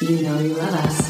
You 0.00 0.22
know 0.22 0.40
you 0.40 0.54
love 0.54 0.74
us. 0.74 1.03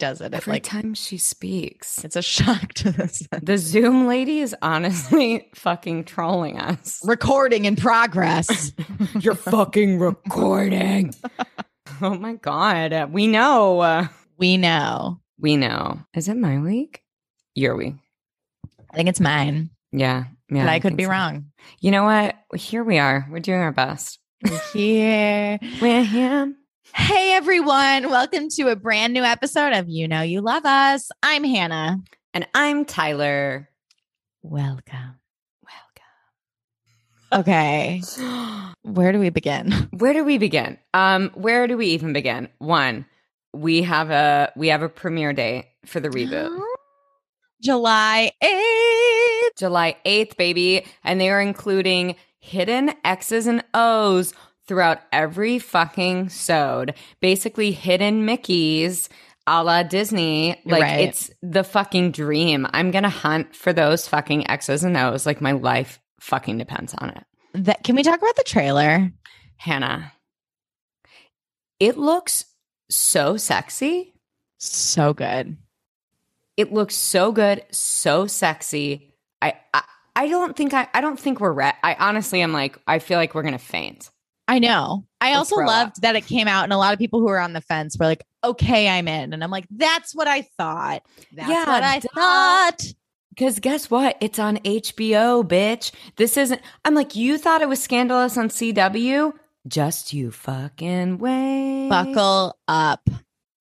Does 0.00 0.20
it, 0.20 0.34
it 0.34 0.38
Every 0.38 0.54
like 0.54 0.64
time 0.64 0.94
she 0.94 1.16
speaks. 1.18 2.02
it's 2.04 2.16
a 2.16 2.22
shock 2.22 2.72
to 2.74 2.90
this 2.90 3.22
The 3.42 3.56
Zoom 3.58 4.06
lady 4.08 4.40
is 4.40 4.56
honestly 4.62 5.48
fucking 5.54 6.04
trolling 6.04 6.58
us. 6.58 7.00
recording 7.04 7.66
in 7.66 7.76
progress. 7.76 8.72
You're 9.20 9.36
fucking 9.36 10.00
recording. 10.00 11.14
oh 12.02 12.14
my 12.14 12.34
God. 12.34 13.12
We 13.12 13.28
know. 13.28 13.80
Uh, 13.80 14.08
we 14.36 14.56
know. 14.56 15.20
we 15.38 15.56
know. 15.56 16.00
Is 16.14 16.26
it 16.28 16.36
my 16.36 16.58
week? 16.58 17.02
Your 17.54 17.76
week. 17.76 17.94
I 18.92 18.96
think 18.96 19.08
it's 19.08 19.20
mine, 19.20 19.70
Yeah. 19.92 20.24
Yeah. 20.50 20.64
but 20.64 20.70
I 20.70 20.80
could 20.80 20.96
be 20.96 21.04
so. 21.04 21.10
wrong. 21.10 21.46
You 21.80 21.92
know 21.92 22.02
what? 22.04 22.34
Here 22.56 22.82
we 22.82 22.98
are. 22.98 23.26
We're 23.30 23.38
doing 23.38 23.60
our 23.60 23.70
best. 23.72 24.18
We're 24.44 24.58
Here. 24.72 25.58
We're 25.80 26.02
here. 26.04 26.54
Hey 26.94 27.32
everyone, 27.34 28.10
welcome 28.10 28.48
to 28.50 28.68
a 28.68 28.76
brand 28.76 29.12
new 29.12 29.22
episode 29.22 29.72
of 29.72 29.88
You 29.88 30.08
Know 30.08 30.22
You 30.22 30.40
Love 30.40 30.64
Us. 30.64 31.10
I'm 31.22 31.44
Hannah. 31.44 31.98
And 32.34 32.46
I'm 32.54 32.84
Tyler. 32.84 33.68
Welcome. 34.42 35.18
Welcome. 37.32 37.40
Okay. 37.40 38.02
Where 38.82 39.12
do 39.12 39.20
we 39.20 39.30
begin? 39.30 39.72
Where 39.92 40.12
do 40.12 40.24
we 40.24 40.38
begin? 40.38 40.78
Um, 40.94 41.30
where 41.34 41.66
do 41.66 41.76
we 41.76 41.86
even 41.88 42.12
begin? 42.12 42.48
One, 42.58 43.06
we 43.52 43.82
have 43.82 44.10
a 44.10 44.52
we 44.56 44.68
have 44.68 44.82
a 44.82 44.88
premiere 44.88 45.32
date 45.32 45.66
for 45.86 46.00
the 46.00 46.08
reboot. 46.08 46.58
July 47.62 48.32
8th. 48.42 49.58
July 49.58 49.96
8th, 50.06 50.36
baby. 50.36 50.86
And 51.04 51.20
they 51.20 51.30
are 51.30 51.40
including 51.40 52.16
hidden 52.38 52.92
X's 53.04 53.46
and 53.46 53.62
O's 53.74 54.32
throughout 54.70 55.00
every 55.12 55.58
fucking 55.58 56.28
sode. 56.28 56.94
Basically, 57.20 57.72
hidden 57.72 58.24
Mickeys 58.24 59.08
a 59.48 59.64
la 59.64 59.82
Disney. 59.82 60.60
Like, 60.64 60.82
Right. 60.82 61.08
it's 61.08 61.28
the 61.42 61.64
fucking 61.64 62.12
dream. 62.12 62.68
I'm 62.72 62.92
to 63.02 63.08
hunt 63.08 63.56
for 63.56 63.72
those 63.72 64.06
fucking 64.06 64.48
X's 64.48 64.84
and 64.84 64.96
O's. 64.96 65.26
Like, 65.26 65.40
my 65.40 65.52
life 65.52 65.98
fucking 66.20 66.56
depends 66.58 66.94
on 66.94 67.10
it. 67.10 67.24
That, 67.54 67.82
can 67.82 67.96
we 67.96 68.04
talk 68.04 68.22
about 68.22 68.36
the 68.36 68.44
trailer? 68.44 69.10
Hannah, 69.56 70.12
it 71.80 71.96
looks 71.96 72.44
so 72.88 73.36
sexy. 73.36 74.14
So 74.58 75.12
good. 75.12 75.56
It 76.56 76.72
looks 76.72 76.94
so 76.94 77.32
good, 77.32 77.64
so 77.72 78.28
sexy. 78.28 79.14
I, 79.42 79.54
I, 79.74 79.82
I 80.14 80.28
don't 80.28 80.56
think 80.56 80.74
I, 80.74 80.86
I 80.94 81.00
don't 81.00 81.18
think 81.18 81.40
we're 81.40 81.52
re- 81.52 81.72
I 81.82 81.96
honestly 81.98 82.42
am 82.42 82.52
like 82.52 82.78
I 82.86 82.98
feel 83.00 83.18
like 83.18 83.34
we're 83.34 83.42
gonna 83.42 83.58
faint. 83.58 84.10
I 84.50 84.58
know. 84.58 85.04
I 85.20 85.34
also 85.34 85.56
loved 85.56 86.02
that 86.02 86.16
it 86.16 86.26
came 86.26 86.48
out, 86.48 86.64
and 86.64 86.72
a 86.72 86.76
lot 86.76 86.92
of 86.92 86.98
people 86.98 87.20
who 87.20 87.26
were 87.26 87.38
on 87.38 87.52
the 87.52 87.60
fence 87.60 87.96
were 87.96 88.06
like, 88.06 88.24
okay, 88.42 88.88
I'm 88.88 89.06
in. 89.06 89.32
And 89.32 89.44
I'm 89.44 89.50
like, 89.50 89.66
that's 89.70 90.12
what 90.14 90.26
I 90.26 90.42
thought. 90.42 91.02
That's 91.32 91.48
Yeah, 91.48 91.66
what 91.66 91.82
I 91.84 91.98
duh. 92.00 92.08
thought. 92.14 92.92
Because 93.28 93.60
guess 93.60 93.90
what? 93.90 94.16
It's 94.20 94.38
on 94.40 94.56
HBO, 94.58 95.46
bitch. 95.46 95.92
This 96.16 96.36
isn't. 96.36 96.60
I'm 96.84 96.94
like, 96.94 97.14
you 97.14 97.38
thought 97.38 97.62
it 97.62 97.68
was 97.68 97.80
scandalous 97.80 98.36
on 98.36 98.48
CW? 98.48 99.32
Just 99.68 100.12
you 100.12 100.30
fucking 100.32 101.18
wait. 101.18 101.88
Buckle 101.88 102.58
up. 102.66 103.08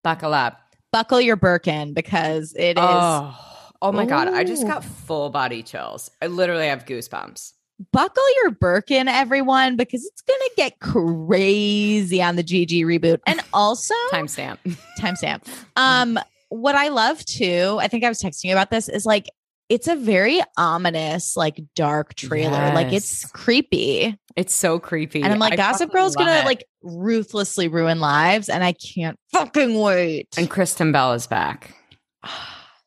buckle 0.03 0.33
up. 0.33 0.59
Buckle 0.91 1.21
your 1.21 1.35
Birkin 1.35 1.93
because 1.93 2.55
it 2.57 2.77
is 2.79 2.83
Oh, 2.83 3.37
oh 3.83 3.91
my 3.91 4.05
god! 4.07 4.27
I 4.29 4.43
just 4.43 4.65
got 4.65 4.83
full 4.83 5.29
body 5.29 5.61
chills. 5.61 6.09
I 6.19 6.27
literally 6.27 6.65
have 6.67 6.85
goosebumps. 6.85 7.53
Buckle 7.91 8.23
your 8.41 8.51
Birkin, 8.51 9.07
everyone, 9.07 9.75
because 9.75 10.05
it's 10.05 10.21
gonna 10.21 10.39
get 10.57 10.79
crazy 10.79 12.21
on 12.21 12.35
the 12.35 12.43
GG 12.43 12.81
reboot. 12.81 13.19
And 13.25 13.41
also 13.53 13.93
Timestamp. 14.11 14.57
timestamp. 14.99 15.47
Um, 15.75 16.19
what 16.49 16.75
I 16.75 16.89
love 16.89 17.23
too, 17.25 17.77
I 17.79 17.87
think 17.87 18.03
I 18.03 18.09
was 18.09 18.21
texting 18.21 18.45
you 18.45 18.53
about 18.53 18.69
this, 18.69 18.89
is 18.89 19.05
like 19.05 19.27
it's 19.69 19.87
a 19.87 19.95
very 19.95 20.41
ominous, 20.57 21.37
like 21.37 21.61
dark 21.75 22.15
trailer. 22.15 22.73
Like 22.73 22.91
it's 22.91 23.25
creepy. 23.25 24.17
It's 24.35 24.53
so 24.53 24.79
creepy. 24.79 25.21
And 25.21 25.31
I'm 25.31 25.39
like, 25.39 25.53
I 25.53 25.57
Gossip 25.57 25.91
Girl's 25.91 26.15
gonna 26.15 26.39
it. 26.39 26.45
like 26.45 26.65
ruthlessly 26.81 27.67
ruin 27.67 27.99
lives, 27.99 28.49
and 28.49 28.63
I 28.63 28.73
can't 28.73 29.17
fucking 29.31 29.79
wait. 29.79 30.29
And 30.37 30.49
Kristen 30.49 30.91
Bell 30.91 31.13
is 31.13 31.27
back. 31.27 31.75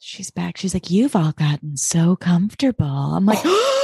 She's 0.05 0.33
back. 0.33 0.57
She's 0.59 0.75
like, 0.75 0.91
You've 0.91 1.15
all 1.15 1.33
gotten 1.33 1.77
so 1.77 2.17
comfortable. 2.17 2.87
I'm 2.87 3.25
like, 3.25 3.39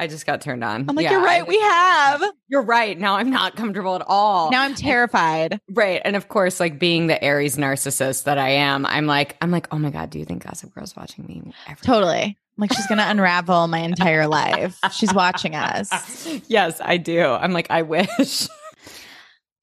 I 0.00 0.06
just 0.06 0.24
got 0.26 0.40
turned 0.40 0.64
on. 0.64 0.86
I'm 0.88 0.96
like, 0.96 1.04
Yeah, 1.04 1.12
You're 1.12 1.22
right, 1.22 1.46
we 1.46 1.60
have. 1.60 2.22
You're 2.48 2.62
right. 2.62 2.98
Now 2.98 3.16
I'm 3.16 3.30
not 3.30 3.54
comfortable 3.54 3.94
at 3.94 4.02
all. 4.06 4.50
Now 4.50 4.62
I'm 4.62 4.74
terrified. 4.74 5.60
right. 5.70 6.00
And 6.04 6.16
of 6.16 6.28
course, 6.28 6.58
like 6.58 6.78
being 6.78 7.06
the 7.06 7.22
Aries 7.22 7.56
narcissist 7.56 8.24
that 8.24 8.38
I 8.38 8.48
am, 8.48 8.86
I'm 8.86 9.06
like, 9.06 9.36
I'm 9.40 9.50
like, 9.50 9.68
oh 9.70 9.78
my 9.78 9.90
God, 9.90 10.10
do 10.10 10.18
you 10.18 10.24
think 10.24 10.44
Gossip 10.44 10.74
Girl's 10.74 10.96
watching 10.96 11.26
me? 11.26 11.52
Every- 11.68 11.84
Totally. 11.86 12.36
Like, 12.56 12.72
she's 12.74 12.86
gonna 12.88 13.06
unravel 13.06 13.68
my 13.68 13.78
entire 13.78 14.26
life. 14.26 14.78
She's 14.92 15.14
watching 15.14 15.54
us. 15.54 16.26
yes, 16.48 16.78
I 16.84 16.96
do. 16.98 17.22
I'm 17.24 17.52
like, 17.52 17.70
I 17.70 17.82
wish. 17.82 18.48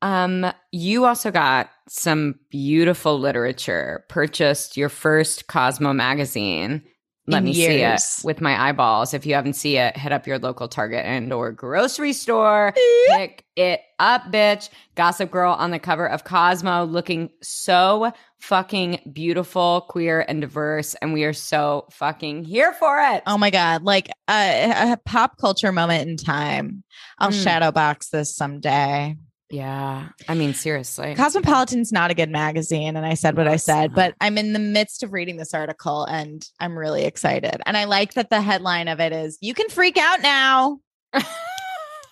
um, 0.02 0.52
you 0.72 1.06
also 1.06 1.32
got 1.32 1.70
some 1.88 2.36
beautiful 2.50 3.20
literature, 3.20 4.04
purchased 4.10 4.78
your 4.78 4.90
first 4.90 5.48
Cosmo 5.48 5.94
magazine. 5.94 6.84
Let 7.30 7.44
me 7.44 7.54
see 7.54 7.82
it 7.82 8.02
with 8.24 8.40
my 8.40 8.70
eyeballs. 8.70 9.14
If 9.14 9.26
you 9.26 9.34
haven't 9.34 9.54
seen 9.54 9.78
it, 9.78 9.98
hit 9.98 10.14
up 10.14 10.28
your 10.28 10.40
local 10.40 10.70
Target 10.70 11.06
and 11.06 11.34
or 11.34 11.52
grocery 11.52 12.14
store. 12.14 12.74
Pick 13.10 13.44
it 13.58 13.82
up, 14.00 14.32
bitch. 14.32 14.70
Gossip 14.96 15.30
Girl 15.30 15.52
on 15.52 15.72
the 15.72 15.80
cover 15.80 16.08
of 16.08 16.24
Cosmo 16.24 16.86
looking 16.86 17.30
so 17.42 18.14
fucking 18.40 19.12
beautiful, 19.12 19.82
queer, 19.90 20.24
and 20.26 20.40
diverse. 20.40 20.94
And 20.96 21.12
we 21.12 21.26
are 21.26 21.34
so 21.34 21.88
fucking 21.92 22.46
here 22.46 22.72
for 22.72 22.98
it. 23.02 23.24
Oh 23.28 23.38
my 23.38 23.50
god! 23.50 23.84
Like 23.84 24.08
a, 24.30 24.94
a 24.94 24.98
pop 25.06 25.38
culture 25.38 25.74
moment 25.74 26.08
in 26.10 26.16
time. 26.16 26.84
I'll 27.20 27.32
Mm. 27.32 27.44
shadow 27.44 27.72
box 27.72 28.08
this 28.10 28.34
someday. 28.36 29.18
Yeah. 29.50 30.10
I 30.28 30.34
mean, 30.36 30.54
seriously. 30.54 31.16
Cosmopolitan's 31.16 31.92
not 31.92 32.12
a 32.12 32.14
good 32.14 32.30
magazine, 32.30 32.96
and 32.98 33.06
I 33.06 33.14
said 33.14 33.38
what 33.38 33.46
No, 33.46 33.52
I 33.52 33.56
said, 33.56 33.94
but 33.96 34.14
I'm 34.20 34.38
in 34.38 34.54
the 34.54 34.60
midst 34.60 35.04
of 35.04 35.14
reading 35.14 35.38
this 35.38 35.54
article, 35.54 36.04
and 36.06 36.46
I'm 36.60 36.78
really 36.78 37.06
excited. 37.06 37.62
And 37.66 37.78
I 37.78 37.86
like 37.86 38.14
that 38.16 38.30
the 38.30 38.42
headline 38.42 38.88
of 38.88 39.00
it 39.00 39.14
is 39.14 39.38
"You 39.42 39.54
can 39.54 39.70
freak 39.70 39.98
out 39.98 40.22
now." 40.22 40.80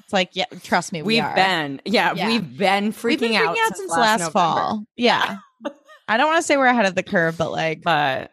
It's 0.04 0.14
like, 0.14 0.30
yeah, 0.34 0.46
trust 0.62 0.94
me, 0.94 1.02
we 1.02 1.16
We've 1.16 1.24
are. 1.24 1.34
been, 1.34 1.82
yeah, 1.84 2.14
Yeah. 2.14 2.28
we've 2.28 2.58
been 2.58 2.92
freaking, 2.94 3.22
We've 3.22 3.32
been 3.32 3.36
out, 3.38 3.76
since 3.76 3.90
last, 3.92 4.20
November. 4.20 4.32
fall. 4.32 4.86
Yeah. 4.96 5.38
I 6.08 6.18
don't 6.18 6.28
want 6.28 6.38
to 6.38 6.44
say 6.44 6.58
we're 6.58 6.68
ahead 6.68 6.86
of 6.86 6.94
the 6.94 7.02
curve, 7.02 7.40
but 7.40 7.52
like 7.52 7.82
but 7.82 8.30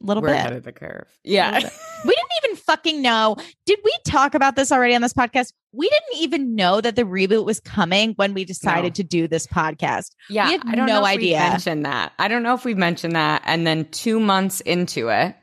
little 0.00 0.22
we're 0.22 0.28
bit. 0.28 0.36
ahead 0.36 0.52
of 0.52 0.62
the 0.62 0.70
curve. 0.70 1.08
Yeah, 1.24 1.54
We 1.54 1.58
didn't 2.14 2.30
even 2.44 2.56
fucking 2.58 3.02
know. 3.02 3.34
Did 3.66 3.80
we 3.84 3.92
talk 4.06 4.36
about 4.36 4.54
this 4.54 4.70
already 4.70 4.94
on 4.94 5.02
this 5.02 5.12
podcast? 5.12 5.52
We 5.78 5.88
didn't 5.88 6.22
even 6.22 6.56
know 6.56 6.80
that 6.80 6.96
the 6.96 7.04
reboot 7.04 7.44
was 7.44 7.60
coming 7.60 8.14
when 8.16 8.34
we 8.34 8.44
decided 8.44 8.90
No. 8.90 8.94
to 8.94 9.04
do 9.04 9.28
this 9.28 9.46
podcast. 9.46 10.10
yeah. 10.28 10.46
We 10.46 10.52
had 10.52 10.62
I 10.66 10.74
don't 10.74 10.86
no 10.86 11.00
know 11.00 11.06
if 11.06 11.18
we 11.18 11.34
idea. 11.34 11.38
mentioned 11.38 11.86
that. 11.86 12.12
I 12.18 12.26
don't 12.28 12.42
know 12.42 12.54
if 12.54 12.64
we've 12.64 12.76
mentioned 12.76 13.14
that. 13.14 13.42
And 13.46 13.64
then 13.66 13.84
two 13.92 14.18
months 14.18 14.60
into 14.62 15.08
it, 15.08 15.36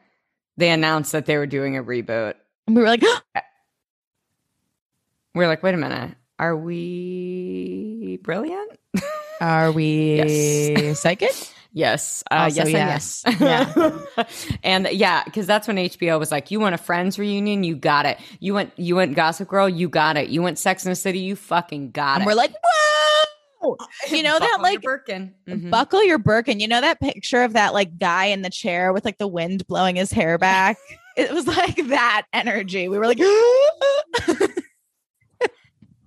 they 0.58 0.70
announced 0.72 1.14
that 1.14 1.26
they 1.26 1.38
were 1.38 1.48
doing 1.48 1.78
a 1.78 1.84
reboot. 1.84 2.34
And 2.68 2.76
we 2.76 2.82
were 2.82 2.88
like, 2.90 3.02
We're 5.34 5.48
like, 5.48 5.64
wait 5.64 5.74
a 5.74 5.78
minute, 5.78 6.16
are 6.40 6.56
we 6.56 8.20
brilliant? 8.24 8.80
are 9.42 9.72
we 9.72 10.16
Yes. 10.26 11.02
psychic? 11.02 11.32
Yes. 11.76 12.24
Uh, 12.32 12.36
Also, 12.46 12.66
yes, 12.66 13.24
and 13.26 13.40
yes. 13.40 13.76
yes. 14.26 14.48
and 14.64 14.88
yeah, 14.94 15.24
because 15.26 15.46
that's 15.46 15.68
when 15.68 15.76
HBO 15.76 16.18
was 16.18 16.32
like, 16.32 16.50
"You 16.50 16.62
want 16.62 16.74
a 16.74 16.78
Friends 16.78 17.20
reunion? 17.20 17.66
You 17.66 17.76
got 17.76 18.06
it. 18.06 18.18
You 18.40 18.54
went, 18.54 18.72
you 18.78 18.96
went 18.96 19.14
Gossip 19.14 19.50
Girl? 19.50 19.68
You 19.68 19.90
got 19.90 20.16
it. 20.16 20.30
You 20.30 20.42
went 20.42 20.58
Sex 20.58 20.86
in 20.86 20.90
the 20.92 20.96
City? 20.96 21.20
You 21.20 21.36
fucking 21.36 21.92
got 21.92 22.16
And 22.16 22.24
it." 22.24 22.26
we're 22.28 22.34
like, 22.36 22.52
whoa. 22.54 23.76
You 24.12 24.24
know 24.24 24.38
that 24.40 24.60
like 24.62 24.82
Birkin. 24.84 25.34
Mhm. 25.50 25.70
buckle 25.72 26.02
your 26.04 26.18
Birkin. 26.20 26.60
You 26.62 26.68
know 26.68 26.80
that 26.82 27.00
picture 27.02 27.42
of 27.44 27.54
that 27.54 27.74
like 27.74 27.98
guy 27.98 28.26
in 28.26 28.42
the 28.42 28.50
chair 28.50 28.94
with 28.94 29.04
like 29.04 29.18
the 29.18 29.28
wind 29.28 29.68
blowing 29.68 29.96
his 29.98 30.12
hair 30.12 30.38
back? 30.38 30.78
it 31.18 31.32
was 31.34 31.48
like 31.48 31.76
that 31.88 32.24
energy. 32.32 32.88
We 32.88 32.98
were 33.00 33.08
like, 33.08 33.18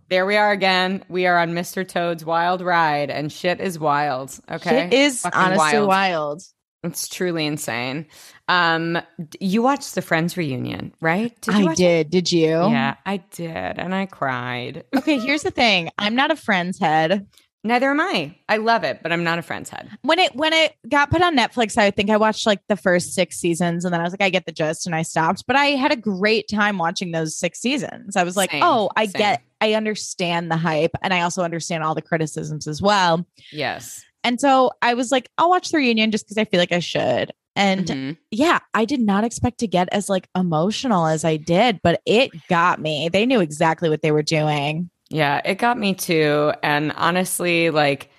There 0.08 0.24
we 0.26 0.36
are 0.36 0.50
again. 0.50 1.04
We 1.08 1.26
are 1.26 1.38
on 1.38 1.50
Mr. 1.52 1.86
Toad's 1.86 2.24
wild 2.24 2.60
ride, 2.62 3.10
and 3.10 3.30
shit 3.30 3.60
is 3.60 3.78
wild. 3.78 4.38
Okay, 4.50 4.88
Shit 4.90 4.94
is 4.94 5.20
Fucking 5.22 5.38
honestly 5.38 5.78
wild. 5.78 5.88
wild. 5.88 6.42
It's 6.84 7.08
truly 7.08 7.44
insane. 7.44 8.06
Um, 8.46 8.98
you 9.40 9.62
watched 9.62 9.94
the 9.94 10.00
Friends 10.02 10.36
reunion, 10.36 10.94
right? 11.00 11.38
Did 11.42 11.54
you 11.54 11.60
I 11.60 11.64
watch 11.64 11.72
it? 11.74 11.76
did. 11.76 12.10
Did 12.10 12.32
you? 12.32 12.48
Yeah, 12.48 12.94
I 13.04 13.16
did, 13.18 13.50
and 13.78 13.94
I 13.94 14.06
cried. 14.06 14.84
Okay, 14.96 15.18
here's 15.18 15.42
the 15.42 15.50
thing. 15.50 15.90
I'm 15.98 16.14
not 16.14 16.30
a 16.30 16.36
friend's 16.36 16.78
head. 16.78 17.26
Neither 17.64 17.90
am 17.90 18.00
I. 18.00 18.36
I 18.48 18.58
love 18.58 18.84
it, 18.84 19.00
but 19.02 19.10
I'm 19.12 19.24
not 19.24 19.38
a 19.38 19.42
Friends 19.42 19.68
head. 19.68 19.90
When 20.02 20.18
it 20.20 20.34
when 20.36 20.52
it 20.52 20.74
got 20.88 21.10
put 21.10 21.22
on 21.22 21.36
Netflix, 21.36 21.76
I 21.76 21.90
think 21.90 22.08
I 22.08 22.16
watched 22.16 22.46
like 22.46 22.60
the 22.68 22.76
first 22.76 23.14
six 23.14 23.36
seasons 23.36 23.84
and 23.84 23.92
then 23.92 24.00
I 24.00 24.04
was 24.04 24.12
like, 24.12 24.22
I 24.22 24.30
get 24.30 24.46
the 24.46 24.52
gist 24.52 24.86
and 24.86 24.94
I 24.94 25.02
stopped. 25.02 25.44
But 25.46 25.56
I 25.56 25.66
had 25.70 25.90
a 25.90 25.96
great 25.96 26.48
time 26.48 26.78
watching 26.78 27.10
those 27.10 27.36
six 27.36 27.60
seasons. 27.60 28.16
I 28.16 28.22
was 28.22 28.36
like, 28.36 28.52
Same, 28.52 28.62
oh, 28.62 28.90
I 28.96 29.06
same. 29.06 29.18
get 29.18 29.42
I 29.60 29.74
understand 29.74 30.50
the 30.52 30.56
hype 30.56 30.92
and 31.02 31.12
I 31.12 31.22
also 31.22 31.42
understand 31.42 31.82
all 31.82 31.96
the 31.96 32.02
criticisms 32.02 32.68
as 32.68 32.80
well. 32.80 33.26
Yes. 33.50 34.04
And 34.22 34.40
so 34.40 34.70
I 34.80 34.94
was 34.94 35.10
like, 35.10 35.28
I'll 35.36 35.50
watch 35.50 35.70
the 35.70 35.78
reunion 35.78 36.10
just 36.12 36.26
because 36.26 36.38
I 36.38 36.44
feel 36.44 36.60
like 36.60 36.72
I 36.72 36.78
should. 36.80 37.32
And 37.56 37.86
Mhm. 37.86 38.16
yeah, 38.30 38.60
I 38.72 38.84
did 38.84 39.00
not 39.00 39.24
expect 39.24 39.58
to 39.58 39.66
get 39.66 39.88
as 39.90 40.08
like 40.08 40.28
emotional 40.36 41.06
as 41.06 41.24
I 41.24 41.36
did, 41.38 41.80
but 41.82 42.00
it 42.06 42.30
got 42.48 42.80
me. 42.80 43.08
They 43.08 43.26
knew 43.26 43.40
exactly 43.40 43.88
what 43.88 44.00
they 44.02 44.12
were 44.12 44.22
doing. 44.22 44.90
Yeah, 45.10 45.40
it 45.44 45.56
got 45.56 45.78
me 45.78 45.94
too. 45.94 46.52
And 46.62 46.92
honestly, 46.92 47.70
like 47.70 48.10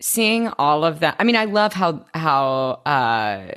seeing 0.00 0.48
all 0.58 0.84
of 0.84 1.00
that. 1.00 1.16
I 1.18 1.24
mean, 1.24 1.36
I 1.36 1.44
love 1.46 1.72
how 1.72 2.04
how 2.14 2.82
uh 2.86 3.52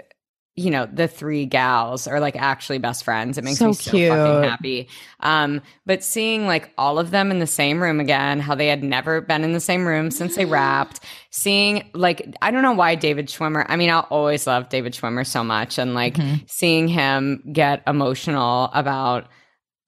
you 0.56 0.72
know 0.72 0.88
the 0.92 1.08
three 1.08 1.46
gals 1.46 2.08
are 2.08 2.20
like 2.20 2.36
actually 2.36 2.80
best 2.80 3.04
friends. 3.04 3.38
It 3.38 3.44
makes 3.44 3.60
So 3.60 3.68
me 3.68 3.74
so 3.74 3.92
cute. 3.92 4.10
fucking 4.10 4.44
happy. 4.44 4.88
Um, 5.20 5.62
but 5.86 6.04
seeing 6.04 6.48
like 6.48 6.74
all 6.80 6.98
of 6.98 7.12
them 7.12 7.30
in 7.30 7.38
the 7.38 7.46
same 7.46 7.80
room 7.84 8.00
again, 8.00 8.40
how 8.40 8.56
they 8.56 8.66
had 8.68 8.84
never 8.84 9.22
been 9.22 9.44
in 9.44 9.52
the 9.54 9.60
same 9.60 9.86
room 9.88 10.10
since 10.10 10.36
they 10.36 10.46
wrapped. 10.48 11.02
Seeing 11.30 11.88
like 11.94 12.36
I 12.42 12.50
don't 12.50 12.64
know 12.64 12.74
why 12.74 12.96
David 12.96 13.28
Schwimmer. 13.28 13.66
I 13.70 13.76
mean, 13.76 13.90
I'll 13.92 14.08
always 14.10 14.48
love 14.48 14.70
David 14.70 14.94
Schwimmer 14.94 15.28
so 15.28 15.44
much, 15.44 15.78
and 15.78 15.94
like 15.94 16.16
Mhm. 16.16 16.50
seeing 16.50 16.88
him 16.88 17.44
get 17.52 17.84
emotional 17.86 18.72
about 18.74 19.28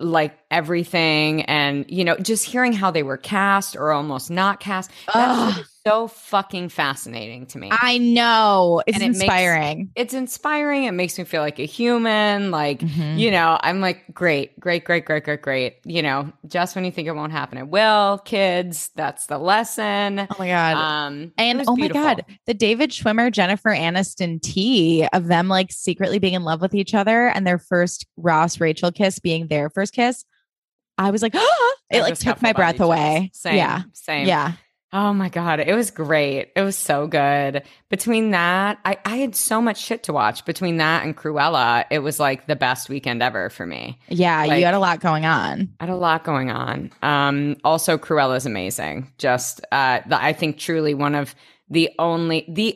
like 0.01 0.37
everything 0.51 1.43
and 1.43 1.85
you 1.89 2.03
know 2.03 2.15
just 2.17 2.43
hearing 2.45 2.73
how 2.73 2.91
they 2.91 3.03
were 3.03 3.17
cast 3.17 3.75
or 3.75 3.91
almost 3.91 4.29
not 4.31 4.59
cast 4.59 4.89
that 5.13 5.53
shit 5.55 5.63
is 5.63 5.69
so 5.87 6.07
fucking 6.07 6.67
fascinating 6.69 7.45
to 7.45 7.57
me 7.57 7.69
I 7.71 7.97
know. 7.99 8.81
It's 8.85 8.97
it 8.97 9.01
makes- 9.01 9.19
inspiring. 9.21 9.91
it's 9.95 10.13
inspiring 10.13 10.83
it 10.83 10.91
makes 10.91 11.17
me 11.17 11.23
feel 11.23 11.41
like 11.41 11.59
a 11.59 11.65
human 11.65 12.51
like 12.51 12.79
Mhm. 12.79 13.17
you 13.19 13.31
know 13.31 13.57
i'm 13.61 13.79
like 13.79 14.03
great 14.13 14.59
great 14.59 14.83
great 14.83 15.05
great 15.05 15.23
great 15.23 15.41
great 15.41 15.77
you 15.85 16.01
know 16.01 16.31
just 16.47 16.75
when 16.75 16.83
you 16.85 16.91
think 16.91 17.07
it 17.07 17.13
won't 17.15 17.31
happen 17.31 17.57
it 17.57 17.67
will 17.67 18.17
kids 18.19 18.89
that's 18.95 19.27
the 19.27 19.37
lesson 19.37 20.19
Oh 20.19 20.35
my 20.39 20.47
god. 20.47 20.75
um 20.75 21.31
and 21.37 21.63
oh 21.67 21.75
beautiful. 21.75 22.01
my 22.03 22.15
god, 22.15 22.25
the 22.45 22.53
David 22.53 22.89
Schwimmer, 22.91 23.31
Jennifer 23.31 23.69
Aniston 23.69 24.41
tea 24.41 25.07
of 25.13 25.27
them 25.27 25.47
like 25.47 25.71
secretly 25.71 26.19
being 26.19 26.33
in 26.33 26.43
love 26.43 26.61
with 26.61 26.73
each 26.73 26.93
other 26.93 27.27
and 27.27 27.45
their 27.47 27.59
first 27.59 28.05
Ross 28.17 28.59
Rachel 28.59 28.91
kiss 28.91 29.19
being 29.19 29.47
their 29.47 29.69
first 29.69 29.93
kiss. 29.93 30.25
I 30.99 31.11
was 31.11 31.21
like, 31.21 31.33
it 31.33 31.41
I 31.91 32.01
like 32.01 32.19
took 32.19 32.41
my 32.41 32.53
breath 32.53 32.79
away. 32.79 33.31
same 33.33 33.55
Yeah. 33.55 33.83
same 33.93 34.27
Yeah. 34.27 34.53
Oh 34.91 35.13
my 35.13 35.29
God. 35.29 35.59
It 35.59 35.75
was 35.75 35.91
great. 35.91 36.51
It 36.55 36.61
was 36.61 36.75
so 36.75 37.05
good. 37.05 37.61
Between 37.89 38.31
that, 38.31 38.79
I, 38.83 38.97
I 39.05 39.17
had 39.17 39.35
so 39.35 39.61
much 39.61 39.79
shit 39.79 40.01
to 40.03 40.13
watch. 40.13 40.45
Between 40.45 40.77
that 40.77 41.03
and 41.03 41.15
Cruella, 41.15 41.85
it 41.91 41.99
was 41.99 42.19
like 42.19 42.47
the 42.47 42.55
best 42.55 42.89
weekend 42.89 43.21
ever 43.21 43.51
for 43.51 43.67
me. 43.67 43.99
Yeah. 44.07 44.43
Like- 44.45 44.59
you 44.59 44.65
had 44.65 44.73
a 44.73 44.79
lot 44.79 44.99
going 44.99 45.25
on. 45.27 45.69
I 45.79 45.83
had 45.85 45.93
a 45.93 45.95
lot 45.95 46.23
going 46.23 46.49
on. 46.49 46.91
Um, 47.03 47.55
also, 47.63 47.99
Cruella 47.99 48.35
is 48.37 48.47
amazing. 48.47 49.11
Just, 49.19 49.61
uh, 49.71 49.99
the, 50.07 50.19
I 50.21 50.33
think 50.33 50.57
truly 50.57 50.95
one 50.95 51.13
of 51.13 51.35
the 51.69 51.91
only, 51.99 52.45
the, 52.49 52.75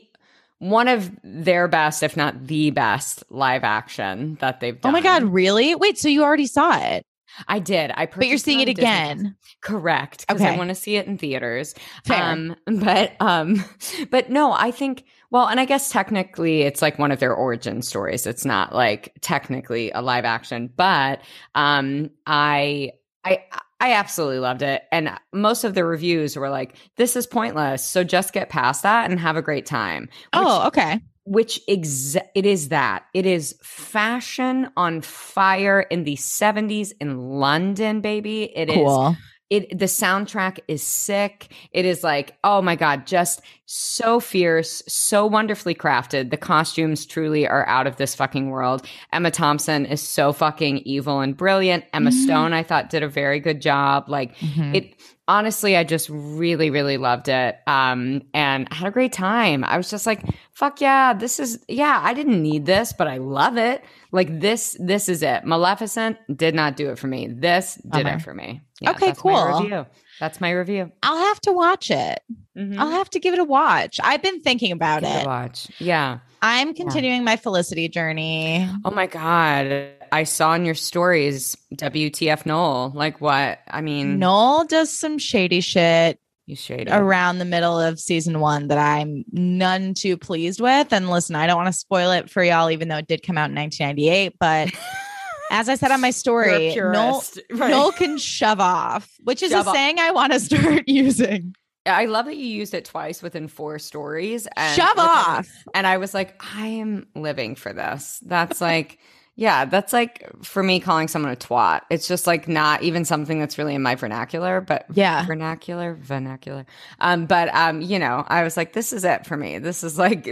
one 0.59 0.87
of 0.87 1.11
their 1.23 1.67
best, 1.67 2.03
if 2.03 2.15
not 2.15 2.45
the 2.45 2.69
best 2.69 3.23
live 3.31 3.63
action 3.63 4.37
that 4.39 4.59
they've 4.59 4.79
done. 4.79 4.91
Oh 4.91 4.93
my 4.93 5.01
God, 5.01 5.23
really? 5.23 5.73
Wait, 5.75 5.97
so 5.97 6.07
you 6.09 6.23
already 6.23 6.45
saw 6.47 6.77
it, 6.79 7.05
I 7.47 7.59
did. 7.59 7.91
I 7.91 8.05
but 8.05 8.27
you're 8.27 8.37
seeing 8.37 8.59
it 8.59 8.65
Disney 8.65 8.81
again. 8.81 9.35
Correct. 9.61 10.25
Because 10.27 10.41
I 10.41 10.57
want 10.57 10.69
to 10.69 10.75
see 10.75 10.95
it 10.95 11.07
in 11.07 11.17
theaters. 11.17 11.75
Fair. 12.05 12.21
Um, 12.21 12.55
but 12.65 13.13
um, 13.19 13.63
but 14.11 14.29
no, 14.29 14.51
I 14.51 14.71
think 14.71 15.05
well, 15.29 15.47
and 15.47 15.59
I 15.59 15.65
guess 15.65 15.89
technically 15.89 16.61
it's 16.61 16.81
like 16.81 16.99
one 16.99 17.11
of 17.11 17.19
their 17.19 17.33
origin 17.33 17.81
stories. 17.81 18.27
It's 18.27 18.45
not 18.45 18.73
like 18.73 19.13
technically 19.21 19.91
a 19.91 20.01
live 20.01 20.25
action, 20.25 20.71
but 20.75 21.21
um, 21.55 22.11
I 22.27 22.91
I 23.23 23.43
I 23.79 23.93
absolutely 23.93 24.39
loved 24.39 24.61
it, 24.61 24.83
and 24.91 25.11
most 25.31 25.63
of 25.63 25.73
the 25.73 25.83
reviews 25.83 26.37
were 26.37 26.49
like, 26.49 26.75
"This 26.97 27.15
is 27.15 27.25
pointless." 27.25 27.83
So 27.83 28.03
just 28.03 28.31
get 28.31 28.49
past 28.49 28.83
that 28.83 29.09
and 29.09 29.19
have 29.19 29.35
a 29.35 29.41
great 29.41 29.65
time. 29.65 30.03
Which, 30.03 30.09
oh, 30.33 30.67
okay. 30.67 31.01
Which 31.25 31.61
exa- 31.69 32.27
it 32.35 32.45
is 32.45 32.69
that 32.69 33.05
it 33.13 33.25
is 33.25 33.55
fashion 33.63 34.69
on 34.75 35.01
fire 35.01 35.81
in 35.81 36.03
the 36.03 36.15
70s 36.15 36.91
in 36.99 37.17
London, 37.17 38.01
baby. 38.01 38.43
It 38.55 38.69
is 38.69 38.75
Cool. 38.75 39.15
it 39.49 39.77
the 39.77 39.85
soundtrack 39.85 40.59
is 40.69 40.81
sick 40.81 41.51
it 41.71 41.83
is 41.85 42.01
like 42.03 42.35
oh 42.45 42.61
my 42.61 42.75
god 42.77 43.05
just 43.05 43.41
so 43.65 44.19
fierce 44.21 44.81
so 44.87 45.25
wonderfully 45.25 45.75
crafted 45.75 46.31
the 46.31 46.37
costumes 46.37 47.05
truly 47.05 47.45
are 47.47 47.67
out 47.67 47.85
of 47.85 47.97
this 47.97 48.15
fucking 48.15 48.49
world 48.49 48.85
emma 49.11 49.29
thompson 49.29 49.85
is 49.85 50.01
so 50.01 50.31
fucking 50.31 50.77
evil 50.79 51.19
and 51.19 51.35
brilliant 51.35 51.83
emma 51.93 52.09
Mhm. 52.09 52.23
stone 52.23 52.53
i 52.53 52.63
thought 52.63 52.89
did 52.89 53.03
a 53.03 53.07
very 53.09 53.39
good 53.41 53.61
job 53.61 54.05
like 54.07 54.35
Mhm. 54.37 54.75
it 54.75 54.95
honestly 55.27 55.77
i 55.77 55.83
just 55.83 56.09
really 56.09 56.69
really 56.69 56.97
loved 56.97 57.29
it 57.29 57.57
um 57.67 58.21
and 58.33 58.67
I 58.71 58.75
had 58.75 58.87
a 58.87 58.91
great 58.91 59.13
time 59.13 59.63
i 59.63 59.77
was 59.77 59.89
just 59.89 60.05
like 60.05 60.21
fuck 60.51 60.81
yeah 60.81 61.13
this 61.13 61.39
is 61.39 61.63
yeah 61.69 62.01
i 62.03 62.13
didn't 62.13 62.41
need 62.41 62.65
this 62.65 62.91
but 62.91 63.07
i 63.07 63.17
love 63.17 63.55
it 63.57 63.83
like 64.11 64.39
this 64.41 64.75
this 64.79 65.07
is 65.07 65.23
it 65.23 65.45
maleficent 65.45 66.17
did 66.35 66.53
not 66.55 66.75
do 66.75 66.89
it 66.89 66.99
for 66.99 67.07
me 67.07 67.27
this 67.27 67.75
did 67.75 68.03
Bummer. 68.03 68.15
it 68.17 68.21
for 68.21 68.33
me 68.33 68.61
Yeah, 68.81 68.91
Okay, 68.91 69.07
that's 69.07 69.23
my 69.23 69.31
cool. 69.33 69.59
review. 69.61 69.85
that's 70.19 70.41
my 70.41 70.51
review 70.51 70.91
I'll 71.03 71.17
have 71.27 71.39
to 71.41 71.53
watch 71.53 71.89
it. 71.89 72.19
Mhm. 72.57 72.77
I'll 72.77 72.91
have 72.91 73.09
to 73.11 73.19
give 73.19 73.33
it 73.33 73.39
a 73.39 73.43
watch. 73.43 73.99
I've 74.03 74.21
been 74.21 74.41
thinking 74.41 74.71
about 74.73 75.01
Give 75.01 75.09
it 75.15 75.25
watch 75.25 75.67
yeah 75.79 76.19
I'm 76.41 76.73
continuing 76.73 77.23
my 77.23 77.37
Felicity 77.37 77.87
journey. 77.87 78.67
oh 78.83 78.91
my 78.91 79.07
god 79.07 79.91
i 80.13 80.23
saw 80.23 80.53
in 80.53 80.65
your 80.65 80.75
stories 80.75 81.57
wtf 81.75 82.45
noel 82.45 82.91
like 82.95 83.19
what 83.21 83.59
i 83.67 83.81
mean 83.81 84.19
Noel 84.19 84.65
does 84.65 84.89
some 84.91 85.17
shady 85.17 85.61
shit 85.61 86.19
you 86.45 86.55
shaded 86.57 86.89
around 86.91 87.39
the 87.39 87.45
middle 87.45 87.79
of 87.79 87.99
season 87.99 88.41
one 88.41 88.67
that 88.67 88.77
I'm 88.77 89.23
none 89.31 89.93
too 89.93 90.17
pleased 90.17 90.59
with. 90.59 90.91
And 90.91 91.09
listen, 91.09 91.37
I 91.37 91.47
don't 91.47 91.55
want 91.55 91.67
to 91.73 91.79
spoil 91.79 92.11
it 92.11 92.29
for 92.29 92.43
y'all, 92.43 92.69
even 92.69 92.89
though 92.89 92.97
it 92.97 93.07
did 93.07 93.23
come 93.23 93.37
out 93.37 93.49
in 93.49 93.55
1998. 93.55 94.33
But 94.41 94.69
as 95.51 95.69
I 95.69 95.75
said 95.75 95.91
on 95.91 96.01
my 96.01 96.09
story, 96.09 96.75
Noel, 96.75 97.23
right? 97.53 97.69
Noel 97.69 97.93
can 97.93 98.17
shove 98.17 98.59
off, 98.59 99.09
which 99.23 99.41
is 99.41 99.51
Shove 99.51 99.67
a 99.67 99.69
off. 99.69 99.75
saying 99.75 99.99
I 99.99 100.11
want 100.11 100.33
to 100.33 100.39
start 100.41 100.83
using. 100.87 101.55
I 101.85 102.07
love 102.07 102.25
that 102.25 102.35
you 102.35 102.45
used 102.45 102.73
it 102.73 102.83
twice 102.83 103.21
within 103.23 103.47
four 103.47 103.79
stories. 103.79 104.45
And 104.57 104.75
shove 104.75 104.97
within- 104.97 105.09
off. 105.09 105.47
And 105.73 105.87
I 105.87 105.95
was 105.95 106.13
like, 106.13 106.43
I 106.57 106.67
am 106.67 107.07
living 107.15 107.55
for 107.55 107.71
this. 107.71 108.19
That's 108.21 108.59
like, 108.59 108.99
yeah, 109.35 109.65
that's 109.65 109.93
like 109.93 110.29
for 110.43 110.61
me 110.61 110.79
calling 110.79 111.07
someone 111.07 111.31
a 111.31 111.35
twat. 111.35 111.81
It's 111.89 112.07
just 112.07 112.27
like 112.27 112.47
not 112.47 112.83
even 112.83 113.03
something 113.05 113.39
that's 113.39 113.57
really 113.57 113.73
in 113.75 113.81
my 113.81 113.95
vernacular, 113.95 114.61
but 114.61 114.85
Yeah. 114.93 115.25
vernacular, 115.25 115.95
vernacular. 115.95 116.65
Um, 116.99 117.25
but 117.25 117.53
um, 117.55 117.81
you 117.81 117.97
know, 117.99 118.23
I 118.27 118.43
was 118.43 118.55
like, 118.57 118.73
this 118.73 118.93
is 118.93 119.03
it 119.03 119.25
for 119.25 119.35
me. 119.35 119.57
This 119.59 119.83
is 119.83 119.97
like 119.97 120.27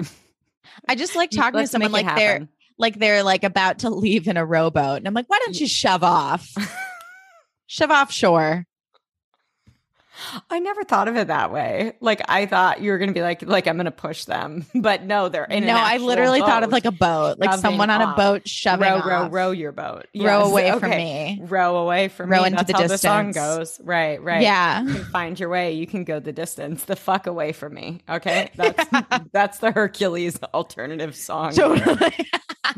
I 0.88 0.96
just 0.96 1.16
like 1.16 1.30
talking 1.34 1.60
to 1.62 1.68
someone 1.68 1.92
like 1.92 2.16
they're 2.16 2.48
like 2.78 2.98
they're 3.00 3.24
like 3.24 3.44
about 3.44 3.80
to 3.80 3.90
leave 3.90 4.28
in 4.28 4.38
a 4.38 4.46
rowboat. 4.46 4.98
And 4.98 5.08
I'm 5.08 5.14
like, 5.14 5.30
why 5.30 5.40
don't 5.44 5.60
you 5.60 5.68
shove 5.68 6.04
off? 6.04 6.50
shove 7.68 7.92
offshore. 7.92 8.66
I 10.50 10.60
never 10.60 10.84
thought 10.84 11.08
of 11.08 11.16
it 11.16 11.28
that 11.28 11.52
way. 11.52 11.94
Like 12.02 12.22
I 12.28 12.46
thought 12.46 12.82
you 12.82 12.92
were 12.92 12.98
gonna 12.98 13.14
be 13.14 13.22
like, 13.22 13.42
like 13.42 13.68
I'm 13.68 13.78
gonna 13.78 13.92
push 13.92 14.26
them, 14.26 14.66
but 14.76 15.04
no, 15.04 15.30
they're 15.30 15.46
in. 15.46 15.66
no, 15.66 15.76
I 15.76 15.98
literally 15.98 16.40
thought 16.40 16.64
of 16.64 16.72
like 16.72 16.86
a 16.86 16.92
boat, 16.92 17.40
like 17.40 17.60
someone 17.60 17.90
on 17.90 18.02
a 18.02 18.16
boat 18.16 18.48
shoving 18.48 18.88
row, 18.88 18.98
off. 18.98 19.06
row, 19.06 19.28
row 19.30 19.52
your 19.52 19.72
boat. 19.72 20.08
row 20.16 20.22
Yes, 20.42 20.48
away 20.50 20.80
from 20.80 20.90
me. 20.90 21.40
Row 21.44 21.78
away 21.78 22.08
from 22.08 22.30
Row 22.30 22.42
me. 22.42 22.48
into 22.48 22.58
That's 22.58 22.72
the 22.72 22.78
how 22.78 22.88
the 22.88 22.98
song 22.98 23.32
goes. 23.32 23.80
Right, 23.84 24.22
right. 24.22 24.42
Yeah. 24.42 24.84
You 24.84 24.94
can 24.94 25.06
find 25.06 25.40
your 25.40 25.50
way. 25.50 25.74
You 25.74 25.88
can 25.88 26.04
go 26.04 26.20
the 26.20 26.34
distance. 26.34 26.86
The 26.86 26.96
fuck 26.96 27.28
away 27.28 27.52
from 27.52 27.74
me. 27.74 28.02
Okay, 28.10 28.52
that's 28.56 28.86
that's 29.32 29.60
the 29.60 29.72
Hercules 29.72 30.40
alternative 30.54 31.16
song. 31.16 31.54
Totally. 31.54 32.12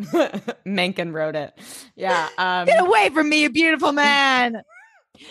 Menken 0.66 1.14
wrote 1.14 1.36
it. 1.36 1.58
Yeah. 1.96 2.30
Um, 2.38 2.66
Get 2.66 2.80
away 2.82 3.10
from 3.10 3.30
me, 3.30 3.42
you 3.44 3.50
beautiful 3.50 3.92
man. 3.92 4.64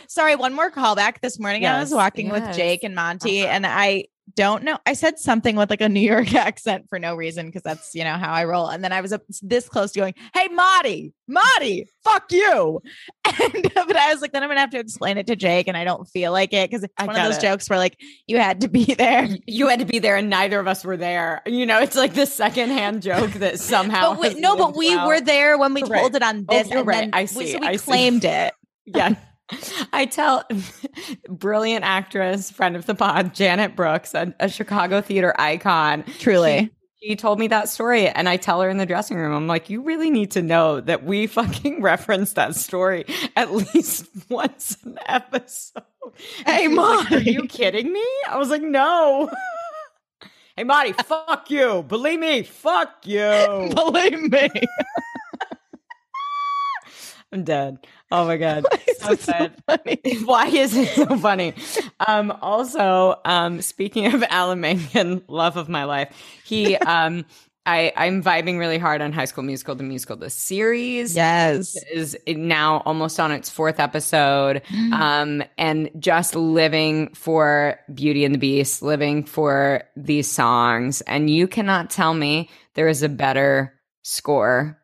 Sorry, 0.08 0.36
one 0.36 0.54
more 0.54 0.70
callback. 0.70 1.20
This 1.20 1.38
morning 1.40 1.66
I 1.66 1.80
was 1.80 1.90
Yes, 1.90 1.96
walking 1.96 2.28
with. 2.28 2.54
Jake 2.54 2.84
and 2.84 2.94
Monty, 2.94 3.42
Uh-huh. 3.42 3.52
and 3.52 3.66
I 3.66 4.04
don't 4.36 4.62
know. 4.62 4.78
I 4.86 4.92
said 4.92 5.18
something 5.18 5.56
with 5.56 5.68
like 5.70 5.80
a 5.80 5.88
New 5.88 6.00
York 6.00 6.32
accent 6.36 6.86
for 6.88 6.98
no 7.00 7.16
reason 7.16 7.46
because 7.46 7.62
that's 7.62 7.92
you 7.94 8.04
know 8.04 8.14
how 8.14 8.32
I 8.32 8.44
roll. 8.44 8.68
And 8.68 8.82
then 8.84 8.92
I 8.92 9.00
was 9.00 9.12
up 9.12 9.22
this 9.42 9.68
close 9.68 9.90
to 9.92 10.00
going, 10.00 10.14
"Hey, 10.34 10.46
Marty, 10.48 11.12
Marty, 11.26 11.88
fuck 12.04 12.30
you," 12.30 12.80
And, 13.26 13.70
but 13.74 13.96
I 13.96 14.12
was 14.12 14.22
like, 14.22 14.32
then 14.32 14.44
I'm 14.44 14.48
gonna 14.48 14.60
have 14.60 14.70
to 14.70 14.78
explain 14.78 15.18
it 15.18 15.26
to 15.26 15.34
Jake, 15.36 15.66
and 15.66 15.76
I 15.76 15.82
don't 15.84 16.06
feel 16.08 16.30
like 16.30 16.52
it 16.52 16.70
because 16.70 16.86
one 17.04 17.16
of 17.16 17.24
those 17.24 17.38
it. 17.38 17.42
jokes 17.42 17.68
where 17.68 17.78
like 17.80 17.98
you 18.28 18.38
had 18.38 18.60
to 18.60 18.68
be 18.68 18.84
there. 18.94 19.28
you 19.48 19.66
had 19.66 19.80
to 19.80 19.84
be 19.86 19.98
there 19.98 20.16
and 20.16 20.30
neither 20.30 20.60
of 20.60 20.68
us 20.68 20.84
were 20.84 20.96
there. 20.96 21.42
You 21.44 21.66
know, 21.66 21.80
it's 21.80 21.96
like 21.96 22.14
the 22.14 22.26
secondhand 22.26 23.02
joke 23.02 23.32
that 23.32 23.58
somehow. 23.58 24.14
But 24.14 24.34
we, 24.34 24.40
no, 24.40 24.56
but 24.56 24.76
we 24.76 24.96
were 24.96 25.20
there 25.20 25.58
when 25.58 25.74
we 25.74 25.82
Right. 25.82 26.00
told 26.00 26.14
it 26.14 26.22
on 26.22 26.46
Oh, 26.48 26.56
this. 26.56 26.68
you're 26.70 26.78
and 26.78 26.86
right. 26.86 27.00
then 27.00 27.10
I 27.12 27.22
we- 27.22 27.26
see. 27.26 27.52
So 27.52 27.58
we 27.58 27.66
I 27.66 27.76
see. 27.76 27.84
claimed 27.84 28.24
it. 28.24 28.54
yeah. 28.86 29.14
I 29.92 30.06
tell 30.06 30.44
brilliant 31.28 31.84
actress, 31.84 32.50
friend 32.50 32.76
of 32.76 32.86
the 32.86 32.94
pod, 32.94 33.34
Janet 33.34 33.76
Brooks, 33.76 34.14
a, 34.14 34.34
a 34.40 34.48
Chicago 34.48 35.00
theater 35.00 35.34
icon. 35.38 36.04
Truly. 36.18 36.70
She 37.02 37.16
told 37.16 37.40
me 37.40 37.48
that 37.48 37.68
story, 37.68 38.06
and 38.08 38.28
I 38.28 38.36
tell 38.36 38.60
her 38.60 38.68
in 38.70 38.76
the 38.76 38.86
dressing 38.86 39.16
room, 39.16 39.32
I'm 39.34 39.48
like, 39.48 39.68
you 39.68 39.82
really 39.82 40.08
need 40.08 40.30
to 40.32 40.42
know 40.42 40.80
that 40.80 41.02
we 41.04 41.26
fucking 41.28 41.82
reference 41.82 42.34
that 42.34 42.54
story 42.54 43.04
at 43.34 43.52
least 43.52 44.06
once 44.28 44.76
an 44.84 44.98
episode. 45.06 45.82
And 46.46 46.46
Hey, 46.46 46.62
she 46.62 46.68
was 46.68 47.04
like, 47.04 47.12
Are 47.12 47.30
you 47.30 47.46
kidding 47.48 47.92
me? 47.92 48.04
I 48.28 48.36
was 48.36 48.50
like, 48.50 48.62
no. 48.62 49.30
hey, 50.56 50.62
Marty, 50.64 50.92
fuck 50.92 51.50
you. 51.50 51.84
Believe 51.88 52.20
me, 52.20 52.44
fuck 52.44 53.04
you. 53.04 53.70
Believe 53.74 54.20
me. 54.30 54.48
I'm 57.32 57.44
dead. 57.44 57.78
Oh 58.10 58.26
my 58.26 58.36
God. 58.36 58.64
So 59.02 59.12
It's 59.14 59.24
so 59.24 59.50
funny. 59.66 60.00
Why 60.24 60.46
is 60.46 60.76
it 60.76 60.88
so 60.90 61.18
funny? 61.18 61.54
Um, 62.06 62.30
also, 62.40 63.16
um, 63.24 63.60
speaking 63.60 64.14
of 64.14 64.22
Alan 64.28 64.60
Menken, 64.60 65.24
love 65.26 65.56
of 65.56 65.68
my 65.68 65.82
life, 65.82 66.14
he, 66.44 66.76
um, 66.76 67.24
I, 67.66 67.92
I'm 67.96 68.22
vibing 68.22 68.60
really 68.60 68.78
hard 68.78 69.02
on 69.02 69.12
High 69.12 69.24
School 69.24 69.42
Musical, 69.42 69.74
the 69.74 69.82
musical, 69.82 70.14
the 70.14 70.30
series. 70.30 71.16
Yes. 71.16 71.76
Is 71.92 72.16
now 72.28 72.82
almost 72.86 73.18
on 73.18 73.32
its 73.32 73.50
fourth 73.50 73.80
episode, 73.80 74.62
um, 74.92 75.42
and 75.58 75.90
just 75.98 76.36
living 76.36 77.12
for 77.14 77.80
Beauty 77.92 78.24
and 78.24 78.34
the 78.34 78.38
Beast, 78.38 78.82
living 78.82 79.24
for 79.24 79.82
these 79.96 80.30
songs, 80.30 81.00
and 81.02 81.28
you 81.28 81.48
cannot 81.48 81.90
tell 81.90 82.14
me 82.14 82.50
there 82.74 82.88
is 82.88 83.02
a 83.02 83.08
better 83.08 83.74
score 84.02 84.81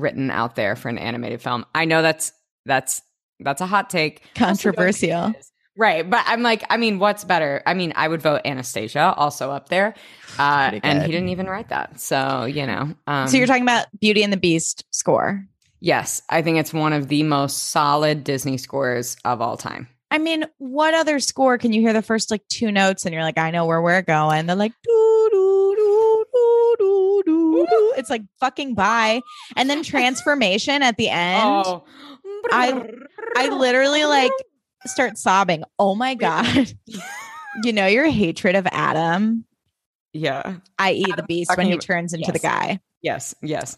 written 0.00 0.30
out 0.30 0.56
there 0.56 0.74
for 0.76 0.88
an 0.88 0.98
animated 0.98 1.40
film. 1.42 1.64
I 1.74 1.84
know 1.84 2.02
that's 2.02 2.32
that's 2.66 3.02
that's 3.38 3.60
a 3.60 3.66
hot 3.66 3.90
take. 3.90 4.22
Controversial. 4.34 5.32
Right. 5.76 6.08
But 6.08 6.24
I'm 6.26 6.42
like, 6.42 6.64
I 6.68 6.76
mean, 6.76 6.98
what's 6.98 7.24
better? 7.24 7.62
I 7.64 7.72
mean, 7.72 7.94
I 7.96 8.06
would 8.06 8.20
vote 8.20 8.42
Anastasia 8.44 9.14
also 9.16 9.50
up 9.50 9.70
there. 9.70 9.94
Uh, 10.38 10.78
and 10.82 11.02
he 11.02 11.10
didn't 11.10 11.30
even 11.30 11.46
write 11.46 11.70
that. 11.70 12.00
So, 12.00 12.44
you 12.44 12.66
know. 12.66 12.94
Um, 13.06 13.28
so 13.28 13.38
you're 13.38 13.46
talking 13.46 13.62
about 13.62 13.86
Beauty 13.98 14.22
and 14.22 14.32
the 14.32 14.36
Beast 14.36 14.84
score. 14.90 15.42
yes, 15.80 16.20
I 16.28 16.42
think 16.42 16.58
it's 16.58 16.74
one 16.74 16.92
of 16.92 17.08
the 17.08 17.22
most 17.22 17.70
solid 17.70 18.24
Disney 18.24 18.58
scores 18.58 19.16
of 19.24 19.40
all 19.40 19.56
time. 19.56 19.88
I 20.10 20.18
mean, 20.18 20.44
what 20.58 20.92
other 20.92 21.20
score 21.20 21.56
can 21.56 21.72
you 21.72 21.80
hear 21.80 21.92
the 21.92 22.02
first 22.02 22.30
like 22.30 22.46
two 22.48 22.70
notes 22.70 23.06
and 23.06 23.14
you're 23.14 23.22
like, 23.22 23.38
I 23.38 23.50
know 23.50 23.64
where 23.64 23.80
we're 23.80 24.02
going? 24.02 24.46
They're 24.46 24.56
like, 24.56 24.72
doo, 24.82 25.28
doo, 25.32 25.59
doo, 26.32 27.22
doo, 27.26 27.66
doo, 27.68 27.94
it's 27.96 28.10
like 28.10 28.22
fucking 28.40 28.74
bye. 28.74 29.20
And 29.56 29.68
then 29.68 29.82
transformation 29.82 30.82
at 30.82 30.96
the 30.96 31.08
end. 31.08 31.42
oh. 31.66 31.84
I- 32.52 32.88
I 33.36 33.48
literally 33.48 34.04
like 34.04 34.32
start 34.86 35.18
sobbing. 35.18 35.62
Oh 35.78 35.94
my 35.94 36.14
God. 36.14 36.72
you 37.64 37.72
know, 37.72 37.86
your 37.86 38.06
hatred 38.08 38.56
of 38.56 38.66
Adam, 38.70 39.44
Yeah. 40.12 40.56
i.e., 40.78 41.04
the 41.16 41.22
beast, 41.22 41.56
when 41.56 41.66
he 41.66 41.76
turns 41.78 42.12
into 42.14 42.32
the 42.32 42.38
guy. 42.38 42.80
Yes. 43.02 43.34
Yes. 43.42 43.76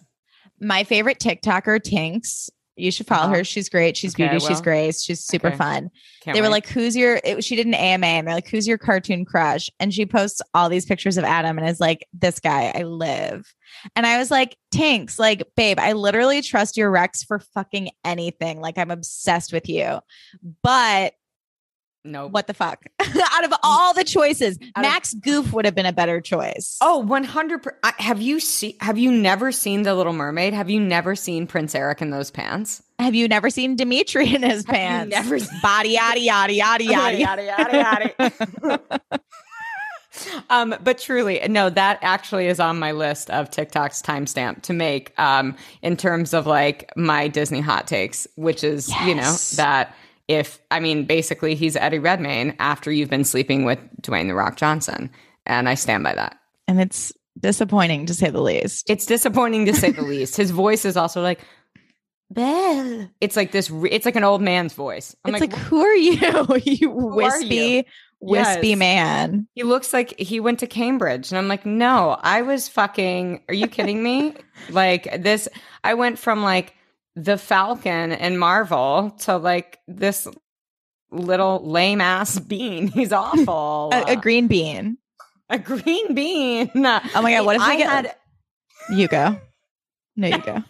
My 0.61 0.85
favorite 0.85 1.19
TikToker, 1.19 1.83
Tinks. 1.83 2.51
You 2.77 2.91
should 2.91 3.07
follow 3.07 3.25
Uh-huh. 3.27 3.35
her. 3.37 3.45
She's 3.45 3.69
great. 3.69 3.97
She's 3.97 4.15
Okay, 4.15 4.29
beauty. 4.29 4.45
She's 4.47 4.61
grace. 4.63 5.03
She's 5.03 5.21
super 5.25 5.49
Okay. 5.49 5.57
fun. 5.57 5.91
Can't 6.23 6.35
they 6.35 6.41
were 6.41 6.47
wait. 6.47 6.53
like, 6.53 6.69
"Who's 6.69 6.97
your?" 6.97 7.21
It, 7.23 7.45
she 7.45 7.55
did 7.57 7.67
an 7.67 7.75
AMA, 7.75 8.07
and 8.07 8.27
they're 8.27 8.35
like, 8.35 8.49
"Who's 8.49 8.67
your 8.67 8.79
cartoon 8.79 9.25
crush?" 9.27 9.69
And 9.79 9.93
she 9.93 10.07
posts 10.07 10.41
all 10.55 10.69
these 10.69 10.87
pictures 10.87 11.19
of 11.19 11.25
Adam, 11.25 11.59
and 11.59 11.69
is 11.69 11.81
like, 11.81 12.07
"This 12.15 12.41
guy, 12.41 12.73
I 12.75 12.83
live." 12.85 13.53
And 13.95 14.07
I 14.07 14.17
was 14.19 14.31
like, 14.31 14.57
"Tinks, 14.71 15.19
like, 15.19 15.43
babe, 15.57 15.79
I 15.79 15.93
literally 15.93 16.41
trust 16.41 16.77
your 16.77 16.91
Rex 16.91 17.23
for 17.23 17.41
fucking 17.41 17.91
anything. 18.05 18.61
Like, 18.61 18.79
I'm 18.79 18.91
obsessed 18.91 19.53
with 19.53 19.69
you." 19.69 19.99
But 20.63 21.15
no. 22.05 22.27
what 22.29 22.47
the 22.47 22.55
fuck? 22.55 22.85
Out 23.01 23.45
of 23.45 23.53
all 23.63 23.95
the 23.95 24.05
choices, 24.05 24.59
Out 24.77 24.85
of- 24.85 24.91
Max 24.91 25.15
Goof 25.15 25.53
would 25.53 25.65
have 25.65 25.75
been 25.75 25.87
a 25.87 25.93
better 25.93 26.21
choice. 26.21 26.79
Oh, 26.81 26.99
100 26.99 27.63
per- 27.63 27.79
I- 27.83 27.95
Have 27.99 28.21
you 28.21 28.41
seen 28.41 28.75
have 28.81 28.99
you 28.99 29.11
never 29.13 29.53
seen 29.53 29.83
The 29.83 29.95
Little 29.95 30.13
Mermaid? 30.13 30.55
Have 30.55 30.69
you 30.71 30.81
never 30.81 31.15
seen 31.15 31.47
Prince 31.47 31.75
Eric 31.75 32.03
in 32.03 32.11
those 32.11 32.31
pants? 32.31 32.83
have 32.99 33.17
you 33.17 33.27
never 33.27 33.51
seen 33.51 33.75
Dimitri 33.75 34.33
in 34.33 34.43
his 34.45 34.65
Have 34.65 34.75
you 34.75 34.81
pants? 34.81 35.11
never 35.17 35.39
seen- 35.41 35.61
Body 35.63 35.91
yada 35.91 36.21
yada 36.21 36.53
yada 36.53 36.85
yada. 36.85 37.19
yada 37.19 37.43
yada 37.45 38.15
yada. 38.61 38.81
um, 40.51 40.75
but 40.85 40.99
truly, 40.99 41.41
no, 41.49 41.71
that 41.71 41.99
actually 42.03 42.47
is 42.47 42.61
on 42.61 42.79
my 42.79 42.93
list 42.93 43.31
of 43.31 43.51
TikTok's 43.51 44.03
timestamp 44.03 44.63
to 44.63 44.73
make 44.73 45.19
um 45.19 45.57
in 45.83 45.97
terms 45.97 46.35
of 46.35 46.47
like 46.47 46.91
my 46.97 47.29
Disney 47.29 47.61
hot 47.61 47.87
takes, 47.87 48.27
which 48.37 48.63
is, 48.63 48.89
you 49.05 49.15
know, 49.15 49.35
that 49.57 49.95
if 50.29 50.61
I 50.71 50.81
mean 50.81 51.05
basically 51.05 51.55
he's 51.55 51.77
Eddie 51.77 51.99
Redmayne 51.99 52.55
after 52.59 52.91
you've 52.93 53.11
been 53.11 53.25
sleeping 53.25 53.65
with 53.65 53.79
Dwayne 54.03 54.29
the 54.29 54.35
Rock 54.35 54.57
Johnson. 54.57 55.11
And 55.47 55.69
I 55.69 55.75
stand 55.75 56.05
by 56.05 56.15
that. 56.15 56.39
And 56.69 56.81
it's 56.81 57.13
disappointing 57.41 58.07
to 58.07 58.15
say 58.15 58.31
the 58.31 58.41
least. 58.41 58.89
It's 58.89 59.07
disappointing 59.07 59.67
to 59.67 59.75
say 59.75 59.91
the 59.91 60.03
least. 60.15 60.37
His 60.37 60.51
voice 60.53 60.85
is 60.85 60.97
also 60.97 61.21
like 61.23 61.41
Belle. 62.31 63.09
It's 63.21 63.37
like 63.37 63.53
this. 63.53 63.71
re- 63.71 63.91
It's 63.91 64.07
like 64.07 64.17
an 64.17 64.25
old 64.25 64.41
man's 64.41 64.73
voice. 64.73 65.15
I'm 65.25 65.35
it's 65.35 65.41
like, 65.43 65.53
like, 65.53 65.61
who 65.63 65.83
are 65.83 65.95
you? 65.95 66.47
you 66.65 66.91
wispy, 66.91 67.55
you? 67.55 67.85
wispy 68.21 68.69
Yes. 68.69 68.79
man. 68.79 69.47
he 69.55 69.65
looks 69.65 69.93
like 69.93 70.19
he 70.19 70.41
went 70.41 70.59
to 70.61 70.67
Cambridge, 70.67 71.31
and 71.31 71.37
I'm 71.39 71.49
like, 71.49 71.67
no, 71.67 72.17
I 72.23 72.41
was 72.43 72.69
fucking. 72.69 73.43
Are 73.49 73.55
you 73.55 73.67
kidding 73.67 74.03
me? 74.03 74.35
like 74.71 75.23
this, 75.23 75.47
I 75.85 75.93
went 75.95 76.19
from 76.19 76.43
like 76.43 76.75
the 77.17 77.37
Falcon 77.39 78.13
and 78.13 78.39
Marvel 78.39 79.11
to 79.21 79.37
like 79.37 79.79
this 79.87 80.27
little 81.11 81.61
lame 81.69 82.01
ass 82.01 82.39
bean. 82.39 82.89
He's 82.93 83.13
awful. 83.13 83.91
A, 83.93 84.13
a 84.13 84.17
green 84.17 84.47
bean. 84.47 84.99
a 85.51 85.59
green 85.59 86.15
bean. 86.15 86.71
Oh 86.75 87.01
my 87.23 87.33
god! 87.33 87.47
What 87.47 87.57
if 87.57 87.63
we 87.63 87.69
I 87.73 87.77
get? 87.77 87.91
had? 87.91 88.15
you 88.91 89.09
go. 89.09 89.41
No, 90.17 90.29
you 90.29 90.39
go. 90.39 90.63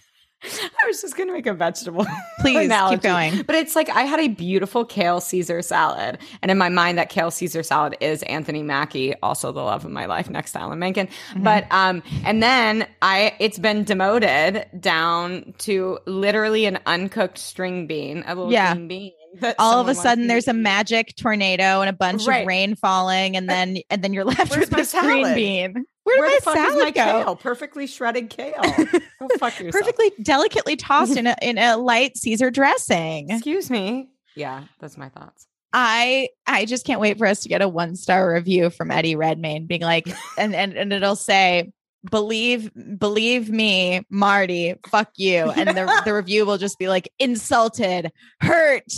I 0.44 0.86
was 0.86 1.00
just 1.00 1.16
gonna 1.16 1.32
make 1.32 1.46
a 1.46 1.54
vegetable. 1.54 2.06
Please 2.40 2.66
analogy. 2.66 2.96
keep 2.96 3.02
going. 3.02 3.42
But 3.42 3.56
it's 3.56 3.76
like 3.76 3.88
I 3.90 4.02
had 4.02 4.20
a 4.20 4.28
beautiful 4.28 4.84
kale 4.84 5.20
Caesar 5.20 5.62
salad. 5.62 6.18
And 6.42 6.50
in 6.50 6.58
my 6.58 6.68
mind, 6.68 6.98
that 6.98 7.08
kale 7.10 7.30
Caesar 7.30 7.62
salad 7.62 7.96
is 8.00 8.22
Anthony 8.24 8.62
Mackie, 8.62 9.14
also 9.22 9.52
the 9.52 9.62
love 9.62 9.84
of 9.84 9.90
my 9.90 10.06
life 10.06 10.28
next 10.28 10.52
to 10.52 10.60
Alan 10.60 10.78
Menken. 10.78 11.06
Mm-hmm. 11.06 11.42
But 11.44 11.66
um, 11.70 12.02
and 12.24 12.42
then 12.42 12.86
I 13.00 13.34
it's 13.38 13.58
been 13.58 13.84
demoted 13.84 14.66
down 14.80 15.54
to 15.58 15.98
literally 16.06 16.66
an 16.66 16.78
uncooked 16.86 17.38
string 17.38 17.86
bean, 17.86 18.24
a 18.26 18.34
little 18.34 18.52
Yeah. 18.52 18.74
green 18.74 18.88
bean. 18.88 19.12
All 19.58 19.80
of 19.80 19.88
a 19.88 19.94
sudden, 19.94 20.26
there's 20.26 20.46
a 20.46 20.52
magic 20.52 21.16
tornado 21.16 21.80
and 21.80 21.88
a 21.88 21.92
bunch 21.94 22.26
Right. 22.26 22.42
of 22.42 22.46
rain 22.46 22.74
falling, 22.74 23.34
and 23.36 23.48
then 23.48 23.78
and 23.88 24.02
then 24.04 24.12
you're 24.12 24.24
left 24.24 24.50
Where's 24.50 24.68
with 24.68 24.70
this 24.70 24.92
green 24.92 25.34
bean. 25.34 25.86
Where 26.04 26.18
Where 26.18 26.30
did 26.30 26.42
the 26.42 26.50
my 26.50 26.54
fuck 26.56 26.66
is 26.66 26.72
salad 26.72 26.84
my 26.84 26.90
go? 26.90 27.24
kale? 27.24 27.36
Perfectly 27.36 27.86
shredded 27.86 28.28
kale. 28.30 28.54
Go 28.60 29.28
fuck 29.38 29.58
yourself. 29.60 29.72
Perfectly 29.72 30.12
delicately 30.22 30.76
tossed 30.76 31.16
in 31.16 31.26
a 31.26 31.36
in 31.40 31.58
a 31.58 31.76
light 31.76 32.16
Caesar 32.16 32.50
dressing. 32.50 33.30
Excuse 33.30 33.70
me. 33.70 34.08
Yeah, 34.34 34.64
that's 34.80 34.96
my 34.96 35.08
thoughts. 35.10 35.46
I 35.72 36.28
I 36.46 36.64
just 36.64 36.84
can't 36.84 37.00
wait 37.00 37.18
for 37.18 37.26
us 37.26 37.40
to 37.42 37.48
get 37.48 37.62
a 37.62 37.68
one 37.68 37.96
star 37.96 38.34
review 38.34 38.70
from 38.70 38.90
Eddie 38.90 39.16
Redmayne 39.16 39.66
being 39.66 39.82
like 39.82 40.08
and 40.38 40.54
and, 40.54 40.74
and 40.74 40.92
it'll 40.92 41.16
say 41.16 41.72
believe 42.10 42.70
believe 42.98 43.48
me 43.48 44.02
Marty 44.10 44.74
fuck 44.88 45.10
you 45.16 45.50
and 45.50 45.68
the 45.68 46.02
the 46.04 46.12
review 46.14 46.44
will 46.44 46.58
just 46.58 46.78
be 46.80 46.88
like 46.88 47.08
insulted 47.20 48.10
hurt 48.40 48.92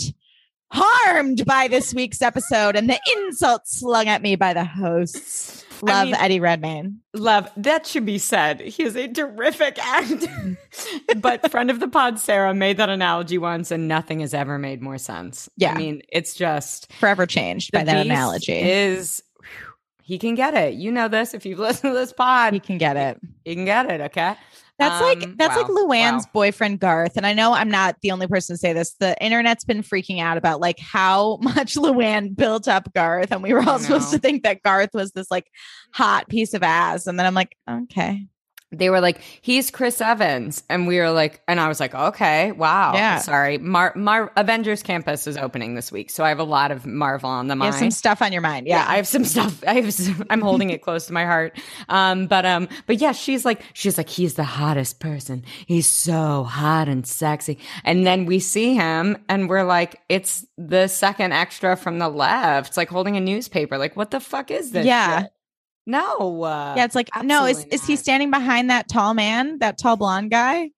harmed 0.71 1.45
by 1.45 1.67
this 1.67 1.93
week's 1.93 2.23
episode 2.23 2.75
and 2.75 2.89
the 2.89 2.99
insults 3.15 3.79
slung 3.79 4.07
at 4.07 4.23
me 4.23 4.35
by 4.35 4.53
the 4.53 4.65
hosts 4.65 5.63
I 5.83 5.91
love 5.91 6.05
mean- 6.07 6.15
Eddie 6.15 6.39
Redmayne 6.39 6.99
Love, 7.13 7.49
that 7.57 7.87
should 7.87 8.05
be 8.05 8.17
said. 8.17 8.59
He 8.59 8.83
is 8.83 8.95
a 8.95 9.07
terrific 9.07 9.77
actor. 9.79 10.57
but 11.17 11.49
friend 11.49 11.69
of 11.71 11.79
the 11.79 11.87
pod, 11.87 12.19
Sarah, 12.19 12.53
made 12.53 12.77
that 12.77 12.89
analogy 12.89 13.37
once, 13.37 13.71
and 13.71 13.87
nothing 13.87 14.19
has 14.19 14.33
ever 14.33 14.57
made 14.57 14.81
more 14.81 14.97
sense. 14.97 15.49
Yeah. 15.57 15.71
I 15.73 15.77
mean, 15.77 16.01
it's 16.11 16.33
just 16.33 16.91
forever 16.93 17.25
changed 17.25 17.71
by 17.71 17.83
that 17.85 18.05
analogy 18.05 18.59
Is 18.59 19.23
whew, 19.39 19.73
he 20.03 20.17
can 20.17 20.35
get 20.35 20.53
it? 20.53 20.73
You 20.73 20.91
know 20.91 21.07
this 21.07 21.33
if 21.33 21.45
you've 21.45 21.59
listened 21.67 21.93
to 21.93 21.97
this 21.97 22.11
pod. 22.11 22.53
He 22.53 22.59
can 22.59 22.77
get 22.77 22.97
it 22.97 23.19
He 23.45 23.55
can 23.55 23.65
get 23.65 23.89
it. 23.89 24.01
Okay. 24.01 24.35
That's 24.77 25.01
like 25.01 25.23
Um, 25.23 25.35
that's 25.37 25.55
like 25.55 25.67
Luann's 25.67 26.25
wow. 26.25 26.31
boyfriend 26.33 26.79
Garth, 26.79 27.15
and 27.15 27.25
I 27.25 27.33
know 27.33 27.53
I'm 27.53 27.69
not 27.69 27.95
the 28.01 28.11
only 28.11 28.27
person 28.27 28.55
to 28.55 28.57
say 28.57 28.73
this. 28.73 28.93
The 28.99 29.15
internet's 29.23 29.63
been 29.63 29.83
freaking 29.83 30.21
out 30.21 30.37
about 30.37 30.59
like 30.59 30.79
how 30.79 31.37
much 31.41 31.75
Luann 31.75 32.35
built 32.35 32.67
up 32.67 32.93
Garth, 32.93 33.31
and 33.31 33.41
we 33.41 33.53
were 33.53 33.63
all 33.67 33.79
supposed 33.79 34.11
to 34.11 34.19
think 34.19 34.43
that 34.43 34.63
Garth 34.63 34.93
was 34.93 35.11
this 35.11 35.31
like 35.31 35.47
hot 35.93 36.27
piece 36.27 36.53
of 36.53 36.63
ass, 36.63 37.07
and 37.07 37.17
then 37.17 37.25
I'm 37.25 37.33
like, 37.33 37.55
okay, 37.69 38.27
they 38.77 38.89
were 38.89 38.99
like, 39.01 39.19
"He's 39.41 39.71
Chris 39.71 40.01
Evans," 40.01 40.63
and 40.69 40.87
we 40.87 40.97
were 40.99 41.11
like, 41.11 41.41
and 41.47 41.59
I 41.59 41.67
was 41.67 41.79
like, 41.79 41.93
"Okay, 41.95 42.51
wow, 42.51 42.93
Yeah. 42.95 43.19
sorry." 43.19 43.57
Mar, 43.57 43.93
Mar 43.95 44.31
Avengers 44.35 44.83
Campus 44.83 45.27
is 45.27 45.37
opening 45.37 45.75
this 45.75 45.91
week, 45.91 46.09
so 46.09 46.23
I 46.23 46.29
have 46.29 46.39
a 46.39 46.43
lot 46.43 46.71
of 46.71 46.85
Marvel 46.85 47.29
on 47.29 47.47
the 47.47 47.53
You 47.55 47.59
mind. 47.59 47.73
have 47.73 47.79
some 47.79 47.91
stuff 47.91 48.21
on 48.21 48.31
your 48.31 48.41
mind. 48.41 48.67
yeah, 48.67 48.83
Yeah. 48.85 48.91
I 48.91 48.95
have 48.97 49.07
some 49.07 49.23
stuff. 49.25 49.63
I 49.67 49.75
have. 49.75 49.93
Some, 49.93 50.25
I'm 50.29 50.41
holding 50.41 50.69
it 50.69 50.81
close 50.81 51.05
to 51.07 51.13
my 51.13 51.25
heart. 51.25 51.57
Um, 51.89 52.27
but 52.27 52.45
um, 52.45 52.67
but 52.87 52.99
yeah, 53.01 53.11
she's 53.11 53.45
like, 53.45 53.61
she's 53.73 53.97
like, 53.97 54.09
he's 54.09 54.33
the 54.35 54.43
hottest 54.43 54.99
person. 54.99 55.43
He's 55.65 55.87
so 55.87 56.43
hot 56.43 56.87
and 56.87 57.05
sexy. 57.07 57.57
And 57.83 58.05
then 58.05 58.25
we 58.25 58.39
see 58.39 58.73
him, 58.75 59.17
and 59.29 59.49
we're 59.49 59.63
like, 59.63 59.99
it's 60.09 60.45
the 60.57 60.87
second 60.87 61.31
extra 61.33 61.75
from 61.75 61.99
the 61.99 62.09
left. 62.09 62.69
It's 62.69 62.77
like 62.77 62.89
holding 62.89 63.15
a 63.17 63.21
newspaper. 63.21 63.77
Like, 63.77 63.95
what 63.95 64.11
the 64.11 64.19
fuck 64.19 64.51
is 64.51 64.71
this? 64.71 64.85
Yeah. 64.85 65.21
shit? 65.23 65.31
No. 65.85 66.43
Uh, 66.43 66.73
yeah, 66.77 66.85
it's 66.85 66.95
like, 66.95 67.09
no, 67.23 67.45
is, 67.45 67.57
absolutely 67.57 67.75
is 67.75 67.85
he 67.87 67.95
standing 67.95 68.31
behind 68.31 68.69
that 68.69 68.87
tall 68.89 69.13
man, 69.13 69.59
that 69.59 69.77
tall 69.77 69.95
blonde 69.97 70.31
guy? 70.31 70.71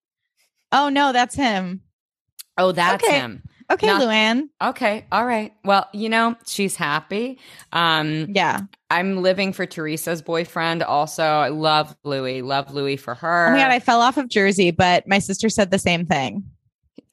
Oh, 0.71 0.89
no, 0.89 1.13
that's 1.13 1.35
him. 1.35 1.81
Oh, 2.57 2.71
that's 2.73 3.03
Okay. 3.03 3.19
him. 3.19 3.43
Okay, 3.71 3.87
Not- 3.87 4.01
Luann. 4.01 4.43
Okay. 4.61 5.05
All 5.11 5.25
right. 5.25 5.53
Well, 5.65 5.87
you 5.93 6.07
know, 6.09 6.35
she's 6.45 6.75
happy. 6.75 7.37
Um, 7.73 8.27
Yeah. 8.33 8.61
I'm 8.89 9.21
living 9.21 9.51
for 9.51 9.65
Teresa's 9.65 10.21
boyfriend. 10.21 10.83
Also, 10.83 11.23
I 11.23 11.49
love 11.49 11.93
Louis. 12.05 12.41
Love 12.41 12.73
Louis 12.73 12.95
for 12.95 13.13
her. 13.15 13.47
Oh 13.47 13.51
my 13.51 13.57
God, 13.59 13.71
I 13.71 13.79
fell 13.79 13.99
off 14.01 14.15
of 14.17 14.29
Jersey, 14.29 14.71
but 14.71 15.05
my 15.07 15.19
sister 15.19 15.49
said 15.49 15.71
the 15.71 15.79
same 15.79 16.05
thing. 16.05 16.43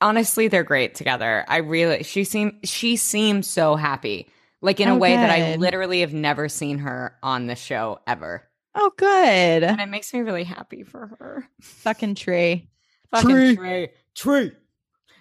honestly 0.01 0.49
they're 0.49 0.65
great 0.65 0.95
together 0.95 1.45
i 1.49 1.59
really 1.59 2.03
she 2.03 2.25
seemed 2.25 2.53
she 2.65 2.97
seems 2.97 3.47
so 3.47 3.75
happy 3.77 4.27
like 4.65 4.81
in 4.81 4.89
a 4.89 4.95
Oh, 4.95 4.99
way 4.99 5.15
that 5.17 5.31
i 5.31 5.57
literally 5.57 6.01
have 6.01 6.13
never 6.13 6.49
seen 6.49 6.79
her 6.79 7.17
on 7.23 7.47
the 7.47 7.55
show 7.57 8.01
ever 8.07 8.49
Oh, 8.75 8.91
good. 8.97 9.63
and 9.63 9.81
it 9.81 9.87
makes 9.89 10.13
me 10.13 10.21
really 10.21 10.43
happy 10.45 10.83
for 10.83 11.07
her 11.21 11.47
Fucking 11.61 12.17
tree. 12.17 12.69
fucking 13.13 13.29
Tree. 13.31 13.55
tree 13.57 13.89
tree 14.17 14.53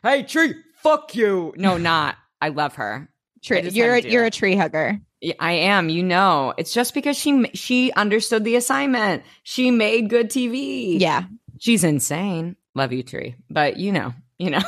hey 0.01 0.23
tree 0.23 0.55
fuck 0.81 1.13
you 1.15 1.53
no 1.57 1.77
not 1.77 2.15
i 2.41 2.49
love 2.49 2.75
her 2.75 3.09
Tree. 3.43 3.69
You're 3.69 3.95
a, 3.95 4.01
you're 4.01 4.23
it. 4.23 4.33
a 4.33 4.37
tree 4.37 4.55
hugger. 4.55 4.99
I 5.37 5.51
am 5.51 5.89
you 5.89 6.01
know 6.01 6.53
it's 6.57 6.73
just 6.73 6.93
because 6.93 7.17
she 7.17 7.49
she 7.53 7.91
understood 7.91 8.43
the 8.45 8.55
assignment 8.55 9.23
she 9.43 9.69
made 9.69 10.09
good 10.09 10.29
tv 10.29 10.99
Yeah. 10.99 11.23
she's 11.59 11.83
insane 11.83 12.55
love 12.73 12.91
you 12.93 13.03
tree 13.03 13.35
but 13.49 13.77
you 13.77 13.91
know 13.91 14.13
you 14.39 14.49
know 14.49 14.61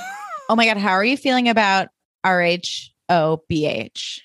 Oh 0.48 0.55
my 0.55 0.67
God, 0.67 0.77
how 0.77 0.91
are 0.91 1.03
you 1.03 1.17
feeling 1.17 1.50
about 1.50 1.88
RHOBH? 3.10 4.20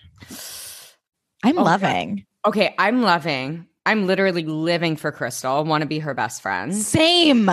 I'm 1.43 1.59
Oh, 1.59 1.65
God. 1.65 1.83
loving. 1.83 2.27
okay 2.47 2.75
i'm 2.79 3.03
loving 3.03 3.67
i'm 3.87 4.07
literally 4.07 4.45
living 4.45 4.97
for 4.97 5.11
crystal 5.13 5.65
want 5.65 5.83
to 5.83 5.87
be 5.89 5.99
her 6.01 6.15
best 6.15 6.43
friend 6.43 6.75
Same. 6.75 7.51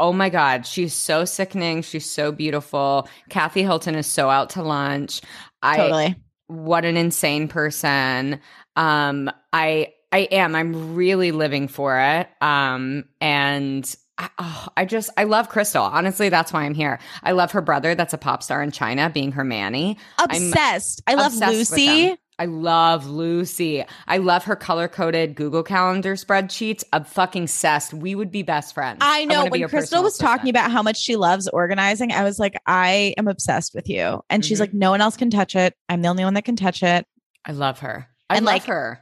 Oh 0.00 0.12
my 0.12 0.28
God, 0.28 0.64
she's 0.64 0.94
so 0.94 1.24
sickening. 1.24 1.82
She's 1.82 2.08
so 2.08 2.30
beautiful. 2.30 3.08
Kathy 3.30 3.62
Hilton 3.64 3.96
is 3.96 4.06
so 4.06 4.30
out 4.30 4.50
to 4.50 4.62
lunch. 4.62 5.20
I 5.60 5.76
Totally. 5.76 6.14
what 6.46 6.84
an 6.84 6.96
insane 6.96 7.48
person. 7.48 8.38
Um, 8.76 9.28
I 9.52 9.94
I 10.12 10.18
am. 10.30 10.54
I'm 10.54 10.94
really 10.94 11.32
living 11.32 11.66
for 11.66 11.98
it. 11.98 12.28
Um, 12.40 13.06
and 13.20 13.92
I, 14.18 14.30
oh, 14.38 14.68
I 14.76 14.84
just 14.84 15.10
I 15.16 15.24
love 15.24 15.48
Crystal. 15.48 15.82
Honestly, 15.82 16.28
that's 16.28 16.52
why 16.52 16.64
I'm 16.64 16.74
here. 16.74 16.98
I 17.22 17.32
love 17.32 17.52
her 17.52 17.60
brother. 17.60 17.94
That's 17.94 18.14
a 18.14 18.18
pop 18.18 18.42
star 18.42 18.62
in 18.62 18.70
China, 18.72 19.08
being 19.10 19.32
her 19.32 19.44
manny. 19.44 19.96
Obsessed. 20.18 21.02
I 21.06 21.14
love 21.14 21.32
Obsessed 21.34 21.52
Lucy. 21.72 22.16
I 22.40 22.44
love 22.44 23.06
Lucy. 23.06 23.84
I 24.06 24.18
love 24.18 24.44
her 24.44 24.54
color 24.54 24.86
coded 24.86 25.34
Google 25.34 25.64
Calendar 25.64 26.14
spreadsheets. 26.14 26.84
I'm 26.92 27.02
fucking 27.04 27.44
obsessed. 27.44 27.92
We 27.92 28.14
would 28.14 28.30
be 28.30 28.42
best 28.44 28.74
friends. 28.74 28.98
I 29.00 29.24
know 29.24 29.38
wanna 29.40 29.50
when 29.50 29.68
Crystal 29.68 30.04
was 30.04 30.16
talking 30.18 30.48
about 30.48 30.70
how 30.70 30.82
much 30.82 30.98
she 30.98 31.16
loves 31.16 31.48
organizing, 31.48 32.12
I 32.12 32.22
was 32.22 32.38
like, 32.38 32.54
I 32.64 33.14
am 33.18 33.26
obsessed 33.26 33.74
with 33.74 33.88
you. 33.88 34.22
And 34.30 34.44
she's 34.44 34.58
Mhm. 34.58 34.60
like, 34.60 34.74
no 34.74 34.90
one 34.92 35.00
else 35.00 35.16
can 35.16 35.30
touch 35.30 35.56
it. 35.56 35.74
I'm 35.88 36.00
the 36.02 36.08
only 36.08 36.24
one 36.24 36.34
that 36.34 36.44
can 36.44 36.54
touch 36.54 36.84
it. 36.84 37.06
I 37.44 37.52
love 37.52 37.80
her. 37.80 38.06
I 38.30 38.36
And, 38.36 38.46
love 38.46 38.52
like, 38.54 38.64
her. 38.66 39.00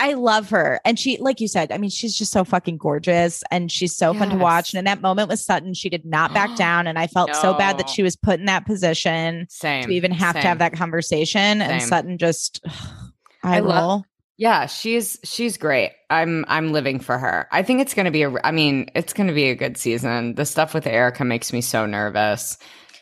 I 0.00 0.12
love 0.12 0.50
her. 0.50 0.80
And 0.84 0.98
she, 0.98 1.16
like 1.18 1.40
you 1.40 1.48
said, 1.48 1.72
I 1.72 1.78
mean, 1.78 1.90
she's 1.90 2.16
just 2.16 2.30
so 2.30 2.44
fucking 2.44 2.76
gorgeous 2.76 3.42
and 3.50 3.70
she's 3.70 3.96
so 3.96 4.14
fun 4.14 4.30
to 4.30 4.36
watch. 4.36 4.72
And 4.72 4.78
in 4.78 4.84
that 4.84 5.00
moment 5.00 5.28
with 5.28 5.40
Sutton, 5.40 5.74
she 5.74 5.88
did 5.88 6.04
not 6.04 6.32
back 6.32 6.56
down. 6.56 6.86
And 6.86 6.98
I 6.98 7.08
felt 7.08 7.34
so 7.34 7.54
bad 7.54 7.78
that 7.78 7.90
she 7.90 8.02
was 8.02 8.14
put 8.14 8.38
in 8.38 8.46
that 8.46 8.64
position 8.64 9.46
Same. 9.50 9.84
to 9.84 9.90
even 9.90 10.12
have 10.12 10.34
to 10.36 10.40
have 10.42 10.58
that 10.58 10.72
conversation. 10.74 11.60
And 11.60 11.82
Sutton 11.82 12.16
just, 12.18 12.64
I, 13.42 13.56
I 13.56 13.60
love- 13.60 14.02
Yeah, 14.36 14.66
she's 14.66 15.18
she's 15.24 15.56
great. 15.56 15.92
I'm 16.10 16.44
I'm 16.46 16.72
living 16.72 17.00
for 17.00 17.18
her. 17.18 17.48
I 17.50 17.64
think 17.64 17.80
it's 17.80 17.94
going 17.94 18.04
to 18.04 18.12
be 18.12 18.22
a 18.22 18.32
I 18.44 18.52
mean, 18.52 18.88
it's 18.94 19.12
going 19.12 19.26
to 19.26 19.32
be 19.32 19.50
a 19.50 19.56
good 19.56 19.76
season. 19.76 20.34
The 20.36 20.44
stuff 20.46 20.74
with 20.74 20.86
Erica 20.86 21.24
makes 21.24 21.52
me 21.52 21.60
so 21.60 21.86
nervous. 21.86 22.56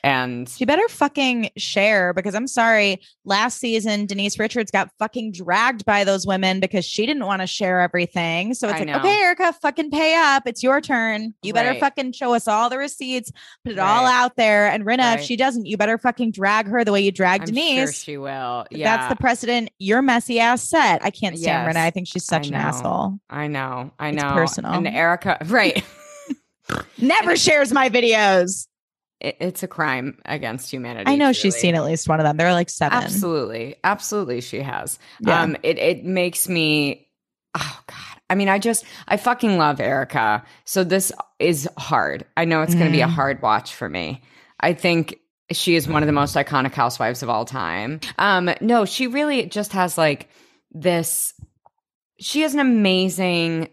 And 0.07 0.49
She 0.49 0.65
better 0.65 0.87
fucking 0.89 1.51
share 1.57 2.13
because 2.15 2.37
I'm 2.37 2.47
sorry. 2.47 3.01
Last 3.25 3.59
season, 3.59 4.07
Denise 4.07 4.39
Richards 4.39 4.71
got 4.71 4.89
fucking 5.01 5.33
dragged 5.33 5.85
by 5.85 6.05
those 6.05 6.25
women 6.27 6.61
because 6.61 6.85
she 6.85 7.07
didn't 7.07 7.27
want 7.27 7.41
to 7.43 7.47
share 7.49 7.81
everything. 7.81 8.55
So 8.55 8.69
it's 8.69 8.77
I 8.77 8.79
like, 8.79 8.87
know. 8.89 8.99
okay, 8.99 9.19
Erica, 9.21 9.53
fucking 9.61 9.91
pay 9.91 10.15
up. 10.15 10.45
It's 10.47 10.63
your 10.63 10.81
turn. 10.81 11.35
You 11.43 11.53
better 11.53 11.71
Right. 11.71 11.81
fucking 11.81 12.13
show 12.13 12.35
us 12.35 12.47
all 12.47 12.71
the 12.71 12.79
receipts, 12.79 13.33
put 13.65 13.73
it 13.73 13.79
all 13.81 14.07
out 14.07 14.37
there. 14.37 14.69
And 14.71 14.85
Rinna, 14.87 15.17
if 15.17 15.23
she 15.23 15.35
doesn't, 15.37 15.67
you 15.67 15.77
better 15.77 15.99
fucking 15.99 16.31
drag 16.31 16.69
her 16.69 16.85
the 16.85 16.93
way 16.93 17.01
you 17.01 17.11
dragged 17.11 17.49
I'm 17.49 17.55
sure 17.57 17.65
Denise. 17.65 18.01
she 18.01 18.17
will. 18.17 18.65
Yeah. 18.71 18.97
That's 18.97 19.13
the 19.13 19.17
precedent. 19.21 19.71
Your 19.81 20.03
messy 20.03 20.39
ass 20.39 20.63
set. 20.63 21.05
I 21.05 21.11
can't 21.11 21.37
stand 21.37 21.67
Yes. 21.67 21.77
I 21.77 21.91
think 21.91 22.07
she's 22.07 22.25
such 22.25 22.47
an 22.47 22.55
asshole. 22.55 23.19
I 23.29 23.49
know. 23.49 23.91
I 23.99 24.11
It's 24.11 24.23
know. 24.23 24.33
personal. 24.35 24.73
And 24.73 24.87
Erica, 24.87 25.39
right. 25.47 25.83
Never 26.99 27.35
shares 27.37 27.73
my 27.73 27.89
videos. 27.89 28.69
It, 29.21 29.37
it's 29.41 29.63
a 29.63 29.69
crime 29.69 30.19
against 30.27 30.71
humanity. 30.71 31.11
I 31.11 31.17
know 31.17 31.33
she's 31.33 31.57
seen 31.57 31.75
at 31.75 31.85
least 31.85 32.09
one 32.09 32.21
of 32.21 32.25
them. 32.25 32.37
There 32.37 32.47
are 32.47 32.53
like 32.53 32.69
seven. 32.71 32.99
Absolutely. 32.99 33.77
Absolutely 33.83 34.41
she 34.41 34.61
has. 34.61 34.99
Yeah. 35.21 35.41
Um 35.43 35.57
it 35.63 35.79
it 35.79 36.05
makes 36.05 36.49
me 36.49 37.09
oh 37.57 37.81
god. 37.87 37.97
I 38.29 38.35
mean, 38.35 38.49
I 38.49 38.59
just 38.59 38.85
I 39.09 39.17
fucking 39.17 39.57
love 39.57 39.81
Erica. 39.81 40.45
So 40.65 40.85
this 40.85 41.13
is 41.39 41.69
hard. 41.79 42.25
I 42.37 42.45
know 42.45 42.63
it's 42.63 42.75
going 42.75 42.87
to 42.87 42.93
be 42.93 43.01
a 43.01 43.07
Mhm. 43.07 43.11
hard 43.11 43.41
watch 43.41 43.73
for 43.75 43.89
me. 43.89 44.21
I 44.61 44.73
think 44.75 45.17
she 45.53 45.77
is 45.77 45.87
one 45.87 46.03
of 46.03 46.09
the 46.09 46.13
most 46.13 46.35
iconic 46.35 46.73
housewives 46.75 47.23
of 47.23 47.31
all 47.31 47.45
time. 47.45 48.01
Um 48.19 48.51
no, 48.61 48.85
she 48.85 49.07
really 49.07 49.47
just 49.47 49.73
has 49.73 49.97
like 49.97 50.29
this 50.73 51.33
she 52.19 52.41
has 52.43 52.53
an 52.55 52.61
amazing 52.61 53.69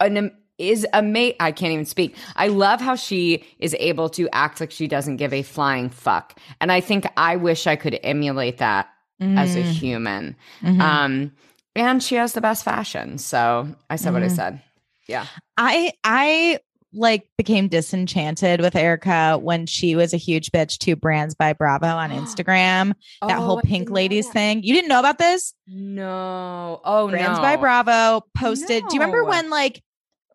an 0.00 0.36
is 0.58 0.86
ama- 0.92 1.32
I 1.40 1.52
can't 1.52 1.72
even 1.72 1.84
speak. 1.84 2.16
I 2.36 2.48
love 2.48 2.80
how 2.80 2.94
she 2.96 3.44
is 3.58 3.74
able 3.78 4.08
to 4.10 4.28
act 4.32 4.60
like 4.60 4.70
she 4.70 4.88
doesn't 4.88 5.16
give 5.16 5.32
a 5.32 5.42
flying 5.42 5.88
fuck. 5.88 6.38
And 6.60 6.70
I 6.72 6.80
think 6.80 7.06
I 7.16 7.36
wish 7.36 7.66
I 7.66 7.76
could 7.76 7.98
emulate 8.02 8.58
that 8.58 8.88
as 9.20 9.56
a 9.56 9.62
Mm, 9.62 9.72
human. 9.72 10.36
mhm. 10.62 10.80
Um 10.80 11.32
and 11.76 12.02
she 12.02 12.16
has 12.16 12.32
the 12.32 12.40
best 12.40 12.64
fashion. 12.64 13.18
So 13.18 13.68
I 13.88 13.96
said 13.96 14.12
what 14.12 14.22
I 14.22 14.26
Mhm. 14.26 14.36
said. 14.36 14.62
Yeah. 15.06 15.26
I 15.56 15.92
I 16.04 16.58
like 16.94 17.28
became 17.36 17.68
disenchanted 17.68 18.60
with 18.60 18.74
Erica 18.74 19.38
when 19.40 19.66
she 19.66 19.94
was 19.94 20.14
a 20.14 20.16
huge 20.16 20.50
bitch 20.50 20.78
to 20.78 20.96
Brands 20.96 21.34
by 21.34 21.52
Bravo 21.52 21.86
on 21.86 22.10
Instagram. 22.22 22.94
That 23.20 23.38
Oh, 23.38 23.42
whole 23.42 23.60
pink 23.60 23.90
ladies 23.90 24.26
that. 24.26 24.32
thing. 24.32 24.62
You 24.62 24.72
didn't 24.74 24.88
know 24.88 24.98
about 25.00 25.18
this? 25.18 25.52
No. 25.68 26.80
Oh 26.84 27.08
Brands 27.08 27.38
no. 27.38 27.42
by 27.42 27.56
Bravo 27.56 28.24
posted. 28.36 28.82
Do 28.88 28.94
you 28.96 29.00
remember 29.00 29.24
when 29.24 29.50
like 29.50 29.82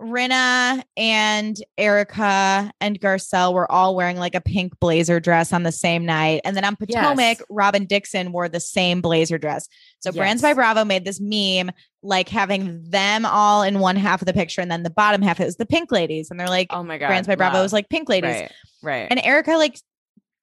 Rinna 0.01 0.83
and 0.97 1.55
Erica 1.77 2.71
and 2.81 2.99
Garcelle 2.99 3.53
were 3.53 3.71
all 3.71 3.95
wearing 3.95 4.17
like 4.17 4.35
a 4.35 4.41
pink 4.41 4.79
blazer 4.79 5.19
dress 5.19 5.53
on 5.53 5.63
the 5.63 5.71
same 5.71 6.05
night. 6.05 6.41
And 6.43 6.57
then 6.57 6.65
on 6.65 6.75
Potomac, 6.75 7.17
Yes. 7.39 7.41
Robin 7.49 7.85
Dixon 7.85 8.31
wore 8.31 8.49
the 8.49 8.59
same 8.59 9.01
blazer 9.01 9.37
dress. 9.37 9.67
So 9.99 10.11
Brands 10.11 10.41
by 10.41 10.53
Bravo 10.53 10.83
made 10.83 11.05
this 11.05 11.21
meme 11.21 11.71
like 12.01 12.27
having 12.27 12.83
them 12.89 13.25
all 13.25 13.63
in 13.63 13.79
one 13.79 13.95
half 13.95 14.21
of 14.21 14.25
the 14.25 14.33
picture 14.33 14.61
and 14.61 14.69
then 14.69 14.83
the 14.83 14.89
bottom 14.89 15.21
half 15.21 15.39
is 15.39 15.55
the 15.55 15.65
pink 15.65 15.91
ladies. 15.91 16.29
And 16.29 16.39
they're 16.39 16.47
like, 16.47 16.67
Oh 16.71 16.83
my 16.83 16.97
god. 16.97 17.07
Brands 17.07 17.27
by 17.27 17.35
Bravo 17.35 17.61
was 17.61 17.71
like 17.71 17.87
pink 17.89 18.09
ladies. 18.09 18.31
Right. 18.31 18.51
Right. 18.81 19.07
And 19.09 19.23
Erica 19.23 19.51
like 19.57 19.79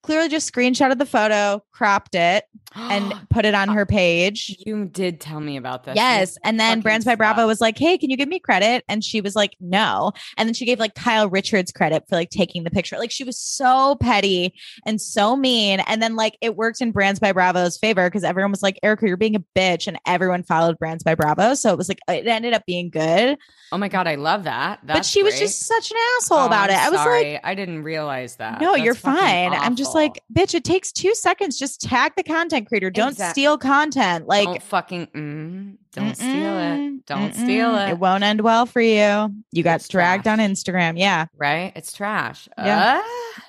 clearly 0.02 0.28
just 0.28 0.52
screenshotted 0.52 0.98
the 0.98 1.06
photo, 1.06 1.62
cropped 1.72 2.14
it, 2.14 2.44
and 2.74 3.14
put 3.30 3.44
it 3.44 3.54
on 3.54 3.70
oh, 3.70 3.72
her 3.72 3.86
page. 3.86 4.56
you 4.64 4.86
did 4.86 5.20
tell 5.20 5.40
me 5.40 5.56
about 5.56 5.84
this. 5.84 5.96
Yes. 5.96 6.38
And 6.44 6.58
then 6.58 6.80
Brands 6.80 7.04
by 7.04 7.14
Bravo 7.14 7.46
was 7.46 7.60
like, 7.60 7.78
Hey, 7.78 7.98
can 7.98 8.10
you 8.10 8.16
give 8.16 8.28
me 8.28 8.38
credit? 8.38 8.84
And 8.88 9.04
she 9.04 9.20
was 9.20 9.34
like, 9.34 9.56
No. 9.60 10.12
And 10.36 10.48
then 10.48 10.54
she 10.54 10.64
gave 10.64 10.78
like 10.78 10.94
Kyle 10.94 11.28
Richards 11.28 11.72
credit 11.72 12.04
for 12.08 12.16
like 12.16 12.30
taking 12.30 12.64
the 12.64 12.70
picture. 12.70 12.98
Like 12.98 13.10
she 13.10 13.24
was 13.24 13.38
so 13.38 13.96
petty 14.00 14.54
and 14.86 15.00
so 15.00 15.36
mean. 15.36 15.80
And 15.80 16.00
then 16.02 16.16
like 16.16 16.36
it 16.40 16.56
worked 16.56 16.80
in 16.80 16.92
Brands 16.92 17.20
by 17.20 17.32
Bravo's 17.32 17.76
favor 17.76 18.08
because 18.08 18.24
everyone 18.24 18.50
was 18.50 18.62
like, 18.62 18.78
Erica, 18.82 19.06
you're 19.06 19.16
being 19.16 19.36
a 19.36 19.44
bitch. 19.56 19.86
And 19.86 19.98
everyone 20.06 20.42
followed 20.42 20.78
Brands 20.78 21.02
by 21.02 21.14
Bravo. 21.14 21.54
So 21.54 21.72
it 21.72 21.76
was 21.78 21.88
like, 21.88 21.98
it 22.08 22.26
ended 22.26 22.54
up 22.54 22.64
being 22.66 22.90
good. 22.90 23.36
Oh 23.72 23.78
my 23.78 23.88
god, 23.88 24.08
I 24.08 24.16
love 24.16 24.44
that. 24.44 24.80
but 24.84 24.94
That's 24.94 25.08
she 25.08 25.22
was 25.22 25.38
just 25.38 25.60
such 25.66 25.90
an 25.92 25.96
asshole 26.16 26.38
Oh, 26.38 26.46
about 26.46 26.70
I'm 26.70 26.76
it. 26.76 26.82
I 26.82 26.90
was 26.90 26.98
like. 27.06 27.40
I 27.44 27.54
didn't 27.54 27.82
realize 27.84 28.36
that. 28.36 28.60
No, 28.60 28.72
That's 28.72 28.82
you're 28.84 28.94
fine. 28.94 29.52
I'm 29.52 29.76
just 29.76 29.89
just 29.90 29.94
like, 29.94 30.22
bitch, 30.32 30.54
it 30.54 30.64
takes 30.64 30.92
two 30.92 31.14
seconds. 31.14 31.58
Just 31.58 31.80
tag 31.80 32.12
the 32.16 32.22
content 32.22 32.66
creator. 32.68 32.90
Don't 32.90 33.12
Exact- 33.12 33.32
steal 33.32 33.58
content. 33.58 34.26
Like, 34.26 34.46
don't 34.46 34.62
fucking 34.62 35.06
mm, 35.08 35.76
don't 35.92 36.16
steal 36.16 36.58
it. 36.58 37.06
Don't 37.06 37.34
steal 37.34 37.76
it. 37.76 37.90
It 37.90 37.98
won't 37.98 38.22
end 38.24 38.40
well 38.42 38.66
for 38.66 38.80
you. 38.80 39.34
You 39.52 39.62
got 39.62 39.76
It's 39.80 39.88
dragged 39.88 40.24
trash. 40.24 40.38
on 40.38 40.44
Instagram. 40.44 40.98
Yeah. 40.98 41.26
right? 41.36 41.72
It's 41.74 41.92
trash. 41.92 42.48
Yeah. 42.58 43.02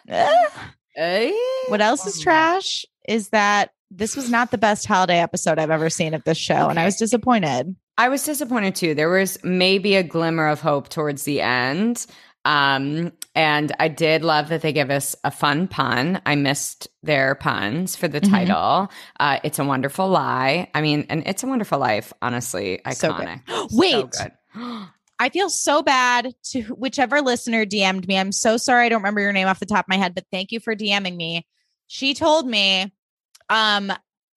Uh, 0.10 0.34
eh? 0.96 1.32
What 1.68 1.82
else 1.82 2.06
is 2.06 2.20
trash 2.20 2.86
is 3.08 3.30
that 3.30 3.72
this 3.90 4.16
was 4.16 4.30
not 4.30 4.52
the 4.52 4.58
best 4.58 4.86
holiday 4.86 5.20
episode 5.20 5.60
I've 5.60 5.70
ever 5.70 5.90
seen 5.90 6.14
of 6.14 6.24
this 6.24 6.38
show, 6.38 6.70
and 6.70 6.80
I 6.80 6.86
was 6.86 6.96
disappointed. 6.96 7.76
I 7.98 8.08
was 8.10 8.24
disappointed 8.24 8.74
too. 8.76 8.96
There 8.96 9.10
was 9.10 9.38
maybe 9.44 9.96
a 9.96 10.04
glimmer 10.04 10.48
of 10.48 10.62
hope 10.62 10.90
towards 10.90 11.24
the 11.24 11.42
end. 11.42 12.06
Um, 12.46 13.14
and 13.36 13.72
I 13.80 13.88
did 13.88 14.24
love 14.24 14.50
that 14.50 14.62
they 14.62 14.74
give 14.74 14.90
us 14.90 15.16
a 15.24 15.32
fun 15.32 15.68
pun. 15.68 16.22
I 16.26 16.36
missed 16.36 16.88
their 17.04 17.36
puns 17.36 17.96
for 17.96 18.08
the 18.08 18.20
Mhm. 18.22 18.30
title. 18.30 18.92
Uh, 19.20 19.40
it's 19.44 19.60
a 19.60 19.64
wonderful 19.66 20.10
lie. 20.10 20.70
I 20.74 20.82
mean, 20.82 21.06
and 21.10 21.24
it's 21.26 21.44
a 21.44 21.48
wonderful 21.48 21.78
life, 21.80 22.12
honestly. 22.22 22.82
So. 22.94 23.14
Iconic. 23.14 23.42
So 23.70 23.78
Wait. 23.78 24.12
good. 24.12 24.32
I 25.20 25.30
feel 25.30 25.50
so 25.52 25.84
bad 25.84 26.34
to 26.52 26.62
whichever 26.64 27.22
listener 27.22 27.64
DM'd 27.64 28.08
me. 28.08 28.18
I'm 28.18 28.32
so 28.32 28.58
sorry 28.58 28.88
I 28.88 28.90
don't 28.90 29.02
remember 29.02 29.22
your 29.22 29.32
name 29.34 29.48
off 29.48 29.60
the 29.60 29.68
top 29.68 29.86
of 29.86 29.90
my 29.90 29.98
head, 29.98 30.16
but 30.16 30.26
thank 30.32 30.52
you 30.52 30.60
for 30.60 30.76
DMing 30.76 31.16
me. 31.16 31.46
She 31.88 32.14
told 32.16 32.48
me 32.48 32.92
um 33.50 33.94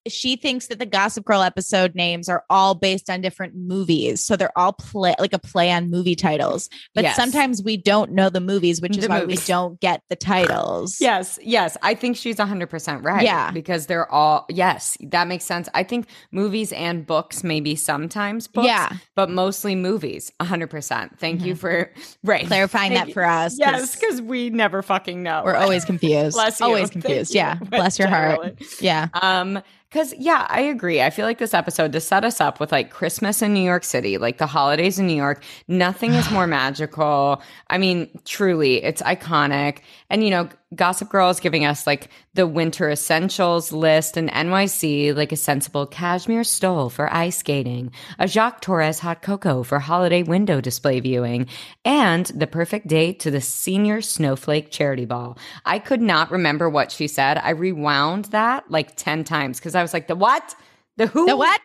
she 0.08 0.36
thinks 0.36 0.66
that 0.66 0.78
the 0.78 0.86
Gossip 0.86 1.24
Girl 1.24 1.42
episode 1.42 1.94
names 1.94 2.28
are 2.28 2.44
all 2.50 2.74
based 2.74 3.08
on 3.08 3.20
different 3.20 3.54
movies. 3.56 4.24
So 4.24 4.36
they're 4.36 4.56
all 4.56 4.72
play 4.74 5.14
like 5.18 5.32
a 5.32 5.38
play 5.38 5.70
on 5.70 5.90
movie 5.90 6.14
titles. 6.14 6.68
But 6.94 7.04
Yes. 7.04 7.16
sometimes 7.16 7.62
we 7.62 7.76
don't 7.76 8.12
know 8.12 8.28
the 8.30 8.40
movies, 8.40 8.80
which 8.80 8.96
is 8.96 9.04
The 9.04 9.08
why 9.10 9.20
movies. 9.20 9.40
we 9.40 9.46
don't 9.46 9.80
get 9.80 10.02
the 10.10 10.16
titles. 10.16 11.00
Yes, 11.00 11.38
yes. 11.42 11.76
I 11.82 11.94
think 11.94 12.16
she's 12.16 12.36
100% 12.36 13.04
right. 13.04 13.22
Yeah. 13.24 13.50
Because 13.50 13.86
they're 13.86 14.10
all, 14.12 14.46
yes, 14.50 14.96
that 15.00 15.26
makes 15.26 15.44
sense. 15.44 15.68
I 15.74 15.82
think 15.82 16.06
movies 16.32 16.72
and 16.72 17.06
books, 17.06 17.42
maybe 17.42 17.74
sometimes 17.76 18.46
books, 18.46 18.66
Yeah. 18.66 18.90
but 19.14 19.30
mostly 19.30 19.74
movies, 19.74 20.30
100%. 20.40 21.18
Thank 21.18 21.44
you 21.44 21.54
for, 21.54 21.90
right. 22.24 22.46
Clarifying 22.46 22.90
Thank 22.92 23.00
that 23.00 23.08
you. 23.08 23.14
for 23.14 23.24
us. 23.24 23.58
Yes, 23.58 23.94
because 23.96 24.20
we 24.20 24.50
never 24.50 24.82
fucking 24.82 25.22
know. 25.22 25.42
we're 25.44 25.54
always 25.56 25.84
confused. 25.86 26.34
Bless 26.34 26.60
you. 26.60 26.66
Always 26.66 26.90
Thank 26.90 27.04
confused. 27.04 27.34
you. 27.34 27.38
Yeah. 27.38 27.54
Bless 27.70 27.98
your 27.98 28.08
heart. 28.08 28.60
Yeah. 28.80 29.08
Um, 29.14 29.62
because 29.94 30.12
yeah, 30.18 30.44
I 30.50 30.60
agree. 30.62 31.00
I 31.00 31.10
feel 31.10 31.24
like 31.24 31.38
this 31.38 31.54
episode 31.54 31.92
to 31.92 32.00
set 32.00 32.24
us 32.24 32.40
up 32.40 32.58
with 32.58 32.72
like 32.72 32.90
Christmas 32.90 33.42
in 33.42 33.54
New 33.54 33.62
York 33.62 33.84
City, 33.84 34.18
like 34.18 34.38
the 34.38 34.46
holidays 34.48 34.98
in 34.98 35.06
New 35.06 35.14
York, 35.14 35.44
nothing 35.68 36.14
is 36.14 36.28
more 36.32 36.46
magical. 36.48 37.40
I 37.70 37.78
mean, 37.78 38.10
truly, 38.24 38.82
it's 38.82 39.00
iconic. 39.02 39.82
And 40.10 40.24
you 40.24 40.30
know, 40.30 40.48
Gossip 40.74 41.08
Girl 41.08 41.30
is 41.30 41.40
giving 41.40 41.64
us 41.64 41.86
like 41.86 42.08
the 42.34 42.46
winter 42.46 42.90
essentials 42.90 43.72
list 43.72 44.16
and 44.16 44.30
NYC, 44.30 45.14
like 45.14 45.30
a 45.32 45.36
sensible 45.36 45.86
cashmere 45.86 46.44
stole 46.44 46.90
for 46.90 47.12
ice 47.12 47.38
skating, 47.38 47.92
a 48.18 48.26
Jacques 48.26 48.60
Torres 48.60 48.98
hot 48.98 49.22
cocoa 49.22 49.62
for 49.62 49.78
holiday 49.78 50.22
window 50.22 50.60
display 50.60 51.00
viewing, 51.00 51.46
and 51.84 52.26
the 52.26 52.46
perfect 52.46 52.88
date 52.88 53.20
to 53.20 53.30
the 53.30 53.40
senior 53.40 54.00
snowflake 54.00 54.70
charity 54.70 55.04
ball. 55.04 55.38
I 55.64 55.78
could 55.78 56.00
not 56.02 56.30
remember 56.30 56.68
what 56.68 56.90
she 56.90 57.06
said. 57.06 57.38
I 57.38 57.50
rewound 57.50 58.26
that 58.26 58.68
like 58.70 58.96
10 58.96 59.24
times 59.24 59.58
because 59.58 59.74
I 59.74 59.82
was 59.82 59.92
like, 59.92 60.08
the 60.08 60.16
what? 60.16 60.54
The 60.96 61.06
who? 61.06 61.26
The 61.26 61.36
what? 61.36 61.60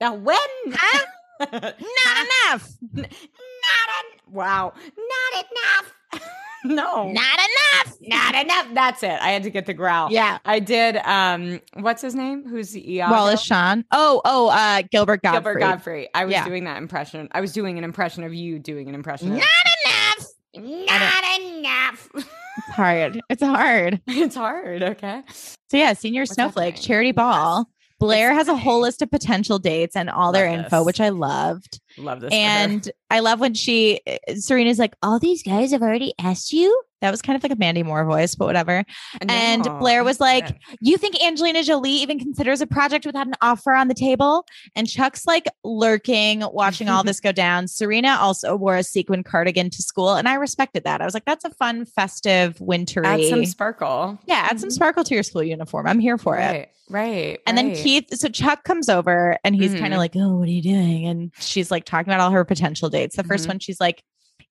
The 0.00 0.12
when? 0.12 0.38
Huh? 0.72 1.04
Not 1.40 1.50
Not 1.62 2.26
enough. 2.50 2.76
Not 2.94 3.06
en- 3.06 4.32
wow. 4.32 4.72
Not 4.96 5.44
enough. 5.44 6.32
no. 6.64 7.10
Not 7.12 7.38
enough. 7.38 7.96
Not 8.00 8.34
enough. 8.34 8.66
That's 8.74 9.02
it. 9.02 9.18
I 9.20 9.30
had 9.30 9.42
to 9.44 9.50
get 9.50 9.66
the 9.66 9.74
growl. 9.74 10.10
Yeah. 10.10 10.38
I 10.44 10.58
did. 10.60 10.96
Um, 10.98 11.60
what's 11.74 12.02
his 12.02 12.14
name? 12.14 12.48
Who's 12.48 12.72
the 12.72 12.94
Iago? 12.94 13.12
Wallace 13.12 13.42
Shawn. 13.42 13.84
Oh, 13.92 14.20
oh, 14.24 14.48
uh, 14.48 14.82
Gilbert 14.90 15.22
Gottfried. 15.22 15.44
Gilbert 15.44 15.60
Gottfried. 15.60 16.08
I 16.14 16.24
was 16.24 16.32
Yeah. 16.32 16.44
doing 16.46 16.64
that 16.64 16.78
impression. 16.78 17.28
I 17.32 17.40
was 17.40 17.52
doing 17.52 17.78
an 17.78 17.84
impression 17.84 18.24
of 18.24 18.34
you 18.34 18.58
doing 18.58 18.88
an 18.88 18.94
impression. 18.94 19.32
Of, 19.32 19.38
Not 19.38 19.46
enough. 19.84 20.88
not 20.88 21.40
enough. 21.40 22.08
It's 22.58 22.74
hard. 22.74 23.20
It's 23.28 23.42
hard. 23.42 24.00
it's 24.06 24.34
hard. 24.34 24.82
Okay. 24.82 25.22
So 25.68 25.76
yeah, 25.76 25.92
senior 25.92 26.22
What's 26.22 26.32
snowflake 26.32 26.76
charity 26.80 27.12
ball. 27.12 27.68
Blair 27.98 28.34
has 28.34 28.48
a 28.48 28.56
whole 28.56 28.80
list 28.80 29.00
of 29.02 29.10
potential 29.10 29.58
dates 29.58 29.96
and 29.96 30.10
all 30.10 30.32
their 30.32 30.50
Love 30.50 30.64
info, 30.64 30.78
this. 30.78 30.86
which 30.86 31.00
I 31.00 31.08
loved. 31.08 31.80
Love 31.96 32.20
this. 32.20 32.32
And 32.32 32.90
I 33.10 33.20
love 33.20 33.40
when 33.40 33.54
she 33.54 34.00
uh, 34.06 34.34
Serena's 34.34 34.78
like, 34.78 34.94
"All 35.02 35.18
these 35.18 35.42
guys 35.42 35.72
have 35.72 35.82
already 35.82 36.12
asked 36.18 36.52
you." 36.52 36.82
That 37.02 37.10
was 37.10 37.20
kind 37.20 37.36
of 37.36 37.42
like 37.42 37.52
a 37.52 37.56
Mandy 37.56 37.82
Moore 37.82 38.04
voice, 38.04 38.34
but 38.34 38.46
whatever. 38.46 38.82
And 39.28 39.62
Blair 39.78 40.02
was 40.02 40.18
like. 40.20 40.56
You 40.80 40.96
think 40.96 41.22
Angelina 41.22 41.62
Jolie 41.62 41.90
even 41.90 42.18
considers 42.18 42.60
a 42.60 42.66
project 42.66 43.04
without 43.04 43.26
an 43.26 43.34
offer 43.42 43.72
on 43.74 43.88
the 43.88 43.94
table? 43.94 44.46
And 44.74 44.88
Chuck's 44.88 45.26
like 45.26 45.44
lurking, 45.62 46.42
watching 46.52 46.88
all 46.88 47.02
this 47.04 47.20
go 47.20 47.32
down. 47.32 47.68
Serena 47.68 48.16
also 48.20 48.56
wore 48.56 48.76
a 48.76 48.82
sequin 48.82 49.22
cardigan 49.24 49.68
to 49.70 49.82
school, 49.82 50.14
and 50.14 50.26
I 50.28 50.34
respected 50.34 50.84
that. 50.84 51.00
I 51.00 51.04
was 51.04 51.14
like, 51.14 51.24
that's 51.26 51.44
a 51.44 51.50
fun, 51.50 51.84
festive, 51.84 52.60
wintry. 52.60 53.04
add 53.06 53.22
some 53.24 53.44
sparkle. 53.44 54.18
yeah, 54.26 54.48
add 54.50 54.58
some 54.60 54.70
Mhm. 54.70 54.72
sparkle 54.72 55.04
to 55.04 55.14
your 55.14 55.22
school 55.22 55.42
uniform. 55.42 55.86
I'm 55.86 55.98
here 56.00 56.16
for 56.18 56.36
it. 56.38 56.40
Right. 56.40 56.68
Right. 56.88 57.40
And 57.46 57.58
then. 57.58 57.74
Keith, 57.74 58.06
so 58.14 58.28
Chuck 58.28 58.62
comes 58.64 58.88
over 58.88 59.36
and 59.44 59.54
he's 59.56 59.72
kind 59.74 59.86
Mhm. 59.92 59.92
of 59.92 59.98
like, 59.98 60.12
Oh, 60.16 60.36
what 60.36 60.48
are 60.48 60.52
you 60.52 60.62
doing? 60.62 61.04
And 61.06 61.32
she's 61.40 61.70
like 61.70 61.84
talking 61.84 62.12
about 62.12 62.20
all 62.22 62.30
her 62.30 62.44
potential 62.44 62.88
dates. 62.88 63.16
The 63.16 63.24
1st 63.24 63.44
Mhm. 63.44 63.48
one, 63.48 63.58
she's 63.58 63.80
like, 63.80 64.02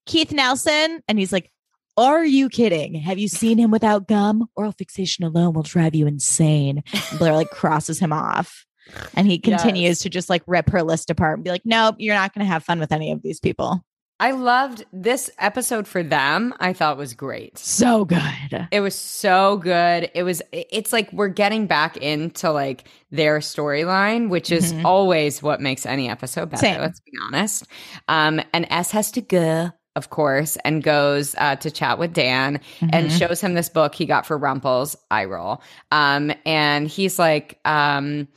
Keith 0.05 0.31
Nelson. 0.34 1.01
And 1.08 1.17
he's 1.17 1.31
like, 1.31 1.49
Are 1.97 2.25
you 2.25 2.49
kidding? 2.49 2.95
Have 2.95 3.17
you 3.17 3.27
seen 3.27 3.58
him 3.58 3.71
without 3.71 4.08
gum? 4.08 4.47
Oral 4.55 4.73
fixation 4.73 5.23
alone 5.23 5.53
will 5.53 5.63
drive 5.63 5.95
you 5.95 6.08
insane. 6.08 6.84
And 7.10 7.19
Blair 7.19 7.34
like 7.34 7.49
crosses 7.51 7.99
him 7.99 8.12
off. 8.12 8.65
And 9.15 9.27
he 9.27 9.39
continues 9.39 9.81
Yes. 9.81 9.99
to 9.99 10.10
just 10.10 10.29
like 10.29 10.43
rip 10.45 10.69
her 10.71 10.84
list 10.84 11.10
apart 11.10 11.36
and 11.38 11.43
be 11.43 11.49
like, 11.49 11.65
Nope, 11.65 11.95
you're 11.99 12.13
not 12.15 12.34
going 12.34 12.45
to 12.45 12.51
have 12.51 12.63
fun 12.63 12.79
with 12.79 12.91
any 12.91 13.12
of 13.12 13.21
these 13.23 13.39
people. 13.39 13.84
I 14.17 14.31
loved 14.31 14.86
this 14.93 15.29
episode 15.39 15.88
for 15.89 16.01
them. 16.01 16.53
I 16.62 16.71
thought 16.71 16.95
was 16.97 17.13
great. 17.13 17.58
So 17.58 18.05
good. 18.05 18.67
It 18.71 18.79
was 18.79 18.95
so 18.95 19.58
good. 19.58 20.10
It 20.15 20.23
was 20.23 20.41
it's 20.53 20.93
like 20.93 21.12
we're 21.12 21.27
getting 21.27 21.67
back 21.67 21.97
into 21.97 22.49
like 22.51 22.88
their 23.12 23.39
storyline, 23.39 24.29
which 24.29 24.51
is 24.53 24.71
Mhm. 24.71 24.86
always 24.86 25.41
what 25.43 25.60
makes 25.60 25.86
any 25.86 26.10
episode 26.10 26.49
better, 26.49 26.62
Same. 26.62 26.79
let's 26.81 26.99
be 27.01 27.12
honest. 27.25 27.65
Um 28.08 28.39
and 28.53 28.65
S 28.69 28.91
has 28.91 29.12
to 29.12 29.21
go, 29.21 29.71
of 29.95 30.10
course, 30.10 30.58
and 30.65 30.84
goes 30.84 31.36
uh, 31.38 31.55
to 31.58 31.71
chat 31.71 31.97
with 31.99 32.13
Dan 32.13 32.60
and 32.81 33.10
Mhm. 33.10 33.17
shows 33.17 33.41
him 33.41 33.53
this 33.53 33.69
book 33.69 33.95
he 33.95 34.05
got 34.05 34.25
for 34.25 34.38
Rumples, 34.38 34.95
I 35.12 35.25
roll. 35.25 35.62
Um 35.91 36.31
and 36.45 36.88
he's 36.88 37.17
like 37.19 37.60
um 37.65 38.27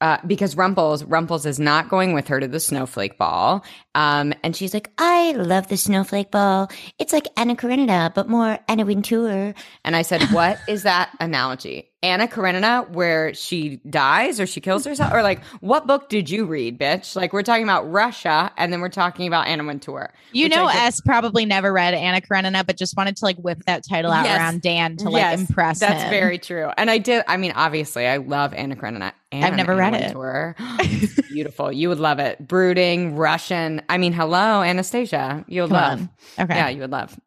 uh, 0.00 0.16
because 0.28 0.54
Rumples, 0.56 1.02
Rumples 1.02 1.44
is 1.44 1.58
not 1.58 1.88
going 1.88 2.12
with 2.12 2.28
her 2.28 2.38
to 2.38 2.46
the 2.46 2.60
snowflake 2.60 3.18
ball. 3.18 3.64
Um, 3.96 4.32
and 4.44 4.54
she's 4.54 4.72
like, 4.72 4.92
I 4.96 5.32
love 5.32 5.66
the 5.66 5.76
snowflake 5.76 6.30
ball. 6.30 6.70
It's 7.00 7.12
like 7.12 7.26
Anna 7.36 7.56
Karenina, 7.56 8.12
but 8.14 8.28
more 8.28 8.60
Anna 8.68 8.84
Wintour. 8.84 9.54
And 9.84 9.96
I 9.96 10.02
said, 10.02 10.22
What 10.30 10.60
is 10.68 10.84
that 10.84 11.10
analogy? 11.18 11.87
Anna 12.00 12.28
Karenina, 12.28 12.88
where 12.90 13.34
she 13.34 13.80
dies 13.90 14.38
or 14.38 14.46
she 14.46 14.60
kills 14.60 14.84
herself? 14.84 15.12
Or 15.12 15.20
like, 15.22 15.42
what 15.60 15.88
book 15.88 16.08
did 16.08 16.30
you 16.30 16.44
read, 16.44 16.78
bitch? 16.78 17.16
Like, 17.16 17.32
we're 17.32 17.42
talking 17.42 17.64
about 17.64 17.90
Russia 17.90 18.52
and 18.56 18.72
then 18.72 18.80
we're 18.80 18.88
talking 18.88 19.26
about 19.26 19.48
Anna 19.48 19.64
Wintour. 19.64 20.12
You 20.30 20.48
know, 20.48 20.68
S 20.68 21.00
probably 21.00 21.44
never 21.44 21.72
read 21.72 21.94
Anna 21.94 22.20
Karenina, 22.20 22.62
but 22.62 22.78
just 22.78 22.96
wanted 22.96 23.16
to 23.16 23.24
like 23.24 23.36
whip 23.38 23.64
that 23.66 23.82
title 23.88 24.12
out 24.12 24.26
Yes. 24.26 24.38
around 24.38 24.62
Dan 24.62 24.96
to 24.98 25.10
like 25.10 25.22
Yes, 25.22 25.40
impress 25.40 25.80
That's 25.80 26.04
him. 26.04 26.10
very 26.10 26.38
true. 26.38 26.70
And 26.76 26.88
I 26.88 26.98
did, 26.98 27.24
I 27.26 27.36
mean, 27.36 27.52
obviously, 27.56 28.06
I 28.06 28.18
love 28.18 28.54
Anna 28.54 28.76
Karenina. 28.76 29.12
I've 29.32 29.56
never 29.56 29.72
Anna 29.72 29.80
read 29.80 29.94
it. 29.94 30.04
Wintour. 30.16 30.56
It's 30.80 31.28
beautiful. 31.28 31.72
You 31.72 31.88
would 31.88 31.98
love 32.00 32.18
it. 32.20 32.46
Brooding, 32.46 33.16
Russian. 33.16 33.82
I 33.88 33.98
mean, 33.98 34.12
hello, 34.12 34.62
Anastasia. 34.62 35.44
You 35.48 35.62
would 35.62 35.70
Come 35.70 35.76
love. 35.76 36.00
on. 36.38 36.44
Okay. 36.44 36.54
Yeah, 36.56 36.68
you 36.68 36.80
would 36.82 36.90
love. 36.92 37.18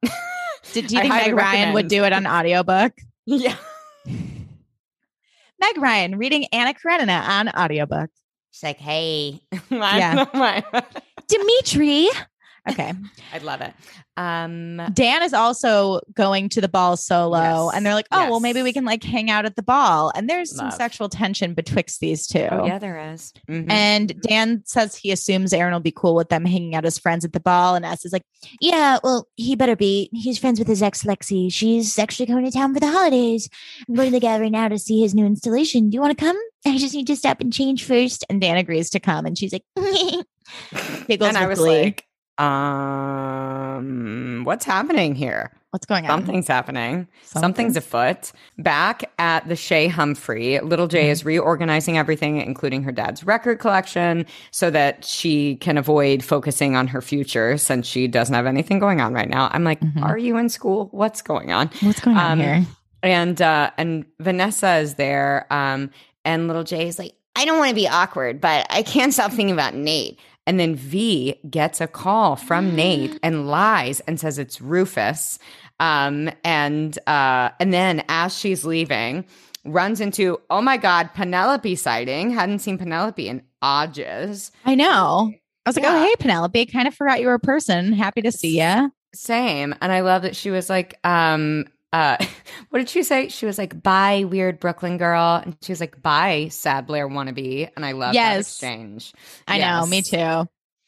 Did, 0.73 0.87
do 0.87 0.95
you 0.95 0.99
I 0.99 1.03
think 1.03 1.13
Meg 1.27 1.35
Ryan 1.35 1.73
would 1.73 1.87
do 1.89 2.03
it 2.05 2.13
on 2.13 2.25
audiobook? 2.25 2.93
yeah. 3.25 3.55
Meg 5.61 5.77
Ryan 5.77 6.17
reading 6.17 6.47
Anna 6.51 6.73
Karenina 6.73 7.21
on 7.21 7.49
audiobook. 7.49 8.09
She's 8.49 8.63
like, 8.63 8.79
hey. 8.79 9.39
Yeah. 9.69 10.25
Dimitri. 11.27 12.09
Okay. 12.69 12.93
I'd 13.33 13.43
love 13.43 13.61
it. 13.61 13.73
Um, 14.17 14.77
Dan 14.93 15.23
is 15.23 15.33
also 15.33 16.01
going 16.13 16.47
to 16.49 16.61
the 16.61 16.67
ball 16.67 16.95
solo, 16.95 17.39
Yes. 17.67 17.71
and 17.75 17.85
they're 17.85 17.95
like, 17.95 18.05
"Oh, 18.11 18.29
well, 18.29 18.39
maybe 18.39 18.61
we 18.61 18.71
can 18.71 18.85
like 18.85 19.03
hang 19.03 19.31
out 19.31 19.45
at 19.45 19.55
the 19.55 19.63
ball." 19.63 20.11
And 20.13 20.29
there's 20.29 20.55
some 20.55 20.69
sexual 20.69 21.09
tension 21.09 21.53
betwixt 21.55 22.01
these 22.01 22.27
two. 22.27 22.47
oh, 22.51 22.65
yeah, 22.67 22.77
there 22.77 23.13
is. 23.13 23.33
Mhm. 23.49 23.71
And 23.71 24.21
Dan 24.21 24.61
says 24.65 24.95
he 24.95 25.11
assumes 25.11 25.53
Aaron 25.53 25.73
will 25.73 25.79
be 25.79 25.91
cool 25.95 26.13
with 26.13 26.29
them 26.29 26.45
hanging 26.45 26.75
out 26.75 26.85
as 26.85 26.99
friends 26.99 27.25
at 27.25 27.33
the 27.33 27.39
ball. 27.39 27.73
And 27.73 27.83
S 27.83 28.05
is 28.05 28.13
like, 28.13 28.23
Yeah, 28.59 28.99
well, 29.03 29.27
he 29.37 29.55
better 29.55 29.75
be. 29.75 30.09
He's 30.13 30.37
friends 30.37 30.59
with 30.59 30.67
his 30.67 30.83
ex 30.83 31.03
Lexi. 31.03 31.51
She's 31.51 31.97
actually 31.97 32.27
going 32.27 32.45
to 32.45 32.51
town 32.51 32.73
for 32.75 32.79
the 32.79 32.91
holidays. 32.91 33.49
I'm 33.89 33.95
going 33.95 34.09
to 34.09 34.11
the 34.11 34.19
gallery 34.19 34.51
now 34.51 34.67
to 34.67 34.77
see 34.77 34.99
his 35.01 35.15
new 35.15 35.25
installation. 35.25 35.89
Do 35.89 35.95
you 35.95 36.01
want 36.01 36.15
to 36.15 36.23
come? 36.23 36.37
I 36.67 36.77
just 36.77 36.93
need 36.93 37.07
to 37.07 37.15
stop 37.15 37.41
and 37.41 37.51
change 37.51 37.85
first. 37.85 38.23
And 38.29 38.39
Dan 38.39 38.57
agrees 38.57 38.91
to 38.91 38.99
come. 38.99 39.25
And 39.25 39.35
she's 39.35 39.51
like, 39.53 39.63
Giggles 41.07 41.29
and 41.29 41.37
I 41.37 41.47
was 41.47 41.57
glee. 41.59 41.81
like, 41.83 42.05
Um, 42.41 44.43
what's 44.43 44.65
happening 44.65 45.15
here? 45.15 45.51
What's 45.71 45.85
going 45.85 46.05
on? 46.05 46.09
Something's 46.19 46.47
happening. 46.49 47.07
Something? 47.23 47.41
Something's 47.41 47.77
afoot. 47.77 48.31
Back 48.57 49.09
at 49.19 49.47
the 49.47 49.55
Shea 49.55 49.87
Humphrey, 49.87 50.59
Little 50.59 50.87
J 50.87 51.03
Mm-hmm. 51.03 51.11
is 51.11 51.25
reorganizing 51.25 51.97
everything, 51.97 52.41
including 52.41 52.83
her 52.83 52.91
dad's 52.91 53.23
record 53.23 53.59
collection, 53.59 54.25
so 54.51 54.69
that 54.69 55.05
she 55.05 55.55
can 55.57 55.77
avoid 55.77 56.23
focusing 56.23 56.75
on 56.75 56.87
her 56.87 57.01
future 57.01 57.57
since 57.57 57.87
she 57.87 58.07
doesn't 58.07 58.35
have 58.35 58.45
anything 58.47 58.79
going 58.79 58.99
on 58.99 59.13
right 59.13 59.29
now. 59.29 59.49
I'm 59.53 59.63
like, 59.63 59.79
Mhm. 59.79 60.03
are 60.03 60.17
you 60.17 60.35
in 60.37 60.49
school? 60.49 60.89
What's 60.91 61.21
going 61.21 61.53
on? 61.53 61.69
What's 61.81 62.01
going 62.01 62.17
on 62.17 62.31
Um, 62.33 62.39
here? 62.39 62.65
And 63.03 63.41
uh 63.41 63.71
and 63.77 64.05
Vanessa 64.19 64.75
is 64.75 64.95
there. 64.95 65.47
Um 65.49 65.89
and 66.25 66.47
little 66.47 66.63
J 66.65 66.87
is 66.89 66.99
like, 66.99 67.13
I 67.35 67.45
don't 67.45 67.57
want 67.57 67.69
to 67.69 67.75
be 67.75 67.87
awkward, 67.87 68.41
but 68.41 68.67
I 68.69 68.83
can't 68.83 69.13
stop 69.13 69.31
thinking 69.31 69.53
about 69.53 69.73
Nate. 69.73 70.19
And 70.47 70.59
then 70.59 70.75
V 70.75 71.35
gets 71.49 71.79
a 71.81 71.87
call 71.87 72.35
from 72.35 72.75
Nate 72.75 73.19
and 73.23 73.47
lies 73.47 73.99
and 74.01 74.19
says 74.19 74.39
it's 74.39 74.59
Rufus. 74.61 75.39
Um 75.79 76.29
and 76.43 76.97
uh 77.07 77.49
and 77.59 77.73
then 77.73 78.03
as 78.09 78.37
she's 78.37 78.65
leaving, 78.65 79.25
runs 79.65 80.01
into, 80.01 80.39
oh 80.49 80.61
my 80.61 80.77
God, 80.77 81.11
Penelope 81.13 81.75
sighting. 81.75 82.31
Hadn't 82.31 82.59
seen 82.59 82.77
Penelope 82.77 83.27
in 83.27 83.43
ages. 83.63 84.51
I 84.65 84.75
know. 84.75 85.31
I 85.65 85.69
was 85.69 85.75
like, 85.75 85.83
Yeah. 85.83 85.95
oh, 85.95 86.03
hey, 86.03 86.15
Penelope. 86.19 86.65
Kind 86.67 86.87
of 86.87 86.95
forgot 86.95 87.19
you 87.21 87.27
were 87.27 87.35
a 87.35 87.39
person. 87.39 87.93
Happy 87.93 88.21
to 88.23 88.31
see 88.31 88.59
you. 88.59 88.91
Same. 89.13 89.75
And 89.81 89.91
I 89.91 89.99
love 90.01 90.23
that 90.23 90.35
she 90.35 90.49
was 90.49 90.69
like, 90.69 90.97
um, 91.03 91.65
uh, 91.93 92.17
what 92.69 92.79
did 92.79 92.89
she 92.89 93.03
say? 93.03 93.29
She 93.29 93.45
was 93.45 93.57
like, 93.57 93.81
bye, 93.83 94.23
weird 94.23 94.59
Brooklyn 94.59 94.97
girl. 94.97 95.41
And 95.43 95.57
she 95.61 95.71
was 95.71 95.79
like, 95.79 96.01
bye, 96.01 96.47
sad 96.49 96.87
Blair 96.87 97.07
wannabe. 97.09 97.69
And 97.75 97.85
I 97.85 97.91
love 97.93 98.13
that 98.13 98.35
Yes. 98.35 98.49
exchange. 98.51 99.13
I 99.47 99.59
know. 99.59 99.85
Me 99.85 100.01
too. 100.01 100.17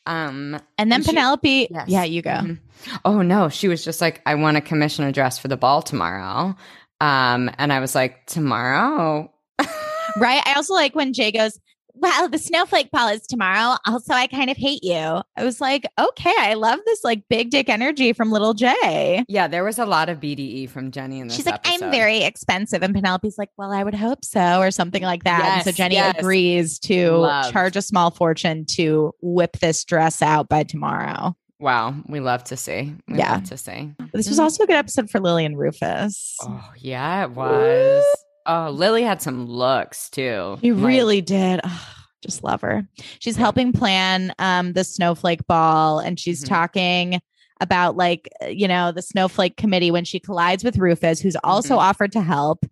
Um, 0.06 0.60
And 0.78 0.92
then 0.92 0.94
And 0.94 1.04
she- 1.06 1.12
Penelope. 1.12 1.68
Yes. 1.72 1.88
Yeah, 1.88 2.04
you 2.04 2.22
go. 2.22 2.32
Mhm. 2.32 2.60
oh 3.06 3.22
no, 3.22 3.48
she 3.50 3.68
was 3.70 3.84
just 3.86 4.02
like, 4.02 4.22
I 4.26 4.36
want 4.36 4.56
to 4.56 4.62
commission 4.62 5.06
a 5.06 5.12
dress 5.12 5.40
for 5.40 5.48
the 5.48 5.56
ball 5.58 5.82
tomorrow. 5.82 6.56
Um, 7.00 7.50
and 7.58 7.72
I 7.74 7.80
was 7.80 7.96
like, 7.96 8.26
tomorrow? 8.28 9.32
Right. 10.18 10.42
I 10.46 10.54
also 10.56 10.74
like 10.76 10.94
when 10.96 11.14
J 11.14 11.32
goes, 11.32 11.58
Well, 12.04 12.28
the 12.28 12.38
snowflake 12.38 12.92
ball 12.92 13.08
is 13.08 13.26
tomorrow. 13.26 13.78
Also, 13.88 14.12
I 14.14 14.28
kind 14.28 14.50
of 14.50 14.58
hate 14.58 14.84
you. 14.84 14.94
I 15.38 15.44
was 15.46 15.62
like, 15.62 15.86
okay, 15.98 16.34
I 16.38 16.54
love 16.56 16.80
this 16.86 17.02
like 17.02 17.24
big 17.30 17.50
dick 17.50 17.70
energy 17.70 18.12
from 18.12 18.30
little 18.30 18.54
J. 18.54 19.24
Yeah, 19.30 19.48
there 19.48 19.64
was 19.64 19.80
a 19.80 19.86
lot 19.86 20.10
of 20.10 20.20
BDE 20.20 20.70
from 20.70 20.92
Jenny 20.92 21.22
in 21.22 21.28
this 21.28 21.38
She's 21.38 21.46
like, 21.46 21.66
episode. 21.66 21.86
I'm 21.86 21.92
very 21.92 22.24
expensive. 22.24 22.84
And 22.84 22.94
Penelope's 22.94 23.38
like, 23.38 23.52
Well, 23.58 23.72
I 23.72 23.86
would 23.86 23.94
hope 23.96 24.26
so, 24.26 24.60
or 24.60 24.70
something 24.70 25.02
like 25.02 25.24
that. 25.24 25.46
and 25.46 25.64
so 25.64 25.72
Jenny 25.72 25.96
yes. 25.96 26.18
agrees 26.20 26.78
to 26.80 27.12
Love. 27.12 27.54
charge 27.54 27.78
a 27.78 27.82
small 27.82 28.12
fortune 28.12 28.66
to 28.72 29.14
whip 29.22 29.60
this 29.62 29.86
dress 29.86 30.22
out 30.22 30.50
by 30.50 30.64
tomorrow. 30.64 31.38
Wow, 31.62 31.96
we 32.10 32.20
love 32.20 32.44
to 32.46 32.58
see. 32.58 32.94
We 33.08 33.20
Yeah. 33.20 33.36
love 33.36 33.44
to 33.46 33.56
see. 33.56 33.94
This 34.12 34.28
was 34.28 34.40
mm. 34.40 34.44
also 34.44 34.66
a 34.66 34.68
good 34.68 34.76
episode 34.76 35.10
for 35.10 35.22
Lily 35.22 35.46
and 35.46 35.58
Rufus. 35.58 36.36
Oh 36.42 36.70
yeah, 36.78 37.24
it 37.24 37.32
was. 37.32 38.04
Oh, 38.46 38.70
Lily 38.72 39.04
had 39.04 39.22
some 39.22 39.46
looks 39.48 40.10
too. 40.10 40.58
She 40.62 40.72
Like, 40.74 40.86
really 40.86 41.22
did. 41.22 41.62
Ugh, 41.64 41.80
just 42.22 42.44
love 42.44 42.62
her. 42.62 42.88
She's 43.20 43.36
helping 43.38 43.72
plan 43.74 44.34
um 44.40 44.74
the 44.74 44.84
snowflake 44.84 45.46
ball 45.48 46.00
and 46.00 46.20
she's 46.20 46.44
Mhm. 46.44 46.48
talking 46.50 47.20
about 47.62 47.96
like 47.96 48.28
you 48.50 48.68
know 48.68 48.92
the 48.92 49.02
snowflake 49.02 49.56
committee 49.58 49.92
when 49.92 50.04
she 50.04 50.20
collides 50.20 50.64
with 50.64 50.78
Rufus 50.78 51.20
who's 51.22 51.38
also 51.44 51.76
Mhm. 51.78 51.82
offered 51.82 52.12
to 52.14 52.22
help. 52.22 52.66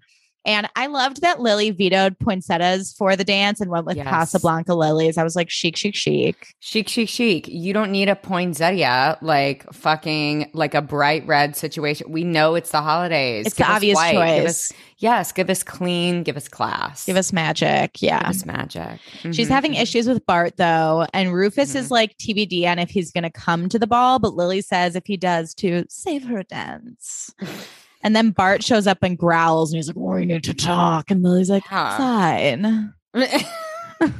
And 0.44 0.68
I 0.76 0.88
loved 0.88 1.22
that 1.22 1.40
Lily 1.40 1.70
vetoed 1.70 2.18
poinsettias 2.18 2.94
for 2.98 3.16
the 3.16 3.24
dance 3.24 3.62
and 3.62 3.70
went 3.70 3.86
with 3.86 3.98
Yes. 3.98 4.08
Casablanca 4.08 4.74
lilies. 4.74 5.18
I 5.18 5.24
was 5.24 5.36
like 5.36 5.50
chic 5.52 5.78
chic 5.78 5.94
chic. 5.96 6.56
chic, 6.60 6.90
chic, 6.90 7.10
chic. 7.10 7.48
You 7.48 7.74
don't 7.74 7.92
need 7.92 8.10
a 8.10 8.16
poinsettia 8.16 9.18
like 9.22 9.72
fucking 9.72 10.50
like 10.54 10.74
a 10.74 10.82
bright 10.82 11.28
red 11.28 11.56
situation. 11.56 12.12
We 12.12 12.24
know 12.24 12.56
it's 12.56 12.72
the 12.72 12.82
holidays. 12.82 13.46
It's 13.46 13.56
Give 13.56 13.68
the 13.68 13.74
obvious 13.74 13.96
white. 13.96 14.12
Give 14.14 14.44
choice. 14.46 14.50
us, 14.72 14.74
yes, 14.98 15.32
give 15.32 15.50
us 15.52 15.62
clean. 15.62 16.24
Give 16.24 16.38
us 16.38 16.48
class. 16.48 17.06
Give 17.06 17.18
us 17.18 17.32
magic. 17.32 18.02
Yeah. 18.02 18.20
Give 18.22 18.30
us 18.30 18.46
magic. 18.46 19.00
She's 19.32 19.48
Mhm, 19.48 19.50
having 19.50 19.74
mhm. 19.74 19.82
issues 19.82 20.08
with 20.08 20.26
Bart 20.26 20.58
though, 20.58 21.06
and 21.14 21.34
Rufus 21.34 21.74
Mhm. 21.74 21.76
is 21.76 21.92
like 21.92 22.18
TBD 22.18 22.66
on 22.66 22.80
if 22.80 22.90
he's 22.90 23.12
going 23.12 23.24
to 23.24 23.30
come 23.30 23.70
to 23.70 23.78
the 23.78 23.86
ball, 23.88 24.18
but 24.18 24.34
Lily 24.34 24.62
says 24.62 24.96
if 24.96 25.06
he 25.06 25.18
does 25.18 25.54
to 25.56 25.86
save 25.88 26.24
her 26.26 26.42
dance. 26.42 27.32
And 28.04 28.16
then 28.16 28.32
Bart 28.32 28.64
shows 28.64 28.88
up 28.88 29.00
and 29.04 29.18
growls 29.18 29.72
and 29.72 29.78
he's 29.78 29.88
like, 29.88 29.96
"We 29.98 30.26
need 30.26 30.44
to 30.46 30.54
talk." 30.54 31.12
And 31.12 31.24
Lily's 31.24 31.50
like, 31.50 31.64
Yeah. 31.72 31.98
"Fine." 31.98 32.94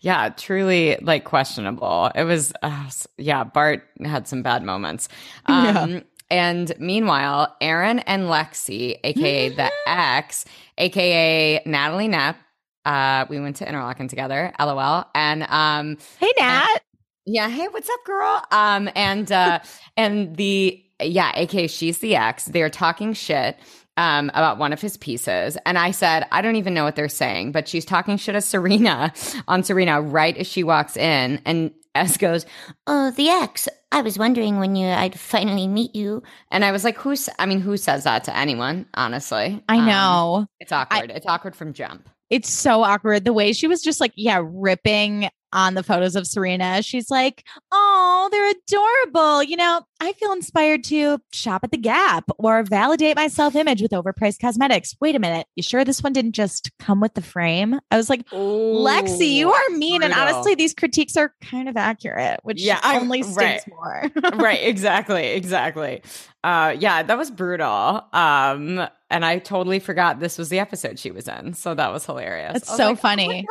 yeah, 0.00 0.28
truly 0.30 0.96
like 1.02 1.24
questionable. 1.24 2.10
It 2.14 2.24
was, 2.24 2.52
uh, 2.62 2.90
yeah, 3.18 3.44
Bart 3.44 3.84
had 4.04 4.26
some 4.26 4.42
bad 4.42 4.62
moments. 4.62 5.08
Yeah. 5.48 5.80
Um, 5.80 6.02
And 6.30 6.72
meanwhile, 6.78 7.54
Aaron 7.60 7.98
and 8.00 8.22
Lexi, 8.22 8.98
aka 9.04 9.48
the 9.54 9.70
ex, 9.86 10.46
aka 10.78 11.60
Natalie 11.66 12.08
Knapp, 12.08 12.38
uh, 12.86 13.26
we 13.28 13.38
went 13.38 13.56
to 13.56 13.68
Interlaken 13.68 14.08
together, 14.08 14.50
lol. 14.58 15.04
And 15.14 15.42
um, 15.48 15.98
Hey 16.18 16.32
Nat. 16.38 16.78
Yeah, 17.26 17.48
hey, 17.48 17.68
what's 17.68 17.88
up, 17.88 18.04
girl? 18.04 18.42
Um, 18.50 18.88
and 18.94 19.30
uh, 19.30 19.60
and 19.96 20.36
the 20.36 20.82
yeah, 21.02 21.32
aka 21.34 21.66
she's 21.66 21.98
the 21.98 22.16
ex. 22.16 22.44
They're 22.46 22.70
talking 22.70 23.12
shit 23.12 23.58
um 23.98 24.30
about 24.34 24.56
one 24.58 24.72
of 24.72 24.80
his 24.80 24.96
pieces, 24.96 25.58
and 25.66 25.76
I 25.78 25.90
said 25.90 26.26
I 26.32 26.40
don't 26.42 26.56
even 26.56 26.74
know 26.74 26.84
what 26.84 26.96
they're 26.96 27.08
saying, 27.08 27.52
but 27.52 27.68
she's 27.68 27.84
talking 27.84 28.16
shit 28.16 28.34
at 28.34 28.44
Serena 28.44 29.12
on 29.48 29.62
Serena 29.64 30.00
right 30.00 30.36
as 30.36 30.46
she 30.46 30.64
walks 30.64 30.96
in, 30.96 31.40
and 31.44 31.72
S 31.94 32.16
goes, 32.16 32.46
Oh, 32.86 33.10
the 33.10 33.28
ex. 33.28 33.68
I 33.94 34.00
was 34.00 34.18
wondering 34.18 34.58
when 34.58 34.74
you 34.76 34.86
I'd 34.88 35.20
finally 35.20 35.68
meet 35.68 35.94
you. 35.94 36.22
and 36.50 36.64
I 36.64 36.72
was 36.72 36.82
like, 36.84 36.96
who's? 36.96 37.28
I 37.38 37.44
mean, 37.44 37.60
who 37.60 37.76
says 37.76 38.04
that 38.04 38.24
to 38.24 38.34
anyone? 38.34 38.86
Honestly, 38.94 39.62
I 39.68 39.76
Um, 39.76 39.84
know. 39.86 40.46
it's 40.58 40.72
awkward. 40.72 41.10
it's 41.10 41.26
awkward 41.26 41.54
from 41.54 41.74
jump. 41.74 42.08
It's 42.30 42.48
so 42.50 42.82
awkward. 42.82 43.26
The 43.26 43.34
way 43.34 43.52
she 43.52 43.68
was 43.68 43.82
just 43.82 44.00
like, 44.00 44.12
yeah, 44.16 44.40
ripping 44.42 45.28
on 45.52 45.74
the 45.74 45.82
photos 45.82 46.16
of 46.16 46.26
Serena. 46.26 46.82
She's 46.82 47.10
like, 47.10 47.44
oh, 47.70 48.28
they're 48.30 48.50
adorable. 48.50 49.42
You 49.42 49.56
know, 49.56 49.82
I 50.04 50.12
feel 50.14 50.32
inspired 50.32 50.82
to 50.84 51.20
shop 51.32 51.62
at 51.62 51.70
the 51.70 51.76
Gap 51.78 52.24
or 52.38 52.64
validate 52.64 53.14
my 53.14 53.28
self 53.28 53.54
image 53.54 53.80
with 53.80 53.92
overpriced 53.92 54.40
cosmetics. 54.40 54.96
Wait 55.00 55.14
a 55.14 55.20
minute. 55.20 55.46
You 55.54 55.62
sure 55.62 55.84
this 55.84 56.02
one 56.02 56.12
didn't 56.12 56.32
just 56.32 56.70
come 56.80 57.00
with 57.00 57.14
the 57.14 57.22
frame? 57.22 57.78
I 57.90 57.96
was 57.96 58.10
like, 58.10 58.28
Lexi, 58.30 59.30
you 59.32 59.52
are 59.52 59.70
mean. 59.76 60.02
And 60.02 60.12
honestly, 60.12 60.56
these 60.56 60.74
critiques 60.74 61.16
are 61.16 61.32
kind 61.40 61.68
of 61.68 61.76
accurate, 61.76 62.40
which 62.42 62.60
Yeah, 62.60 62.80
only 62.84 63.22
stings 63.22 63.36
right. 63.36 63.60
more. 63.68 64.10
right 64.34 64.58
exactly 64.62 65.26
exactly 65.28 66.02
uh 66.44 66.74
yeah 66.76 67.02
that 67.04 67.16
was 67.16 67.30
brutal 67.30 68.04
um 68.12 68.84
and 69.10 69.24
i 69.24 69.38
totally 69.38 69.78
forgot 69.78 70.18
this 70.18 70.36
was 70.38 70.48
the 70.48 70.58
episode 70.58 70.98
she 70.98 71.12
was 71.12 71.28
in 71.28 71.52
so 71.54 71.72
that 71.72 71.92
was 71.92 72.04
hilarious 72.04 72.54
That's 72.54 72.68
I 72.68 72.72
was 72.72 72.76
so 72.78 72.86
like, 72.88 72.98
funny. 73.00 73.24
oh 73.26 73.28
my 73.28 73.44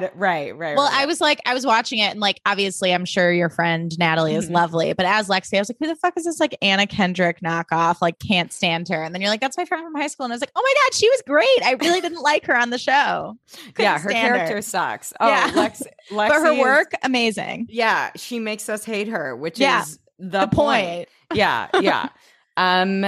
god 0.00 0.10
right 0.14 0.56
right 0.56 0.74
Well, 0.76 0.88
right. 0.88 1.02
I 1.02 1.04
was 1.06 1.20
like, 1.20 1.40
I 1.44 1.52
was 1.52 1.66
watching 1.66 1.98
it, 1.98 2.10
and 2.12 2.20
like, 2.20 2.40
obviously, 2.46 2.94
I'm 2.94 3.04
sure 3.04 3.30
your 3.30 3.50
friend 3.50 3.92
Natalie 3.98 4.34
is 4.34 4.48
Mhm. 4.48 4.54
lovely, 4.54 4.92
but 4.94 5.04
as 5.04 5.28
Lexi, 5.28 5.56
I 5.56 5.60
was 5.60 5.68
like, 5.68 5.76
who 5.78 5.86
the 5.88 5.96
fuck 6.00 6.16
is 6.16 6.24
this 6.24 6.40
like 6.40 6.56
Anna 6.62 6.86
Kendrick 6.86 7.40
knockoff? 7.40 8.00
Like, 8.00 8.18
can't 8.18 8.52
stand 8.52 8.88
her. 8.88 9.02
And 9.02 9.14
then 9.14 9.20
you're 9.22 9.30
like, 9.30 9.40
that's 9.40 9.56
my 9.56 9.64
friend 9.64 9.84
from 9.84 9.94
high 9.94 10.06
school, 10.06 10.24
and 10.24 10.32
I 10.32 10.36
was 10.36 10.40
like, 10.42 10.52
oh 10.56 10.62
my 10.62 10.74
god, 10.86 10.94
she 10.94 11.08
was 11.10 11.22
great. 11.26 11.62
I 11.64 11.72
really 11.80 12.00
didn't 12.00 12.22
like 12.22 12.46
her 12.46 12.56
on 12.56 12.70
the 12.70 12.78
show. 12.78 13.36
Couldn't 13.74 13.82
yeah 13.84 13.98
her 13.98 14.10
character 14.10 14.62
sucks 14.62 15.12
oh 15.20 15.28
Yeah. 15.28 15.50
Lex, 15.54 15.82
Lexi 16.10 16.14
but 16.28 16.32
her 16.32 16.52
is- 16.52 16.58
work, 16.58 16.92
amazing. 17.02 17.66
yeah 17.70 18.10
she 18.16 18.38
makes 18.38 18.68
us 18.68 18.84
hate 18.84 19.08
her 19.08 19.34
which 19.36 19.58
Yeah, 19.58 19.82
is 19.82 19.98
the, 20.18 20.40
The 20.40 20.46
point. 20.48 20.86
point. 20.86 21.08
yeah 21.34 21.68
yeah 21.80 22.08
um 22.56 23.04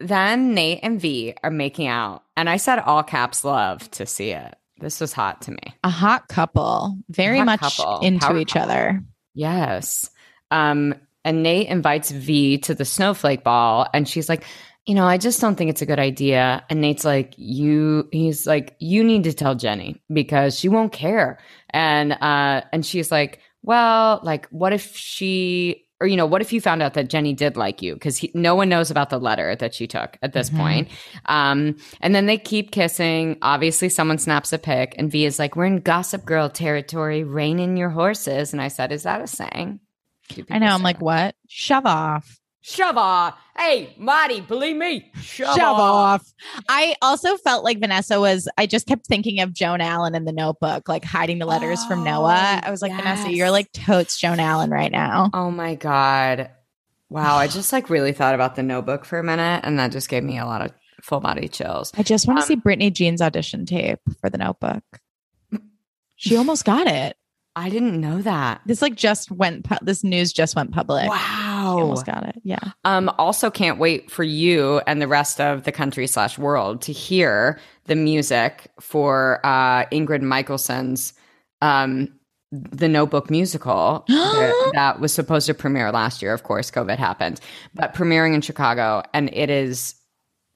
then 0.00 0.54
nate 0.54 0.80
and 0.82 1.00
v 1.00 1.34
are 1.42 1.50
making 1.50 1.86
out 1.86 2.24
and 2.36 2.48
i 2.50 2.56
said 2.56 2.78
all 2.80 3.02
caps 3.02 3.44
love 3.44 3.88
to 3.92 4.06
see 4.06 4.30
it 4.30 4.54
this 4.80 5.00
was 5.00 5.12
hot 5.12 5.42
to 5.42 5.50
me 5.52 5.58
A 5.84 5.90
hot 5.90 6.26
couple, 6.28 6.96
very 7.08 7.38
Hot 7.38 7.44
much 7.46 7.60
couple, 7.60 8.00
into 8.00 8.26
power 8.26 8.36
each 8.38 8.54
couple. 8.54 8.70
other. 8.70 9.02
Yes. 9.34 10.10
Um, 10.50 10.94
and 11.24 11.42
Nate 11.42 11.68
invites 11.68 12.10
V 12.10 12.58
to 12.58 12.74
the 12.74 12.84
snowflake 12.84 13.44
ball, 13.44 13.86
and 13.94 14.08
she's 14.08 14.28
like, 14.28 14.44
you 14.86 14.96
know, 14.96 15.04
I 15.06 15.16
just 15.16 15.40
don't 15.40 15.54
think 15.54 15.70
it's 15.70 15.82
a 15.82 15.86
good 15.86 16.00
idea. 16.00 16.64
And 16.68 16.80
Nate's 16.80 17.04
like, 17.04 17.34
you, 17.36 18.08
he's 18.10 18.48
like, 18.48 18.74
you 18.80 19.04
need 19.04 19.22
to 19.24 19.32
tell 19.32 19.54
Jenny 19.54 20.02
because 20.12 20.58
she 20.58 20.68
won't 20.68 20.92
care. 20.92 21.38
And 21.70 22.12
uh, 22.12 22.62
and 22.72 22.84
she's 22.84 23.12
like, 23.12 23.38
well, 23.62 24.18
like, 24.24 24.48
what 24.48 24.72
if 24.72 24.96
she, 24.96 25.84
or 26.00 26.08
you 26.08 26.16
know, 26.16 26.26
what 26.26 26.42
if 26.42 26.52
you 26.52 26.60
found 26.60 26.82
out 26.82 26.94
that 26.94 27.08
Jenny 27.08 27.32
did 27.32 27.56
like 27.56 27.80
you? 27.80 27.94
Because 27.94 28.26
no 28.34 28.56
one 28.56 28.68
knows 28.68 28.90
about 28.90 29.08
the 29.08 29.20
letter 29.20 29.54
that 29.54 29.72
she 29.72 29.86
took 29.86 30.18
at 30.20 30.32
this 30.32 30.50
Mhm. 30.50 30.56
point. 30.56 30.88
Um, 31.26 31.76
and 32.00 32.12
then 32.12 32.26
they 32.26 32.36
keep 32.36 32.72
kissing. 32.72 33.36
Obviously, 33.40 33.88
someone 33.88 34.18
snaps 34.18 34.52
a 34.52 34.58
pic, 34.58 34.96
and 34.98 35.12
V 35.12 35.24
is 35.26 35.38
like, 35.38 35.54
"We're 35.54 35.66
in 35.66 35.78
Gossip 35.78 36.24
Girl 36.24 36.48
territory. 36.50 37.22
Rein 37.22 37.60
in 37.60 37.76
your 37.76 37.90
horses." 37.90 38.52
And 38.52 38.60
I 38.60 38.66
said, 38.66 38.90
"Is 38.90 39.04
that 39.04 39.22
a 39.22 39.28
saying?" 39.28 39.78
I 40.50 40.58
know. 40.58 40.66
I'm 40.68 40.82
like, 40.82 41.00
what? 41.00 41.34
Shove 41.48 41.86
off. 41.86 42.38
Shove 42.64 42.96
off. 42.96 43.34
Hey, 43.56 43.92
Marty, 43.98 44.40
believe 44.40 44.76
me. 44.76 45.10
Shove, 45.20 45.56
Shove 45.56 45.78
off. 45.78 46.20
off. 46.22 46.32
I 46.68 46.94
also 47.02 47.36
felt 47.36 47.64
like 47.64 47.80
Vanessa 47.80 48.20
was, 48.20 48.48
I 48.56 48.66
just 48.66 48.86
kept 48.86 49.06
thinking 49.06 49.40
of 49.40 49.52
Joan 49.52 49.80
Allen 49.80 50.14
in 50.14 50.24
the 50.24 50.32
notebook, 50.32 50.88
like 50.88 51.04
hiding 51.04 51.38
the 51.40 51.46
letters 51.46 51.84
from 51.86 52.04
Noah. 52.04 52.60
I 52.62 52.70
was 52.70 52.80
like, 52.80 52.92
Vanessa, 52.94 53.32
you're 53.32 53.50
like 53.50 53.72
totes 53.72 54.16
Joan 54.18 54.38
Allen 54.38 54.70
right 54.70 54.92
now. 54.92 55.30
Oh 55.34 55.50
my 55.50 55.74
God. 55.74 56.50
Wow. 57.10 57.36
I 57.36 57.48
just 57.48 57.72
like 57.72 57.90
really 57.90 58.12
thought 58.12 58.34
about 58.36 58.54
the 58.54 58.62
notebook 58.62 59.04
for 59.04 59.18
a 59.18 59.24
minute 59.24 59.62
and 59.64 59.78
that 59.80 59.90
just 59.90 60.08
gave 60.08 60.22
me 60.22 60.38
a 60.38 60.46
lot 60.46 60.62
of 60.62 60.72
full 61.02 61.18
body 61.20 61.48
chills. 61.48 61.92
I 61.98 62.04
just 62.04 62.28
want 62.28 62.38
to 62.38 62.42
Um, 62.44 62.46
see 62.48 62.56
Britney 62.56 62.92
Jean's 62.92 63.20
audition 63.20 63.66
tape 63.66 63.98
for 64.20 64.30
the 64.30 64.38
notebook. 64.38 64.84
She 66.16 66.36
almost 66.36 66.64
got 66.64 66.86
it. 66.86 67.16
I 67.54 67.68
didn't 67.68 68.00
know 68.00 68.22
that. 68.22 68.62
This 68.64 68.80
like 68.80 68.94
just 68.94 69.30
went, 69.30 69.64
pu- 69.64 69.84
this 69.84 70.02
news 70.02 70.32
just 70.32 70.56
went 70.56 70.72
public. 70.72 71.04
She 71.04 71.08
Wow. 71.10 71.78
almost 71.80 72.06
got 72.06 72.26
it. 72.26 72.40
Yeah. 72.44 72.58
Um, 72.84 73.10
also 73.18 73.50
can't 73.50 73.78
wait 73.78 74.10
for 74.10 74.24
you 74.24 74.80
and 74.86 75.02
the 75.02 75.08
rest 75.08 75.40
of 75.40 75.64
the 75.64 75.72
country 75.72 76.06
slash 76.06 76.38
world 76.38 76.80
to 76.82 76.92
hear 76.92 77.58
the 77.86 77.94
music 77.96 78.70
for 78.80 79.40
uh 79.44 79.84
Ingrid 79.86 80.22
Michaelson's 80.22 81.12
um 81.60 82.08
the 82.52 82.88
Notebook 82.88 83.30
musical 83.30 84.04
that, 84.08 84.70
that 84.74 85.00
was 85.00 85.12
supposed 85.12 85.46
to 85.46 85.54
premiere 85.54 85.90
last 85.92 86.20
year. 86.22 86.32
Of 86.34 86.42
course, 86.42 86.70
COVID 86.70 86.96
happened, 86.98 87.40
but 87.74 87.94
premiering 87.94 88.34
in 88.34 88.40
Chicago, 88.40 89.02
and 89.14 89.28
it 89.32 89.50
is 89.50 89.94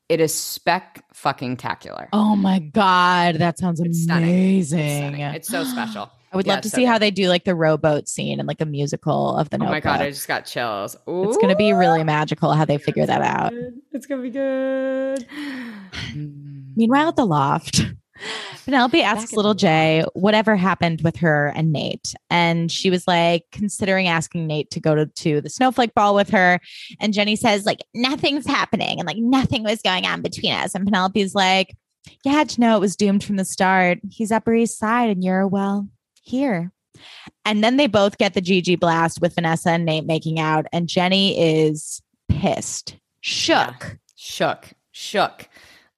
it 0.09 0.21
is 0.21 0.33
spec 0.35 1.05
fucking 1.13 1.57
tacular. 1.57 2.09
Oh 2.13 2.37
my 2.37 2.59
God. 2.61 3.37
That 3.37 3.59
sounds 3.59 3.81
It's 3.81 4.03
stunning. 4.05 4.29
It's 4.31 4.73
amazing. 4.73 4.99
stunning. 4.99 5.21
It's 5.21 5.49
so 5.49 5.65
special. 5.65 6.11
I 6.33 6.37
would 6.37 6.47
Yeah, 6.47 6.55
love 6.55 6.63
to 6.63 6.71
see 6.71 6.85
how 6.85 6.99
they 6.99 7.11
do 7.11 7.29
like 7.29 7.45
the 7.45 7.55
rowboat 7.55 8.09
scene 8.09 8.41
and 8.41 8.47
like 8.47 8.61
a 8.61 8.67
musical 8.67 9.37
of 9.37 9.49
the 9.51 9.57
Oh 9.57 9.65
notebook. 9.65 9.73
my 9.73 9.81
god, 9.81 10.01
I 10.03 10.11
just 10.11 10.27
got 10.29 10.45
chills. 10.47 10.95
it's 10.95 11.37
going 11.37 11.49
to 11.49 11.57
be 11.57 11.73
really 11.73 12.03
magical 12.05 12.53
how 12.53 12.65
they 12.65 12.79
figure 12.79 13.07
that 13.07 13.23
out. 13.23 13.53
It's 13.93 14.07
gonna 14.07 14.23
be 14.23 14.31
good. 14.31 15.27
Meanwhile, 16.15 17.09
at 17.09 17.17
the 17.17 17.25
loft, 17.27 17.81
Penelope 18.65 19.01
asks 19.03 19.33
little 19.33 19.55
J 19.55 20.05
whatever 20.15 20.57
happened 20.57 21.01
with 21.03 21.17
her 21.17 21.53
and 21.55 21.73
Nate. 21.73 22.13
And 22.31 22.71
she 22.71 22.91
was 22.91 23.07
like 23.07 23.45
considering 23.53 24.09
asking 24.09 24.47
Nate 24.47 24.71
to 24.73 24.81
go 24.81 24.95
to, 24.95 25.07
to 25.07 25.41
the 25.41 25.49
snowflake 25.51 25.95
ball 25.95 26.15
with 26.15 26.31
her. 26.31 26.61
And 27.01 27.13
Jenny 27.15 27.37
says, 27.37 27.65
like, 27.65 27.81
nothing's 27.95 28.47
happening 28.47 28.99
and 28.99 29.07
like 29.07 29.19
nothing 29.19 29.63
was 29.63 29.81
going 29.83 30.05
on 30.07 30.23
between 30.23 30.53
us. 30.53 30.75
And 30.75 30.85
Penelope's 30.85 31.35
like, 31.35 31.77
you 32.25 32.31
had 32.33 32.49
to 32.51 32.61
know 32.61 32.77
it 32.77 32.81
was 32.81 32.97
doomed 32.97 33.25
from 33.25 33.37
the 33.37 33.45
start. 33.45 33.99
He's 34.11 34.33
Upper 34.33 34.55
East 34.55 34.79
Side 34.79 35.11
and 35.11 35.23
you're, 35.25 35.47
well, 35.47 35.89
here. 36.27 36.73
And 37.45 37.63
then 37.63 37.77
they 37.77 37.87
both 37.87 38.19
get 38.19 38.35
the 38.35 38.43
GG 38.43 38.81
blast 38.81 39.21
with 39.21 39.35
Vanessa 39.35 39.71
and 39.71 39.85
Nate 39.85 40.07
making 40.07 40.41
out. 40.41 40.67
And 40.73 40.89
Jenny 40.89 41.39
is 41.39 42.03
pissed, 42.29 42.97
shook. 43.21 43.99
shook, 44.17 44.69
shook. 44.93 45.49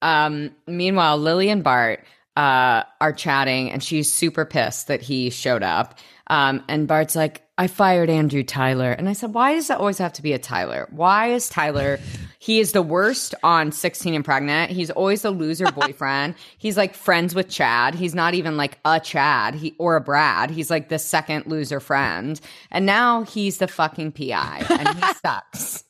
Um, 0.03 0.55
meanwhile, 0.67 1.19
Lily 1.19 1.49
and 1.49 1.65
Bart 1.65 2.05
uh, 2.37 2.85
are 3.01 3.13
chatting, 3.13 3.71
and 3.71 3.83
she's 3.83 4.11
super 4.11 4.45
pissed 4.45 4.87
that 4.89 5.03
he 5.03 5.31
showed 5.31 5.63
up. 5.63 5.99
Um, 6.29 6.63
and 6.69 6.87
Bart's 6.87 7.17
like, 7.17 7.43
"I 7.57 7.67
fired 7.67 8.11
Andrew 8.11 8.45
Tyler," 8.45 8.93
and 8.93 9.09
I 9.09 9.13
said, 9.13 9.35
"Why 9.35 9.55
does 9.55 9.71
it 9.71 9.79
always 9.79 9.99
have 9.99 10.13
to 10.15 10.23
be 10.23 10.33
a 10.35 10.39
Tyler? 10.39 10.87
Why 10.91 11.29
is 11.29 11.49
Tyler? 11.49 11.99
He 12.39 12.61
is 12.61 12.73
the 12.73 12.83
worst 12.83 13.35
on 13.43 13.73
16 13.73 14.15
and 14.15 14.25
Pregnant. 14.25 14.71
He's 14.71 14.91
always 14.91 15.23
the 15.23 15.31
loser 15.31 15.71
boyfriend. 15.73 16.35
He's 16.57 16.77
like 16.77 16.95
friends 16.95 17.35
with 17.35 17.49
Chad. 17.49 17.95
He's 17.95 18.15
not 18.15 18.35
even 18.35 18.57
like 18.57 18.79
a 18.85 19.01
Chad 19.01 19.57
he, 19.57 19.75
or 19.79 19.97
a 19.97 20.01
Brad. 20.01 20.51
He's 20.51 20.71
like 20.71 20.89
the 20.89 20.99
second 20.99 21.47
loser 21.47 21.81
friend, 21.81 22.41
and 22.71 22.87
now 22.87 23.23
he's 23.23 23.59
the 23.59 23.69
fucking 23.69 24.13
PI, 24.13 24.67
and 24.71 24.89
he 24.89 25.13
sucks." 25.25 25.88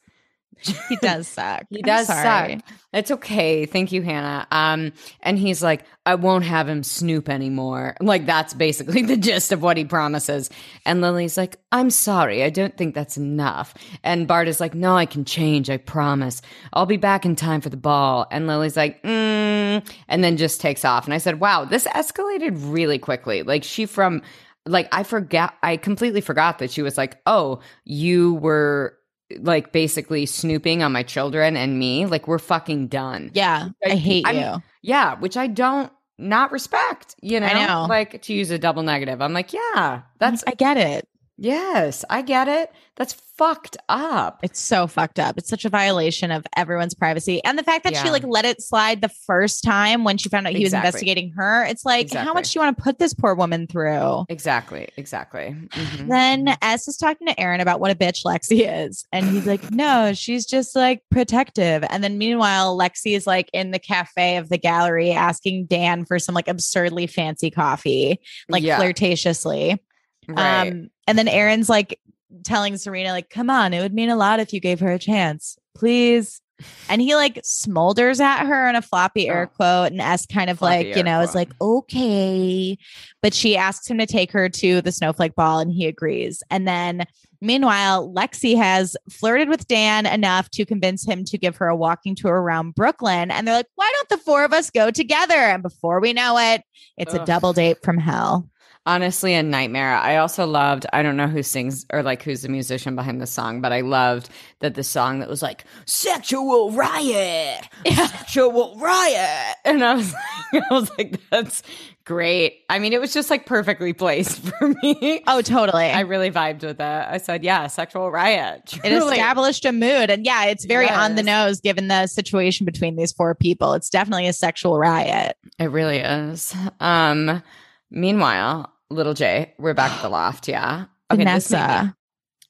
He 0.88 0.96
does 0.96 1.28
suck. 1.28 1.64
He 1.70 1.78
I'm 1.78 1.82
does 1.82 2.06
sorry. 2.06 2.54
suck. 2.54 2.62
It's 2.92 3.10
okay. 3.10 3.66
Thank 3.66 3.92
you, 3.92 4.02
Hannah. 4.02 4.46
Um, 4.50 4.92
and 5.20 5.38
he's 5.38 5.62
like, 5.62 5.84
I 6.06 6.14
won't 6.14 6.44
have 6.44 6.68
him 6.68 6.82
snoop 6.82 7.28
anymore. 7.28 7.96
Like 8.00 8.24
that's 8.24 8.54
basically 8.54 9.02
the 9.06 9.16
gist 9.16 9.52
of 9.52 9.62
what 9.62 9.76
he 9.76 9.84
promises. 9.84 10.48
And 10.86 11.00
Lily's 11.02 11.36
like, 11.36 11.56
I'm 11.70 11.90
sorry, 11.90 12.42
I 12.42 12.50
don't 12.50 12.76
think 12.76 12.94
that's 12.94 13.16
enough. 13.18 13.74
And 14.02 14.26
Bart 14.26 14.48
is 14.48 14.58
like, 14.60 14.74
No, 14.74 14.96
I 14.96 15.06
can 15.06 15.24
change. 15.24 15.68
I 15.68 15.76
promise. 15.76 16.40
I'll 16.72 16.86
be 16.86 16.96
back 16.96 17.26
in 17.26 17.36
time 17.36 17.60
for 17.60 17.68
the 17.68 17.76
ball. 17.76 18.26
And 18.30 18.46
Lily's 18.46 18.76
like, 18.76 19.02
mm, 19.02 19.86
and 20.08 20.24
then 20.24 20.36
just 20.36 20.60
takes 20.60 20.84
off. 20.84 21.04
And 21.04 21.12
I 21.14 21.18
said, 21.18 21.40
Wow, 21.40 21.64
this 21.66 21.86
escalated 21.88 22.52
really 22.72 22.98
quickly. 22.98 23.42
Like 23.42 23.64
she 23.64 23.86
from 23.86 24.22
like 24.66 24.88
I 24.92 25.02
forgot 25.02 25.54
I 25.62 25.76
completely 25.76 26.20
forgot 26.20 26.58
that 26.58 26.70
she 26.70 26.82
was 26.82 26.96
like, 26.96 27.20
Oh, 27.26 27.60
you 27.84 28.34
were 28.34 28.97
like 29.38 29.72
basically 29.72 30.26
snooping 30.26 30.82
on 30.82 30.92
my 30.92 31.02
children 31.02 31.56
and 31.56 31.78
me. 31.78 32.06
Like 32.06 32.26
we're 32.26 32.38
fucking 32.38 32.88
done. 32.88 33.30
Yeah, 33.34 33.68
I 33.84 33.90
hate 33.96 34.26
I'm- 34.26 34.36
you. 34.36 34.62
Yeah, 34.82 35.16
which 35.18 35.36
I 35.36 35.48
don't 35.48 35.92
not 36.18 36.50
respect, 36.50 37.14
you 37.20 37.38
know? 37.40 37.46
I 37.46 37.66
know. 37.66 37.86
Like 37.88 38.22
to 38.22 38.32
use 38.32 38.50
a 38.50 38.58
double 38.58 38.82
negative. 38.82 39.20
I'm 39.22 39.32
like, 39.32 39.52
yeah, 39.52 40.02
that's 40.18 40.42
I 40.46 40.52
get 40.52 40.76
it. 40.76 41.08
Yes, 41.38 42.04
I 42.10 42.22
get 42.22 42.48
it. 42.48 42.70
That's 42.96 43.12
fucked 43.38 43.76
up. 43.88 44.40
It's 44.42 44.58
so 44.58 44.88
fucked 44.88 45.20
up. 45.20 45.38
It's 45.38 45.48
such 45.48 45.64
a 45.64 45.68
violation 45.68 46.32
of 46.32 46.44
everyone's 46.56 46.94
privacy. 46.94 47.40
And 47.44 47.56
the 47.56 47.62
fact 47.62 47.84
that 47.84 47.94
she 47.94 48.10
like 48.10 48.24
let 48.24 48.44
it 48.44 48.60
slide 48.60 49.00
the 49.00 49.08
first 49.08 49.62
time 49.62 50.02
when 50.02 50.18
she 50.18 50.28
found 50.28 50.48
out 50.48 50.52
he 50.54 50.64
was 50.64 50.72
investigating 50.74 51.30
her. 51.36 51.64
It's 51.64 51.84
like, 51.84 52.12
how 52.12 52.34
much 52.34 52.50
do 52.52 52.58
you 52.58 52.64
want 52.64 52.76
to 52.76 52.82
put 52.82 52.98
this 52.98 53.14
poor 53.14 53.36
woman 53.36 53.68
through? 53.68 54.24
Exactly. 54.28 54.88
Exactly. 54.96 55.54
Mhm. 55.68 56.08
Then 56.08 56.56
S 56.60 56.88
is 56.88 56.96
talking 56.96 57.28
to 57.28 57.38
Aaron 57.40 57.60
about 57.60 57.78
what 57.78 57.92
a 57.92 57.94
bitch 57.94 58.24
Lexi 58.24 58.66
is. 58.86 59.04
And 59.12 59.24
he's 59.28 59.46
like, 59.46 59.70
no, 59.70 60.12
she's 60.14 60.44
just 60.44 60.74
like 60.74 61.02
protective. 61.12 61.84
And 61.88 62.02
then 62.02 62.18
meanwhile, 62.18 62.76
Lexi 62.76 63.14
is 63.14 63.28
like 63.28 63.48
in 63.52 63.70
the 63.70 63.78
cafe 63.78 64.38
of 64.38 64.48
the 64.48 64.58
gallery 64.58 65.12
asking 65.12 65.66
Dan 65.66 66.04
for 66.04 66.18
some 66.18 66.34
like 66.34 66.48
absurdly 66.48 67.06
fancy 67.06 67.52
coffee, 67.52 68.18
like 68.48 68.64
Yeah. 68.64 68.78
flirtatiously. 68.80 69.78
right. 70.26 70.68
Um, 70.68 70.88
and 71.08 71.18
then 71.18 71.26
Aaron's 71.26 71.68
like 71.68 71.98
telling 72.44 72.76
Serena, 72.76 73.10
like, 73.10 73.30
come 73.30 73.50
on, 73.50 73.72
it 73.74 73.80
would 73.80 73.94
mean 73.94 74.10
a 74.10 74.16
lot 74.16 74.38
if 74.38 74.52
you 74.52 74.60
gave 74.60 74.80
her 74.80 74.92
a 74.92 74.98
chance. 74.98 75.56
Please. 75.74 76.40
And 76.88 77.00
he 77.00 77.14
like 77.14 77.36
smolders 77.42 78.20
at 78.20 78.44
her 78.46 78.68
in 78.68 78.74
a 78.74 78.82
floppy 78.82 79.28
air 79.28 79.48
Oh. 79.50 79.54
quote, 79.54 79.92
and 79.92 80.00
S 80.00 80.26
kind 80.26 80.50
of 80.50 80.58
Floppy 80.58 80.88
like, 80.88 80.96
you 80.96 81.04
know, 81.04 81.20
is 81.20 81.34
like, 81.34 81.50
okay. 81.60 82.76
But 83.22 83.32
she 83.32 83.56
asks 83.56 83.88
him 83.88 83.98
to 83.98 84.06
take 84.06 84.32
her 84.32 84.48
to 84.48 84.82
the 84.82 84.90
snowflake 84.90 85.36
ball, 85.36 85.60
and 85.60 85.70
he 85.72 85.86
agrees. 85.86 86.42
And 86.50 86.66
then 86.66 87.04
meanwhile, 87.40 88.12
Lexi 88.12 88.56
has 88.56 88.96
flirted 89.08 89.48
with 89.48 89.68
Dan 89.68 90.04
enough 90.04 90.50
to 90.50 90.66
convince 90.66 91.06
him 91.06 91.24
to 91.26 91.38
give 91.38 91.56
her 91.56 91.68
a 91.68 91.76
walking 91.76 92.16
tour 92.16 92.42
around 92.42 92.74
Brooklyn. 92.74 93.30
And 93.30 93.46
they're 93.46 93.54
like, 93.54 93.66
why 93.76 93.92
don't 93.94 94.08
the 94.08 94.24
four 94.24 94.42
of 94.44 94.52
us 94.52 94.68
go 94.70 94.90
together? 94.90 95.34
And 95.34 95.62
before 95.62 96.00
we 96.00 96.12
know 96.12 96.38
it, 96.38 96.62
it's 96.96 97.14
a 97.14 97.24
double 97.24 97.52
date 97.52 97.78
from 97.84 97.98
hell. 97.98 98.48
Honestly 98.88 99.34
a 99.34 99.42
nightmare. 99.42 99.94
I 99.94 100.16
also 100.16 100.46
loved, 100.46 100.86
I 100.94 101.02
don't 101.02 101.18
know 101.18 101.26
who 101.26 101.42
sings 101.42 101.84
or 101.92 102.02
like 102.02 102.22
who's 102.22 102.40
the 102.40 102.48
musician 102.48 102.96
behind 102.96 103.20
the 103.20 103.26
song, 103.26 103.60
but 103.60 103.70
I 103.70 103.82
loved 103.82 104.30
that 104.60 104.74
the 104.74 104.82
song 104.82 105.20
that 105.20 105.28
was 105.28 105.42
like 105.42 105.64
sexual 105.84 106.72
riot, 106.72 107.68
yeah. 107.84 108.06
sexual 108.06 108.76
riot. 108.78 109.56
And 109.66 109.84
I 109.84 109.94
was 109.94 110.12
like, 110.52 110.64
I 110.70 110.74
was 110.74 110.90
like, 110.96 111.20
that's 111.30 111.62
great. 112.06 112.62
I 112.70 112.78
mean, 112.78 112.94
it 112.94 113.00
was 113.00 113.12
just 113.12 113.28
like 113.28 113.44
perfectly 113.44 113.92
placed 113.92 114.38
for 114.58 114.68
me. 114.82 115.22
Oh, 115.26 115.42
totally. 115.42 115.84
I 115.84 116.00
really 116.00 116.30
vibed 116.30 116.62
with 116.62 116.78
that. 116.78 117.12
I 117.12 117.18
said, 117.18 117.44
yeah, 117.44 117.66
sexual 117.66 118.10
riot. 118.10 118.78
it 118.84 118.92
established 118.92 119.66
a 119.66 119.72
mood 119.72 120.08
and 120.08 120.24
yeah 120.24 120.46
it's 120.46 120.64
very 120.64 120.88
on 120.88 121.14
the 121.14 121.22
nose 121.22 121.60
given 121.60 121.88
the 121.88 122.06
situation 122.06 122.64
between 122.64 122.96
these 122.96 123.12
four 123.12 123.34
people 123.34 123.74
it's 123.74 123.90
definitely 123.90 124.26
a 124.26 124.32
sexual 124.32 124.78
riot 124.78 125.36
It 125.58 125.70
really 125.70 125.98
is. 125.98 126.54
Um, 126.80 127.42
meanwhile, 127.90 128.72
little 128.90 129.14
J, 129.14 129.54
we're 129.58 129.74
back 129.74 129.92
at 129.92 130.02
the 130.02 130.08
loft. 130.10 130.48
Yeah. 130.48 130.86
this 131.10 131.18
me- 131.18 131.24
vanessa 131.24 131.96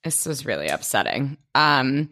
This 0.04 0.26
was 0.26 0.44
really 0.46 0.68
upsetting. 0.68 1.36
Um, 1.54 2.10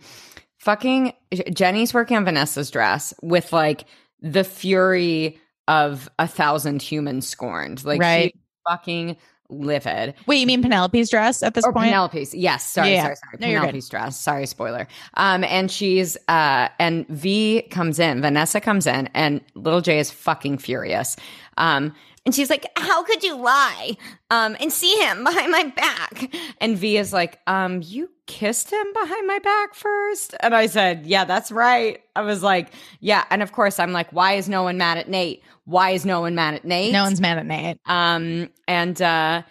fucking 0.58 1.12
Jenny's 1.52 1.94
working 1.94 2.16
on 2.16 2.24
Vanessa's 2.24 2.70
dress 2.70 3.14
with 3.22 3.52
like 3.52 3.84
the 4.20 4.44
fury 4.44 5.38
of 5.68 6.08
a 6.18 6.26
thousand 6.26 6.82
humans 6.82 7.28
scorned. 7.28 7.84
Like 7.84 8.00
Right. 8.00 8.32
she's 8.34 8.42
fucking 8.68 9.16
livid. 9.48 10.14
wait 10.26 10.38
you 10.40 10.46
mean 10.46 10.60
penelope's 10.60 11.08
dress 11.08 11.40
at 11.40 11.54
this 11.54 11.64
Or 11.64 11.72
point 11.72 11.86
Penelope's. 11.86 12.34
Yes. 12.34 12.64
Sorry, 12.66 12.92
Yeah. 12.94 13.02
sorry, 13.04 13.16
sorry. 13.16 13.36
No. 13.54 13.60
Penelope's 13.60 13.88
dress. 13.88 14.18
Sorry, 14.18 14.44
spoiler. 14.46 14.88
Um, 15.14 15.44
and 15.44 15.70
she's 15.70 16.16
uh 16.26 16.68
and 16.80 17.06
V 17.08 17.62
comes 17.70 18.00
in, 18.00 18.20
Vanessa 18.22 18.60
comes 18.60 18.88
in, 18.88 19.08
and 19.14 19.40
little 19.54 19.80
J 19.80 20.00
is 20.00 20.10
fucking 20.10 20.58
furious. 20.58 21.14
Um, 21.58 21.94
and 22.26 22.34
she's 22.34 22.50
like, 22.50 22.66
How 22.76 23.02
could 23.04 23.22
you 23.22 23.36
lie? 23.36 23.96
Um, 24.30 24.56
and 24.60 24.70
see 24.72 24.94
him 25.00 25.24
behind 25.24 25.50
my 25.50 25.64
back. 25.76 26.34
And 26.60 26.76
V 26.76 26.98
is 26.98 27.12
like, 27.12 27.38
um, 27.46 27.80
you 27.82 28.10
kissed 28.26 28.70
him 28.72 28.92
behind 28.92 29.26
my 29.26 29.38
back 29.38 29.74
first? 29.74 30.34
And 30.40 30.54
I 30.54 30.66
said, 30.66 31.06
Yeah, 31.06 31.24
that's 31.24 31.50
right. 31.52 32.00
I 32.14 32.20
was 32.22 32.42
like, 32.42 32.68
Yeah. 33.00 33.24
And 33.30 33.42
of 33.42 33.52
course, 33.52 33.78
I'm 33.78 33.92
like, 33.92 34.12
why 34.12 34.32
is 34.34 34.48
no 34.48 34.64
one 34.64 34.76
mad 34.76 34.98
at 34.98 35.08
Nate? 35.08 35.42
Why 35.64 35.90
is 35.90 36.04
no 36.04 36.20
one 36.20 36.34
mad 36.34 36.54
at 36.54 36.64
Nate? 36.64 36.92
no 36.92 37.02
one's 37.04 37.20
mad 37.20 37.38
at 37.38 37.46
nate 37.46 37.78
Um, 37.86 38.50
and 38.68 39.00
uh, 39.00 39.42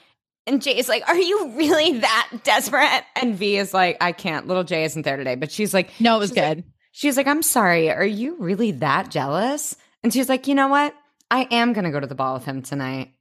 And 0.47 0.61
J 0.61 0.77
is 0.77 0.87
like, 0.89 1.07
Are 1.07 1.17
you 1.17 1.51
really 1.55 1.99
that 1.99 2.29
desperate? 2.43 3.03
And 3.15 3.35
V 3.35 3.57
is 3.57 3.73
like, 3.73 3.97
I 4.01 4.11
can't. 4.11 4.47
Little 4.47 4.63
J 4.63 4.83
isn't 4.85 5.01
there 5.03 5.17
today, 5.17 5.35
but 5.35 5.51
she's 5.51 5.73
like, 5.73 5.89
No, 5.99 6.17
it 6.17 6.19
was 6.19 6.29
she's 6.29 6.37
like- 6.37 6.55
good. 6.57 6.63
She's 6.91 7.17
like, 7.17 7.27
I'm 7.27 7.41
sorry. 7.41 7.89
Are 7.91 8.05
you 8.05 8.37
really 8.39 8.71
that 8.71 9.11
jealous? 9.11 9.75
And 10.03 10.13
she's 10.13 10.29
like, 10.29 10.47
You 10.47 10.55
know 10.55 10.67
what? 10.69 10.93
I 11.35 11.47
am 11.51 11.73
going 11.73 11.83
to 11.83 11.91
go 11.91 11.99
to 11.99 12.07
the 12.07 12.15
ball 12.15 12.35
with 12.35 12.45
him 12.45 12.61
tonight. 12.61 13.11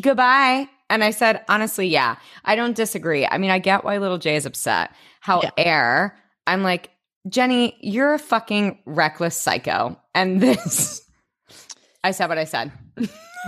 Goodbye. 0.00 0.68
And 0.88 1.02
I 1.02 1.10
said, 1.10 1.44
Honestly, 1.48 1.88
yeah, 1.88 2.16
I 2.44 2.54
don't 2.54 2.76
disagree. 2.76 3.26
I 3.26 3.38
mean, 3.38 3.50
I 3.50 3.58
get 3.58 3.82
why 3.84 3.98
little 3.98 4.18
J 4.18 4.36
is 4.36 4.46
upset. 4.46 4.92
How 5.20 5.40
However, 5.56 6.16
I'm 6.46 6.62
like, 6.62 6.90
Jenny, 7.28 7.76
you're 7.80 8.14
a 8.14 8.20
fucking 8.20 8.78
reckless 8.86 9.36
psycho. 9.36 10.00
And 10.14 10.40
this, 10.42 11.02
I 12.04 12.12
said 12.12 12.28
what 12.28 12.38
I 12.38 12.44
said. 12.44 12.70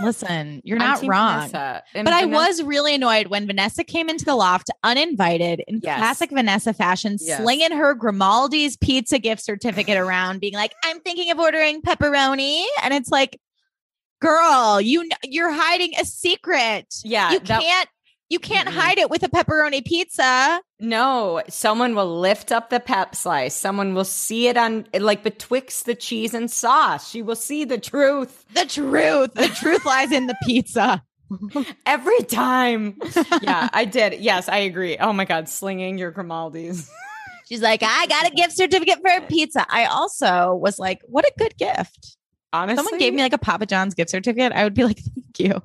Listen, 0.03 0.61
you're 0.65 0.77
not 0.77 1.01
wrong. 1.07 1.47
Vanessa. 1.49 1.83
But 1.93 2.07
I 2.09 2.25
was 2.25 2.61
really 2.63 2.95
annoyed 2.95 3.27
when 3.27 3.47
Vanessa 3.47 3.85
came 3.85 4.09
into 4.09 4.25
the 4.25 4.35
loft 4.35 4.69
uninvited 4.83 5.61
in 5.67 5.79
Yes. 5.81 5.97
classic 5.97 6.29
Vanessa 6.31 6.73
fashion, 6.73 7.17
Yes. 7.21 7.41
slinging 7.41 7.71
her 7.71 7.95
Grimaldi's 7.95 8.75
pizza 8.75 9.17
gift 9.19 9.43
certificate 9.43 9.97
around, 9.97 10.39
being 10.39 10.53
like, 10.53 10.73
"I'm 10.83 10.99
thinking 11.01 11.31
of 11.31 11.39
ordering 11.39 11.81
pepperoni," 11.81 12.65
and 12.83 12.93
it's 12.93 13.09
like, 13.09 13.39
"Girl, 14.19 14.79
you 14.81 15.07
you're 15.23 15.51
hiding 15.51 15.93
a 15.99 16.05
secret. 16.05 16.85
Yeah, 17.03 17.31
you 17.31 17.39
that- 17.39 17.61
can't 17.61 17.89
you 18.29 18.37
can't 18.39 18.69
hide 18.69 18.97
it 18.99 19.09
with 19.09 19.23
a 19.23 19.29
pepperoni 19.29 19.83
pizza." 19.85 20.61
No, 20.79 21.41
someone 21.49 21.95
will 21.95 22.19
lift 22.19 22.51
up 22.51 22.69
the 22.69 22.79
pep 22.79 23.15
slice. 23.15 23.55
Someone 23.55 23.93
will 23.93 24.05
see 24.05 24.47
it 24.47 24.55
on 24.57 24.85
like 24.93 25.23
betwixt 25.23 25.85
the 25.85 25.95
cheese 25.95 26.33
and 26.33 26.49
sauce. 26.49 27.09
She 27.09 27.21
will 27.21 27.35
see 27.35 27.65
the 27.65 27.77
truth 27.77 28.45
The 28.53 28.65
truth, 28.65 29.33
the 29.33 29.47
truth 29.49 29.85
lies 29.85 30.11
in 30.11 30.27
the 30.27 30.35
pizza. 30.45 31.03
every 31.85 32.19
time. 32.23 32.97
yeah, 33.41 33.69
I 33.73 33.85
did. 33.91 34.19
Yes, 34.19 34.49
I 34.49 34.57
agree. 34.59 34.97
Oh 34.97 35.13
my 35.13 35.25
god, 35.25 35.47
slinging 35.49 35.97
your 35.97 36.11
Grimaldi's. 36.11 36.89
She's 37.47 37.61
like, 37.61 37.81
"I 37.83 38.05
got 38.07 38.27
a 38.31 38.33
gift 38.35 38.53
certificate 38.55 38.99
for 39.01 39.11
a 39.11 39.21
pizza." 39.21 39.65
I 39.69 39.85
also 39.85 40.53
was 40.55 40.77
like, 40.79 41.01
"What 41.07 41.25
a 41.25 41.33
good 41.37 41.57
gift." 41.57 42.15
Honestly, 42.51 42.75
someone 42.83 42.99
gave 42.99 43.13
me 43.13 43.21
like 43.21 43.33
a 43.33 43.37
Papa 43.37 43.65
John's 43.65 43.93
gift 43.93 44.09
certificate, 44.09 44.51
I 44.53 44.63
would 44.63 44.73
be 44.73 44.83
like, 44.83 44.97
thank 44.99 45.39
you. 45.39 45.61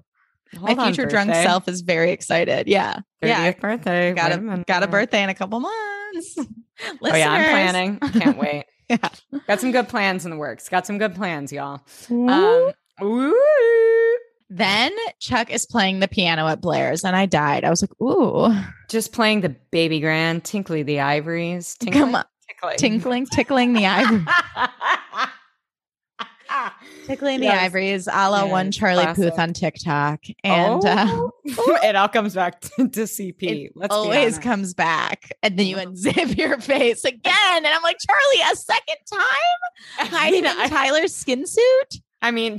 Hold 0.58 0.76
My 0.76 0.84
future 0.86 1.06
drunk 1.06 1.32
self 1.34 1.66
is 1.68 1.80
very 1.80 2.10
excited. 2.12 2.68
Yeah. 2.68 2.96
30th 3.22 3.28
Yeah. 3.28 3.52
birthday. 3.52 4.12
Got 4.12 4.32
a, 4.32 4.40
minute. 4.40 4.66
got 4.66 4.82
a 4.82 4.86
birthday 4.86 5.22
in 5.22 5.28
a 5.30 5.34
couple 5.34 5.60
months. 5.60 6.38
Oh 7.02 7.14
yeah, 7.16 7.30
I'm 7.30 7.44
planning. 7.50 7.98
Can't 8.20 8.36
wait. 8.46 8.64
Yeah. 8.90 8.96
Got 9.46 9.60
some 9.60 9.70
good 9.70 9.88
plans 9.88 10.24
in 10.24 10.32
the 10.32 10.36
works. 10.36 10.68
Got 10.68 10.86
some 10.88 10.98
good 10.98 11.14
plans, 11.14 11.52
y'all. 11.52 11.80
Ooh. 12.10 12.28
Um, 12.28 12.72
ooh. 13.00 14.18
then 14.50 14.92
Chuck 15.20 15.50
is 15.52 15.66
playing 15.66 16.00
the 16.00 16.08
piano 16.08 16.48
at 16.48 16.60
Blair's 16.60 17.04
and 17.04 17.14
I 17.14 17.26
died. 17.26 17.62
I 17.64 17.70
was 17.70 17.80
like, 17.82 18.00
ooh, 18.02 18.52
Just 18.90 19.12
playing 19.12 19.42
the 19.42 19.50
baby 19.70 20.00
grand, 20.00 20.42
tinkly 20.42 20.82
the 20.82 20.98
ivories. 21.00 21.76
Tinkling, 21.78 22.04
come 22.06 22.14
on. 22.16 22.24
tickling. 22.48 22.76
Tinkling, 22.76 23.26
tickling 23.26 23.72
the 23.72 23.86
ivory. 23.86 24.24
Tickling 27.06 27.40
the 27.40 27.48
ivories 27.48 28.06
a 28.06 28.30
la 28.30 28.42
Yes, 28.44 28.50
one 28.50 28.70
Charlie 28.72 29.02
classic. 29.04 29.24
Puth 29.30 29.38
on 29.38 29.52
TikTok. 29.52 30.20
And 30.42 30.84
uh, 30.84 31.06
Oh. 31.08 31.30
it 31.82 31.96
all 31.96 32.08
comes 32.08 32.34
back 32.34 32.60
to, 32.62 32.88
to 32.88 33.02
CP. 33.02 33.42
it 33.66 33.72
Let's 33.74 33.94
always 33.94 34.38
comes 34.38 34.72
back. 34.74 35.30
And 35.42 35.58
then 35.58 35.66
you 35.66 35.76
unzip 35.76 36.36
your 36.38 36.58
face 36.60 37.04
again. 37.04 37.32
And 37.56 37.66
I'm 37.66 37.82
like, 37.82 37.98
Charlie, 38.06 38.52
a 38.52 38.56
second 38.56 38.96
time? 39.12 40.08
Hiding 40.10 40.44
in 40.44 40.68
Tyler's 40.70 41.14
skin 41.14 41.46
suit? 41.46 42.00
I 42.22 42.30
mean, 42.30 42.58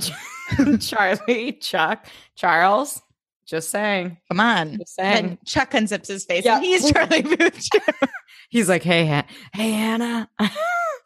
Charlie, 0.80 1.52
Chuck, 1.52 2.06
Charles. 2.36 3.02
Just 3.46 3.70
saying. 3.70 4.16
Come 4.28 4.40
on. 4.40 4.78
Just 4.78 4.94
saying. 4.96 5.26
Then 5.26 5.38
Chuck 5.44 5.70
unzips 5.72 6.08
his 6.08 6.24
face 6.24 6.44
Yeah. 6.44 6.56
and 6.56 6.64
he's 6.64 6.90
Charlie 6.90 7.22
Puth. 7.22 7.68
He's 8.48 8.68
like, 8.68 8.82
"Hey, 8.82 9.06
Han- 9.06 9.24
hey, 9.54 9.70
Hannah, 9.72 10.28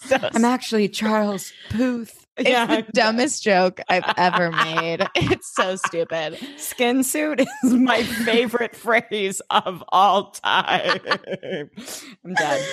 So 0.00 0.16
I'm 0.34 0.44
actually 0.44 0.88
Charles 0.88 1.52
Puth." 1.70 2.19
It's 2.46 2.86
the 2.86 2.92
dumbest 2.92 3.42
joke 3.42 3.80
I've 3.88 4.04
ever 4.16 4.50
made. 4.50 5.06
It's 5.32 5.54
so 5.54 5.76
stupid. 5.76 6.38
Skin 6.56 7.02
suit 7.04 7.40
is 7.40 7.72
my 7.72 8.02
favorite 8.02 8.74
phrase 8.84 9.40
of 9.50 9.82
all 9.90 10.30
time. 10.32 11.00
I'm 12.24 12.34
dead. 12.34 12.66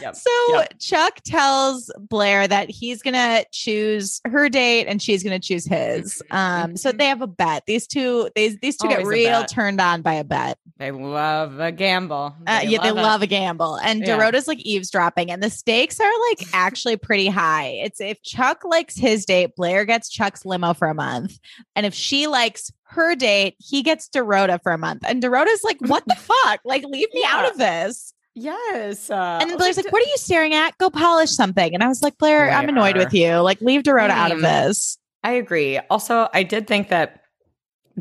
Yep. 0.00 0.16
So 0.16 0.30
Yep. 0.50 0.78
Chuck 0.80 1.20
tells 1.24 1.90
Blair 1.98 2.46
that 2.48 2.70
he's 2.70 3.02
gonna 3.02 3.44
choose 3.52 4.20
her 4.26 4.48
date 4.48 4.86
and 4.86 5.00
she's 5.00 5.22
gonna 5.22 5.38
choose 5.38 5.64
his. 5.66 6.22
Um, 6.30 6.76
so 6.76 6.92
they 6.92 7.06
have 7.06 7.22
a 7.22 7.26
bet. 7.26 7.64
These 7.66 7.86
two, 7.86 8.30
these 8.34 8.58
these 8.58 8.76
two 8.76 8.88
get 8.88 9.00
Always 9.00 9.08
a 9.08 9.10
real 9.30 9.44
turned 9.44 9.80
on 9.80 10.02
by 10.02 10.14
a 10.14 10.24
bet. 10.24 10.58
They 10.78 10.90
love 10.90 11.60
a 11.60 11.70
gamble. 11.70 12.34
Uh, 12.46 12.60
yeah, 12.64 12.82
they 12.82 12.88
it. 12.88 12.94
love 12.94 13.22
a 13.22 13.26
gamble. 13.26 13.76
And 13.76 14.00
Yeah. 14.00 14.16
Dorota's 14.16 14.48
like 14.48 14.58
eavesdropping, 14.60 15.30
and 15.30 15.42
the 15.42 15.50
stakes 15.50 16.00
are 16.00 16.10
like 16.30 16.48
actually 16.52 16.96
pretty 16.96 17.28
high. 17.28 17.68
It's 17.84 18.00
if 18.00 18.22
Chuck 18.22 18.64
likes 18.64 18.96
his 18.96 19.13
date, 19.22 19.54
Blair 19.54 19.84
gets 19.84 20.08
Chuck's 20.08 20.46
limo 20.46 20.72
for 20.72 20.88
a 20.88 20.94
month. 20.94 21.38
And 21.76 21.84
if 21.84 21.92
she 21.92 22.26
likes 22.26 22.70
her 22.84 23.14
date, 23.14 23.56
he 23.58 23.82
gets 23.82 24.08
Dorota 24.08 24.58
for 24.62 24.72
a 24.72 24.78
month. 24.78 25.02
And 25.06 25.22
Dorota's 25.22 25.62
like, 25.62 25.76
what 25.82 26.04
the 26.06 26.14
fuck? 26.44 26.60
Like, 26.64 26.84
leave 26.84 27.12
me 27.12 27.22
out 27.28 27.50
of 27.50 27.58
this. 27.58 28.14
Yes. 28.34 29.10
Uh, 29.10 29.38
And 29.42 29.50
then 29.50 29.58
Blair's 29.58 29.76
like, 29.76 29.92
what 29.92 30.02
are 30.02 30.08
you 30.08 30.16
staring 30.16 30.54
at? 30.54 30.76
Go 30.78 30.88
polish 30.88 31.30
something. 31.32 31.74
And 31.74 31.82
I 31.84 31.88
was 31.88 32.00
like, 32.00 32.16
Blair, 32.16 32.50
I'm 32.50 32.68
annoyed 32.70 32.96
with 32.96 33.12
you. 33.12 33.34
Like, 33.36 33.60
leave 33.60 33.82
Dorota 33.82 34.10
out 34.10 34.32
of 34.32 34.40
this. 34.40 34.96
I 35.22 35.32
agree. 35.32 35.78
Also, 35.90 36.28
I 36.32 36.42
did 36.42 36.66
think 36.66 36.88
that 36.88 37.20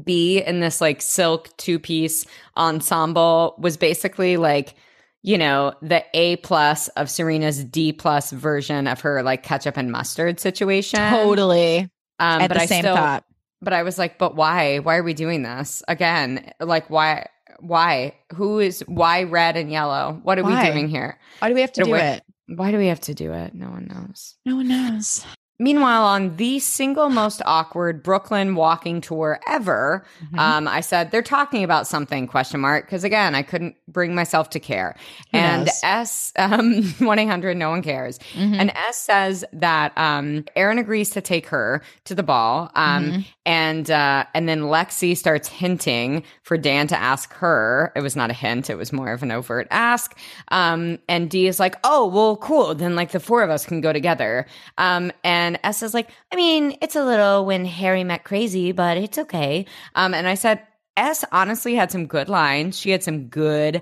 B 0.03 0.41
in 0.41 0.59
this 0.59 0.82
like 0.82 1.01
silk 1.03 1.55
two 1.57 1.78
piece 1.78 2.26
ensemble 2.57 3.55
was 3.59 3.78
basically 3.78 4.38
like, 4.38 4.74
you 5.24 5.38
know, 5.38 5.74
the 5.82 6.03
A 6.13 6.36
plus 6.38 6.89
of 6.89 7.09
Serena's 7.09 7.63
D 7.63 7.93
plus 7.93 8.32
version 8.32 8.86
of 8.88 9.01
her 9.01 9.24
like 9.24 9.41
ketchup 9.43 9.78
and 9.78 9.91
mustard 9.91 10.39
situation. 10.39 10.99
Totally. 11.09 11.89
Um, 12.19 12.41
At 12.41 12.49
but 12.49 12.55
the 12.57 12.61
I 12.63 12.65
same 12.67 12.82
still, 12.84 12.95
thought. 12.95 13.24
but 13.61 13.74
I 13.74 13.84
was 13.84 13.97
like, 13.97 14.17
but 14.19 14.36
why? 14.36 14.80
Why 14.80 14.97
are 14.97 15.03
we 15.03 15.13
doing 15.13 15.41
this 15.41 15.82
again? 15.88 16.51
Like, 16.59 16.89
why? 16.89 17.28
Why? 17.59 18.15
Who 18.36 18.59
is 18.59 18.82
why 18.88 19.24
red 19.24 19.55
and 19.57 19.71
yellow? 19.71 20.19
What 20.24 20.38
are 20.38 20.43
Why? 20.43 20.65
we 20.65 20.71
doing 20.71 20.89
here? 20.89 21.17
Why 21.39 21.47
do 21.49 21.55
we 21.55 21.61
have 21.61 21.71
to 21.74 21.82
The 21.82 21.86
do 21.86 21.91
way- 21.91 22.13
it? 22.15 22.24
Why 22.57 22.71
do 22.71 22.78
we 22.78 22.88
have 22.88 22.99
to 23.01 23.13
do 23.13 23.32
it? 23.32 23.55
No 23.55 23.69
one 23.69 23.88
knows. 23.88 24.36
No 24.45 24.57
one 24.57 24.67
knows. 24.67 25.26
Meanwhile, 25.64 26.03
on 26.03 26.36
the 26.36 26.59
single 26.59 27.09
most 27.09 27.41
awkward 27.45 28.03
Brooklyn 28.03 28.55
walking 28.55 28.99
tour 29.01 29.39
ever, 29.47 30.05
Mm-hmm. 30.24 30.39
um, 30.39 30.68
I 30.68 30.82
said 30.82 31.11
they're 31.11 31.22
talking 31.22 31.64
about 31.64 31.88
something 31.88 32.28
question 32.28 32.59
mark 32.59 32.86
because 32.86 33.03
again 33.03 33.34
I 33.36 33.43
couldn't 33.43 33.76
bring 33.88 34.14
myself 34.16 34.49
to 34.51 34.59
care. 34.59 34.95
Who 35.32 35.38
and 35.38 35.66
knows? 35.66 35.80
S 35.84 36.34
um 36.36 36.84
one 36.99 37.18
eight 37.20 37.28
hundred 37.28 37.55
no 37.57 37.70
one 37.70 37.82
cares. 37.82 38.20
Mhm. 38.36 38.57
And 38.59 38.70
S 38.89 38.97
says 38.97 39.45
that 39.53 39.97
um 39.97 40.45
Aaron 40.55 40.78
agrees 40.80 41.09
to 41.11 41.22
take 41.22 41.47
her 41.47 41.82
to 42.05 42.14
the 42.16 42.24
ball. 42.24 42.70
Um 42.76 43.03
Mhm. 43.03 43.26
and 43.45 43.91
uh 43.91 44.26
and 44.34 44.49
then 44.49 44.61
Lexi 44.64 45.16
starts 45.16 45.47
hinting 45.47 46.24
for 46.43 46.57
Dan 46.57 46.88
to 46.88 46.97
ask 46.97 47.32
her. 47.36 47.91
It 47.95 48.01
was 48.01 48.16
not 48.16 48.30
a 48.30 48.34
hint, 48.34 48.70
it 48.70 48.76
was 48.78 48.91
more 48.91 49.14
of 49.14 49.24
an 49.24 49.32
overt 49.32 49.68
ask. 49.72 50.18
Um 50.49 50.99
and 51.07 51.30
D 51.30 51.47
is 51.47 51.59
like, 51.59 51.76
"Oh, 51.84 52.07
well, 52.07 52.36
cool. 52.38 52.76
Then 52.76 52.95
like 52.95 53.11
the 53.11 53.20
four 53.20 53.43
of 53.43 53.49
us 53.49 53.66
can 53.66 53.80
go 53.82 53.93
together." 53.93 54.45
Um 54.78 55.11
and 55.53 55.59
S 55.63 55.83
is 55.83 55.93
like, 55.93 56.09
I 56.31 56.35
mean, 56.35 56.77
it's 56.81 56.95
a 56.95 57.03
little 57.03 57.45
when 57.45 57.65
Harry 57.65 58.03
met 58.03 58.23
crazy, 58.23 58.71
but 58.71 58.97
it's 58.97 59.17
okay. 59.17 59.65
um 59.95 60.13
and 60.13 60.27
I 60.27 60.35
said 60.35 60.61
S 60.97 61.23
honestly 61.31 61.75
had 61.75 61.91
some 61.91 62.05
good 62.07 62.29
lines. 62.29 62.77
She 62.77 62.89
had 62.91 63.03
some 63.03 63.27
good 63.27 63.81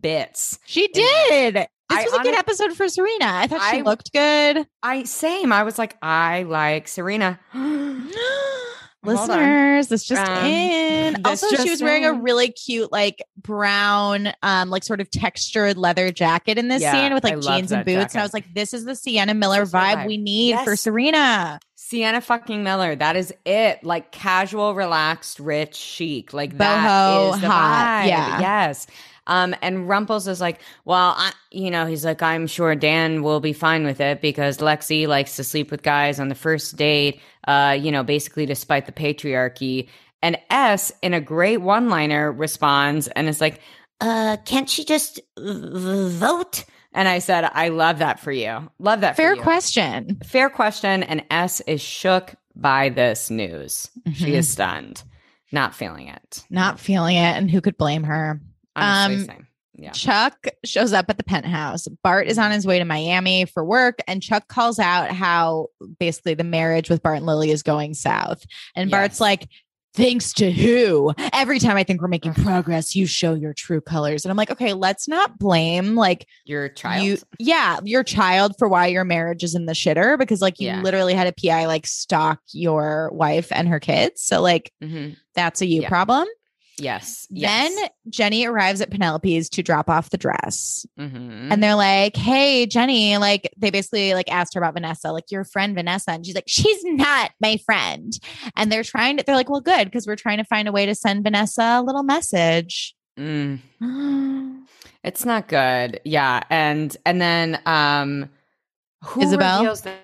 bits. 0.00 0.58
She 0.66 0.88
did. 0.88 1.54
This 1.54 1.66
I 1.90 2.04
was 2.04 2.12
a 2.12 2.18
good 2.18 2.28
honest- 2.34 2.38
episode 2.38 2.72
for 2.76 2.88
Serena. 2.88 3.26
I 3.26 3.46
thought 3.46 3.70
she 3.70 3.78
I- 3.78 3.82
looked 3.82 4.12
good. 4.12 4.66
I 4.82 5.04
same. 5.04 5.52
I 5.52 5.62
was 5.64 5.78
like, 5.78 5.96
I 6.02 6.42
like 6.44 6.86
Serena. 6.88 7.38
Listeners, 9.02 9.88
this 9.88 10.04
just 10.04 10.20
Um, 10.28 10.44
in. 10.46 11.14
this 11.14 11.42
Also, 11.42 11.56
she 11.56 11.70
was 11.70 11.82
wearing 11.82 12.04
a 12.04 12.12
really 12.12 12.50
cute, 12.50 12.92
like 12.92 13.22
brown, 13.36 14.32
um, 14.42 14.68
like 14.70 14.84
sort 14.84 15.00
of 15.00 15.10
textured 15.10 15.76
leather 15.76 16.12
jacket 16.12 16.58
in 16.58 16.68
this 16.68 16.82
Yeah, 16.82 16.92
scene 16.92 17.14
with 17.14 17.24
like 17.24 17.36
love 17.36 17.44
jeans 17.58 17.72
and 17.72 17.84
boots. 17.84 18.14
And 18.14 18.20
I 18.20 18.24
was 18.24 18.34
like, 18.34 18.52
this 18.54 18.74
is 18.74 18.84
the 18.84 18.94
Sienna 18.94 19.34
Miller 19.34 19.60
This 19.60 19.68
is 19.68 19.72
the 19.72 19.78
vibe 19.78 19.94
vibe. 19.96 20.06
we 20.06 20.16
need 20.18 20.58
for 20.60 20.76
Serena. 20.76 21.60
Sienna 21.76 22.20
fucking 22.20 22.62
Miller. 22.62 22.94
That 22.94 23.16
is 23.16 23.32
it. 23.44 23.82
Like 23.82 24.12
casual, 24.12 24.74
relaxed, 24.74 25.40
rich, 25.40 25.74
chic. 25.76 26.32
Like 26.32 26.56
that 26.58 26.86
Boho, 26.88 27.34
is 27.34 27.40
the 27.40 27.48
hot. 27.48 28.02
vibe. 28.04 28.08
Yeah. 28.08 28.40
Yes. 28.40 28.86
Um, 29.30 29.54
and 29.62 29.88
Rumples 29.88 30.28
is 30.28 30.40
like, 30.40 30.60
well, 30.84 31.14
I, 31.16 31.32
you 31.50 31.70
know, 31.70 31.86
he's 31.86 32.04
like, 32.04 32.22
I'm 32.22 32.46
sure 32.46 32.74
Dan 32.74 33.22
will 33.22 33.40
be 33.40 33.52
fine 33.54 33.84
with 33.84 34.00
it 34.00 34.20
because 34.20 34.58
Lexi 34.58 35.06
likes 35.06 35.36
to 35.36 35.44
sleep 35.44 35.70
with 35.70 35.82
guys 35.82 36.20
on 36.20 36.28
the 36.28 36.34
first 36.34 36.76
date. 36.76 37.20
Uh, 37.48 37.76
you 37.80 37.90
know, 37.90 38.02
basically 38.02 38.44
despite 38.44 38.86
the 38.86 38.92
patriarchy. 38.92 39.88
And 40.22 40.36
S, 40.50 40.92
in 41.00 41.14
a 41.14 41.20
great 41.20 41.58
one-liner, 41.62 42.30
responds 42.32 43.08
and 43.08 43.28
is 43.28 43.40
like, 43.40 43.60
Uh, 44.02 44.36
can't 44.44 44.68
she 44.68 44.84
just 44.84 45.20
vote? 45.38 46.64
and 46.92 47.06
I 47.08 47.20
said, 47.20 47.44
I 47.52 47.68
love 47.68 47.98
that 48.00 48.18
for 48.20 48.32
you. 48.32 48.70
Love 48.78 49.00
that. 49.02 49.16
Fair 49.16 49.30
for 49.32 49.36
you. 49.36 49.42
question. 49.42 50.18
Fair 50.24 50.50
question. 50.50 51.02
And 51.04 51.24
S 51.30 51.60
is 51.60 51.80
shook 51.80 52.34
by 52.56 52.88
this 52.88 53.30
news. 53.30 53.88
She 54.12 54.26
Mhm. 54.32 54.34
is 54.34 54.48
stunned. 54.48 55.04
Not 55.52 55.74
feeling 55.74 56.08
it. 56.08 56.44
Not 56.50 56.78
feeling 56.80 57.16
it. 57.16 57.36
And 57.36 57.50
who 57.50 57.60
could 57.60 57.76
blame 57.78 58.02
her? 58.04 58.40
Honestly, 58.76 59.20
Um, 59.22 59.26
same. 59.26 59.46
Yeah. 59.74 59.92
Chuck 59.92 60.46
shows 60.64 60.92
up 60.92 61.06
at 61.08 61.16
the 61.16 61.24
penthouse. 61.24 61.88
Bart 62.02 62.26
is 62.26 62.38
on 62.38 62.50
his 62.50 62.66
way 62.66 62.78
to 62.78 62.84
Miami 62.84 63.46
for 63.46 63.64
work, 63.64 64.00
and 64.06 64.22
Chuck 64.22 64.46
calls 64.48 64.78
out 64.78 65.10
how 65.10 65.68
basically 65.98 66.34
the 66.34 66.44
marriage 66.44 66.90
with 66.90 67.02
Bart 67.02 67.16
and 67.18 67.26
Lily 67.26 67.50
is 67.50 67.62
going 67.62 67.94
south. 67.94 68.42
And 68.76 68.90
Bart's 68.90 69.20
like, 69.20 69.48
Thanks 69.92 70.32
to 70.34 70.52
who? 70.52 71.12
Every 71.32 71.58
time 71.58 71.76
I 71.76 71.82
think 71.82 72.00
we're 72.00 72.06
making 72.06 72.34
progress, 72.34 72.94
you 72.94 73.06
show 73.06 73.34
your 73.34 73.52
true 73.52 73.80
colors. 73.80 74.24
And 74.24 74.30
I'm 74.30 74.36
like, 74.36 74.52
okay, 74.52 74.72
let's 74.72 75.08
not 75.08 75.36
blame 75.36 75.96
like 75.96 76.28
Your 76.44 76.68
child. 76.68 77.04
you, 77.04 77.18
yeah, 77.40 77.80
your 77.82 78.04
child 78.04 78.54
for 78.56 78.68
why 78.68 78.86
your 78.86 79.02
marriage 79.02 79.42
is 79.42 79.56
in 79.56 79.66
the 79.66 79.72
shitter 79.72 80.16
because 80.16 80.40
like 80.40 80.60
you 80.60 80.68
Yeah. 80.68 80.80
literally 80.82 81.12
had 81.12 81.26
a 81.26 81.32
PI 81.32 81.66
like 81.66 81.88
stalk 81.88 82.38
your 82.52 83.10
wife 83.12 83.50
and 83.50 83.66
her 83.66 83.80
kids. 83.80 84.22
So 84.22 84.40
like 84.40 84.72
Mhm. 84.80 85.16
that's 85.34 85.60
a 85.60 85.66
you 85.66 85.82
Yeah. 85.82 85.88
problem. 85.88 86.28
Yes. 86.80 87.26
Then 87.30 87.70
yes. 87.72 87.90
Jenny 88.08 88.46
arrives 88.46 88.80
at 88.80 88.90
Penelope's 88.90 89.48
to 89.50 89.62
drop 89.62 89.88
off 89.88 90.10
the 90.10 90.16
dress. 90.18 90.84
Mhm. 90.98 91.52
And 91.52 91.62
they're 91.62 91.74
like, 91.74 92.16
Hey, 92.16 92.66
Jenny, 92.66 93.16
like 93.18 93.52
they 93.56 93.70
basically 93.70 94.14
like 94.14 94.30
asked 94.32 94.54
her 94.54 94.60
about 94.60 94.74
Vanessa, 94.74 95.12
like 95.12 95.30
your 95.30 95.44
friend 95.44 95.74
Vanessa. 95.74 96.10
And 96.12 96.24
she's 96.26 96.34
like, 96.34 96.44
She's 96.48 96.82
not 96.84 97.30
my 97.40 97.58
friend. 97.64 98.12
And 98.56 98.70
they're 98.72 98.84
trying 98.84 99.16
to, 99.18 99.24
they're 99.24 99.36
like, 99.36 99.50
Well, 99.50 99.60
good, 99.60 99.84
because 99.86 100.06
we're 100.06 100.16
trying 100.16 100.38
to 100.38 100.44
find 100.44 100.66
a 100.68 100.72
way 100.72 100.86
to 100.86 100.94
send 100.94 101.22
Vanessa 101.24 101.78
a 101.80 101.82
little 101.82 102.02
message. 102.02 102.94
Mm. 103.18 103.60
It's 105.02 105.24
not 105.24 105.48
good. 105.48 106.00
Yeah. 106.04 106.42
And 106.50 106.94
and 107.06 107.22
then 107.22 107.58
um 107.64 108.28
who 109.02 109.22
Isabel? 109.22 109.60
reveals 109.60 109.86
uh, 109.86 109.94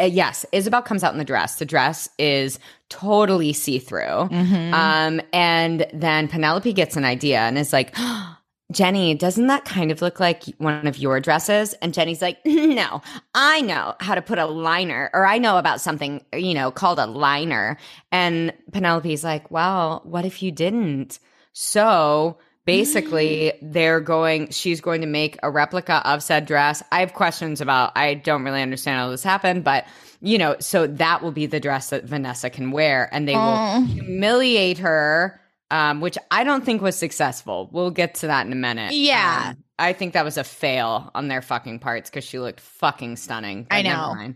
yes, 0.00 0.44
Isabel 0.52 0.82
comes 0.82 1.02
out 1.02 1.12
in 1.12 1.18
the 1.18 1.24
dress. 1.24 1.56
The 1.56 1.64
dress 1.64 2.08
is 2.18 2.58
totally 2.88 3.52
see-through. 3.52 4.28
Mhm. 4.30 4.72
Um 4.72 5.20
and 5.32 5.86
then 5.92 6.28
Penelope 6.28 6.72
gets 6.72 6.96
an 6.96 7.04
idea 7.04 7.40
and 7.40 7.56
is 7.58 7.72
like 7.72 7.94
Jenny, 8.72 9.14
doesn't 9.14 9.48
that 9.48 9.66
kind 9.66 9.90
of 9.90 10.00
look 10.00 10.18
like 10.18 10.44
one 10.56 10.86
of 10.86 10.96
your 10.96 11.20
dresses? 11.20 11.74
And 11.74 11.92
Jenny's 11.92 12.22
like, 12.22 12.38
no, 12.46 13.02
I 13.34 13.60
know 13.60 13.94
how 14.00 14.14
to 14.14 14.22
put 14.22 14.38
a 14.38 14.46
liner, 14.46 15.10
or 15.12 15.26
I 15.26 15.36
know 15.36 15.58
about 15.58 15.82
something, 15.82 16.24
you 16.34 16.54
know, 16.54 16.70
called 16.70 16.98
a 16.98 17.06
liner. 17.06 17.76
And 18.10 18.52
Penelope's 18.72 19.24
like, 19.24 19.50
well, 19.50 20.00
what 20.04 20.24
if 20.24 20.42
you 20.42 20.50
didn't? 20.52 21.18
So 21.52 22.38
basically, 22.64 23.52
they're 23.62 24.00
going, 24.00 24.50
she's 24.50 24.80
going 24.80 25.00
to 25.00 25.06
make 25.06 25.38
a 25.42 25.50
replica 25.50 26.02
of 26.08 26.22
said 26.22 26.46
dress. 26.46 26.82
I 26.92 27.00
have 27.00 27.14
questions 27.14 27.60
about, 27.60 27.92
I 27.96 28.14
don't 28.14 28.44
really 28.44 28.62
understand 28.62 28.98
how 28.98 29.10
this 29.10 29.22
happened, 29.22 29.64
but, 29.64 29.84
you 30.20 30.38
know, 30.38 30.56
so 30.60 30.86
that 30.86 31.22
will 31.22 31.32
be 31.32 31.46
the 31.46 31.60
dress 31.60 31.90
that 31.90 32.04
Vanessa 32.04 32.50
can 32.50 32.70
wear, 32.70 33.08
and 33.12 33.28
they 33.28 33.34
will 33.34 33.40
Oh. 33.58 33.80
humiliate 33.84 34.78
her, 34.78 35.40
um, 35.70 36.00
which 36.00 36.16
I 36.30 36.44
don't 36.44 36.64
think 36.64 36.82
was 36.82 36.96
successful. 36.96 37.68
We'll 37.72 37.90
get 37.90 38.16
to 38.16 38.26
that 38.28 38.46
in 38.46 38.52
a 38.52 38.56
minute. 38.56 38.92
Yeah. 38.94 39.50
Um, 39.50 39.64
I 39.78 39.92
think 39.94 40.12
that 40.12 40.24
was 40.24 40.36
a 40.36 40.44
fail 40.44 41.10
on 41.14 41.28
their 41.28 41.42
fucking 41.42 41.80
parts 41.80 42.08
because 42.10 42.24
she 42.24 42.38
looked 42.38 42.60
fucking 42.60 43.16
stunning. 43.16 43.66
I 43.70 43.82
know. 43.82 44.32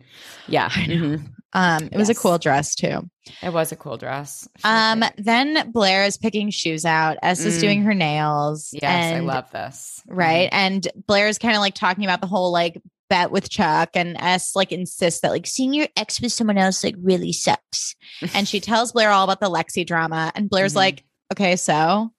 Yeah. 0.48 0.68
I 0.74 0.86
know. 0.86 0.94
mhm. 0.94 1.28
Um, 1.52 1.88
it 1.92 1.96
was 1.96 2.10
a 2.10 2.14
cool 2.14 2.36
dress 2.38 2.74
too. 2.74 3.08
It 3.42 3.52
was 3.52 3.70
a 3.72 3.76
cool 3.76 3.96
dress. 3.96 4.48
Um, 4.64 5.04
then 5.16 5.70
Blair 5.70 6.04
is 6.04 6.18
picking 6.18 6.50
shoes 6.50 6.84
out. 6.84 7.16
S 7.22 7.44
is 7.44 7.58
Mm. 7.58 7.60
doing 7.60 7.82
her 7.82 7.94
nails. 7.94 8.70
yes, 8.72 9.14
I 9.14 9.20
love 9.20 9.50
this. 9.52 10.02
right? 10.08 10.48
And 10.52 10.86
Blair 11.06 11.28
is 11.28 11.38
kind 11.38 11.54
of 11.54 11.60
like 11.60 11.74
talking 11.74 12.04
about 12.04 12.20
the 12.20 12.26
whole 12.26 12.50
like 12.52 12.80
bet 13.08 13.30
with 13.30 13.48
Chuck, 13.48 13.90
and 13.94 14.16
S 14.20 14.56
like 14.56 14.72
insists 14.72 15.20
that 15.20 15.30
like 15.30 15.46
Seeing 15.46 15.72
your 15.72 15.86
ex 15.96 16.20
with 16.20 16.32
someone 16.32 16.58
else 16.58 16.82
like 16.82 16.96
really 17.00 17.32
sucks. 17.32 17.94
and 18.34 18.48
she 18.48 18.58
tells 18.68 18.92
Blair 18.92 19.10
all 19.10 19.24
about 19.24 19.40
the 19.40 19.48
Lexi 19.50 19.86
drama, 19.86 20.32
and 20.34 20.50
Blair's 20.50 20.72
Mhm. 20.72 20.76
like, 20.76 21.04
okay, 21.32 21.54
so, 21.56 22.10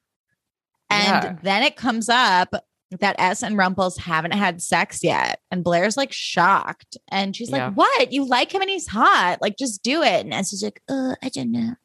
and 0.90 1.24
Yeah. 1.24 1.36
then 1.44 1.64
it 1.64 1.76
comes 1.76 2.08
up 2.10 2.54
that 3.00 3.16
S 3.20 3.44
and 3.44 3.58
Rumples 3.58 3.98
haven't 3.98 4.34
had 4.34 4.62
sex 4.62 5.04
yet, 5.04 5.40
and 5.52 5.64
Blair's 5.64 5.98
like 5.98 6.12
shocked, 6.14 6.98
and 7.10 7.36
she's 7.36 7.50
Yeah. 7.50 7.68
like, 7.68 7.76
"What? 7.78 8.12
You 8.14 8.26
like 8.26 8.54
him 8.54 8.62
and 8.62 8.70
he's 8.70 8.88
hot? 8.88 9.40
Like, 9.42 9.58
just 9.58 9.84
do 9.84 10.02
it." 10.04 10.24
And 10.26 10.34
S 10.34 10.54
is 10.54 10.64
like, 10.64 10.82
Uh, 10.90 11.16
I 11.22 11.30
don't 11.30 11.52
know. 11.52 11.76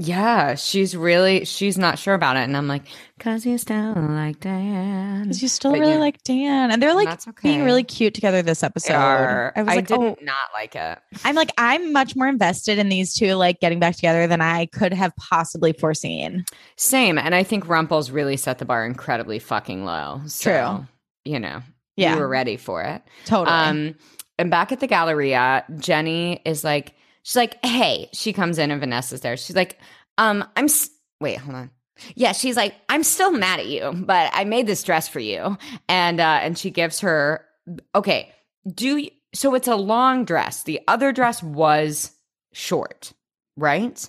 Yeah, 0.00 0.54
she's 0.54 0.96
really 0.96 1.44
she's 1.44 1.76
not 1.76 1.98
sure 1.98 2.14
about 2.14 2.36
it, 2.36 2.40
and 2.40 2.56
I'm 2.56 2.66
like, 2.66 2.84
cause 3.18 3.44
you 3.44 3.58
still 3.58 3.94
like 3.94 4.40
Dan. 4.40 5.24
Because 5.24 5.42
you 5.42 5.48
still 5.48 5.72
But 5.72 5.80
really 5.80 5.92
yeah. 5.92 5.98
like 5.98 6.22
Dan, 6.22 6.70
and 6.70 6.82
they're 6.82 6.94
like 6.94 7.08
okay. 7.28 7.48
being 7.48 7.64
really 7.64 7.84
cute 7.84 8.14
together 8.14 8.40
this 8.42 8.62
episode. 8.62 8.94
I 8.94 9.52
was 9.62 9.68
I 9.68 9.76
like, 9.76 9.86
did 9.86 9.98
oh, 9.98 10.16
not 10.22 10.36
like 10.54 10.74
it. 10.74 10.98
I'm 11.24 11.34
like, 11.34 11.50
I'm 11.58 11.92
much 11.92 12.16
more 12.16 12.28
invested 12.28 12.78
in 12.78 12.88
these 12.88 13.14
two 13.14 13.34
like 13.34 13.60
getting 13.60 13.78
back 13.78 13.94
together 13.96 14.26
than 14.26 14.40
I 14.40 14.66
could 14.66 14.92
have 14.94 15.14
possibly 15.16 15.72
foreseen. 15.72 16.44
Same, 16.76 17.18
and 17.18 17.34
I 17.34 17.42
think 17.42 17.68
Rumples 17.68 18.10
really 18.10 18.36
set 18.36 18.58
the 18.58 18.64
bar 18.64 18.86
incredibly 18.86 19.38
fucking 19.38 19.84
low. 19.84 20.22
So, 20.26 20.50
True. 20.50 20.86
You 21.24 21.40
know, 21.40 21.62
Yeah, 21.96 22.14
we 22.14 22.20
were 22.20 22.28
ready 22.28 22.56
for 22.56 22.82
it. 22.82 23.02
totally. 23.26 23.54
Um, 23.54 23.94
and 24.38 24.50
back 24.50 24.72
at 24.72 24.80
the 24.80 24.86
Galleria, 24.86 25.64
Jenny 25.78 26.40
is 26.46 26.64
like, 26.64 26.94
she's 27.30 27.36
like, 27.36 27.64
hey, 27.64 28.08
she 28.12 28.32
comes 28.32 28.58
in 28.58 28.72
and 28.72 28.80
Vanessa's 28.80 29.20
there. 29.20 29.36
She's 29.36 29.54
like, 29.54 29.78
um, 30.18 30.44
I'm, 30.56 30.64
s- 30.64 30.90
wait, 31.20 31.38
hold 31.38 31.54
on. 31.54 31.70
Yeah, 32.16 32.32
she's 32.32 32.56
like, 32.56 32.74
I'm 32.88 33.04
still 33.04 33.30
mad 33.30 33.60
at 33.60 33.66
you, 33.68 33.92
but 33.94 34.32
I 34.34 34.42
made 34.42 34.66
this 34.66 34.82
dress 34.82 35.06
for 35.06 35.20
you. 35.20 35.56
And, 35.88 36.18
uh, 36.18 36.40
and 36.42 36.58
she 36.58 36.70
gives 36.70 36.98
her, 37.00 37.44
okay, 37.94 38.32
do 38.66 38.96
you, 38.96 39.10
so 39.32 39.54
it's 39.54 39.68
a 39.68 39.76
long 39.76 40.24
dress. 40.24 40.64
The 40.64 40.80
other 40.88 41.12
dress 41.12 41.40
was 41.40 42.10
short, 42.52 43.12
right? 43.56 44.08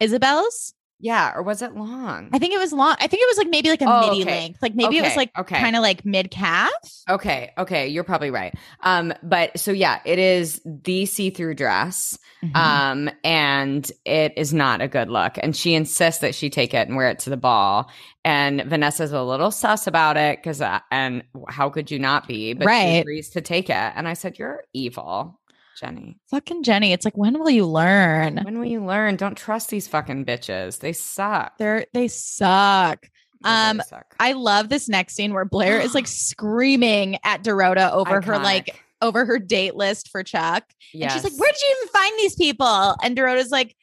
Isabel's? 0.00 0.72
Yeah, 0.98 1.32
or 1.34 1.42
was 1.42 1.60
it 1.60 1.74
long? 1.74 2.30
I 2.32 2.38
think 2.38 2.54
it 2.54 2.58
was 2.58 2.72
long. 2.72 2.96
I 2.98 3.06
think 3.06 3.22
it 3.22 3.28
was 3.28 3.38
like 3.38 3.48
maybe 3.50 3.68
like 3.68 3.82
a 3.82 3.86
Oh, 3.86 4.08
midi 4.08 4.22
okay. 4.22 4.40
length. 4.40 4.62
Like 4.62 4.74
maybe 4.74 4.96
it 4.96 5.02
was 5.02 5.16
like 5.16 5.30
okay. 5.38 5.58
kind 5.58 5.76
of 5.76 5.82
like 5.82 6.04
mid 6.06 6.30
calf. 6.30 6.72
Okay, 7.08 7.52
okay, 7.58 7.86
you're 7.86 8.04
probably 8.04 8.30
right. 8.30 8.54
Um, 8.80 9.12
but 9.22 9.58
so 9.58 9.72
yeah, 9.72 10.00
it 10.06 10.18
is 10.18 10.60
the 10.64 11.04
see-through 11.06 11.54
dress. 11.54 12.18
Mm-hmm. 12.42 12.56
Um, 12.56 13.10
and 13.24 13.90
it 14.04 14.32
is 14.36 14.54
not 14.54 14.80
a 14.80 14.88
good 14.88 15.10
look. 15.10 15.38
And 15.42 15.54
she 15.54 15.74
insists 15.74 16.20
that 16.20 16.34
she 16.34 16.48
take 16.50 16.72
it 16.74 16.88
and 16.88 16.96
wear 16.96 17.10
it 17.10 17.18
to 17.20 17.30
the 17.30 17.36
ball. 17.36 17.90
And 18.24 18.62
Vanessa's 18.62 19.12
a 19.12 19.22
little 19.22 19.50
sus 19.50 19.86
about 19.86 20.16
it 20.16 20.38
because, 20.38 20.60
uh, 20.60 20.80
and 20.90 21.22
how 21.48 21.70
could 21.70 21.90
you 21.90 21.98
not 21.98 22.26
be? 22.26 22.54
But 22.54 22.68
she 22.68 22.98
agrees 22.98 23.30
to 23.30 23.40
take 23.40 23.68
it. 23.70 23.92
And 23.94 24.08
I 24.08 24.14
said, 24.14 24.38
You're 24.38 24.64
evil, 24.72 25.38
Jenny. 25.78 26.18
Fucking 26.30 26.62
Jenny. 26.62 26.92
It's 26.92 27.04
like, 27.04 27.16
when 27.16 27.38
will 27.38 27.50
you 27.50 27.66
learn? 27.66 28.38
When 28.42 28.58
will 28.58 28.66
you 28.66 28.84
learn? 28.84 29.16
Don't 29.16 29.36
trust 29.36 29.68
these 29.70 29.86
fucking 29.88 30.24
bitches. 30.24 30.78
They 30.80 30.92
suck. 30.92 31.58
They're 31.58 31.86
they 31.92 32.08
suck. 32.08 33.02
They 33.42 33.50
really 33.50 33.56
Um, 33.70 33.82
suck. 33.86 34.14
I 34.18 34.32
love 34.32 34.68
this 34.70 34.88
next 34.88 35.14
scene 35.14 35.32
where 35.34 35.44
Blair 35.44 35.78
is 35.80 35.94
like 35.94 36.06
screaming 36.50 37.18
at 37.24 37.42
Dorota 37.44 37.92
over 37.92 38.20
her 38.22 38.38
like 38.38 38.82
over 39.02 39.24
her 39.26 39.38
date 39.38 39.76
list 39.76 40.08
for 40.10 40.22
Chuck. 40.22 40.64
And 40.94 41.12
she's 41.12 41.24
like, 41.24 41.38
Where 41.38 41.52
did 41.52 41.60
you 41.60 41.76
even 41.78 41.92
find 41.92 42.12
these 42.18 42.34
people? 42.34 42.96
And 43.02 43.16
Dorota's 43.16 43.50
like, 43.50 43.76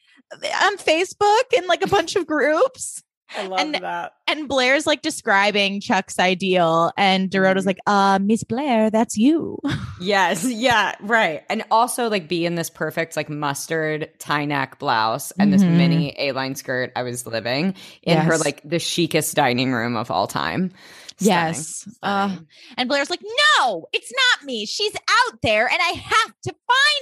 on 0.62 0.76
Facebook 0.78 1.42
and 1.56 1.66
like 1.66 1.84
a 1.84 1.88
bunch 1.88 2.16
of 2.16 2.26
groups. 2.26 3.02
I 3.36 3.46
love 3.46 3.60
and- 3.60 3.74
that. 3.76 4.14
And 4.26 4.48
Blair's 4.48 4.86
like 4.86 5.02
describing 5.02 5.80
Chuck's 5.80 6.18
ideal. 6.18 6.90
And 6.96 7.30
Dorota's 7.30 7.64
Mhm. 7.64 7.66
like, 7.68 7.78
uh, 7.86 8.18
Miss 8.22 8.42
Blair, 8.44 8.90
that's 8.90 9.16
you. 9.16 9.58
Yes, 10.00 10.44
yeah, 10.44 10.96
right. 11.00 11.44
And 11.48 11.62
also 11.70 12.10
like 12.10 12.28
be 12.28 12.44
in 12.44 12.56
this 12.56 12.68
perfect 12.68 13.16
like 13.16 13.30
mustard 13.30 14.10
tie 14.18 14.44
neck 14.44 14.78
blouse 14.80 15.30
and 15.38 15.52
this 15.52 15.62
Mhm. 15.62 15.76
mini 15.76 16.14
A-line 16.18 16.56
skirt 16.56 16.90
I 16.96 17.04
was 17.04 17.26
living 17.26 17.74
in 18.02 18.18
her 18.18 18.36
like 18.36 18.60
the 18.64 18.80
chicest 18.80 19.34
dining 19.36 19.72
room 19.72 19.96
of 19.96 20.10
all 20.10 20.26
time. 20.26 20.72
Yes. 21.20 21.88
Uh, 22.02 22.36
And 22.76 22.88
Blair's 22.88 23.08
like, 23.08 23.22
No, 23.58 23.86
it's 23.92 24.12
not 24.12 24.44
me. 24.46 24.66
She's 24.66 24.92
out 24.94 25.38
there 25.42 25.68
and 25.68 25.78
I 25.80 25.92
have 25.92 26.34
to 26.42 26.54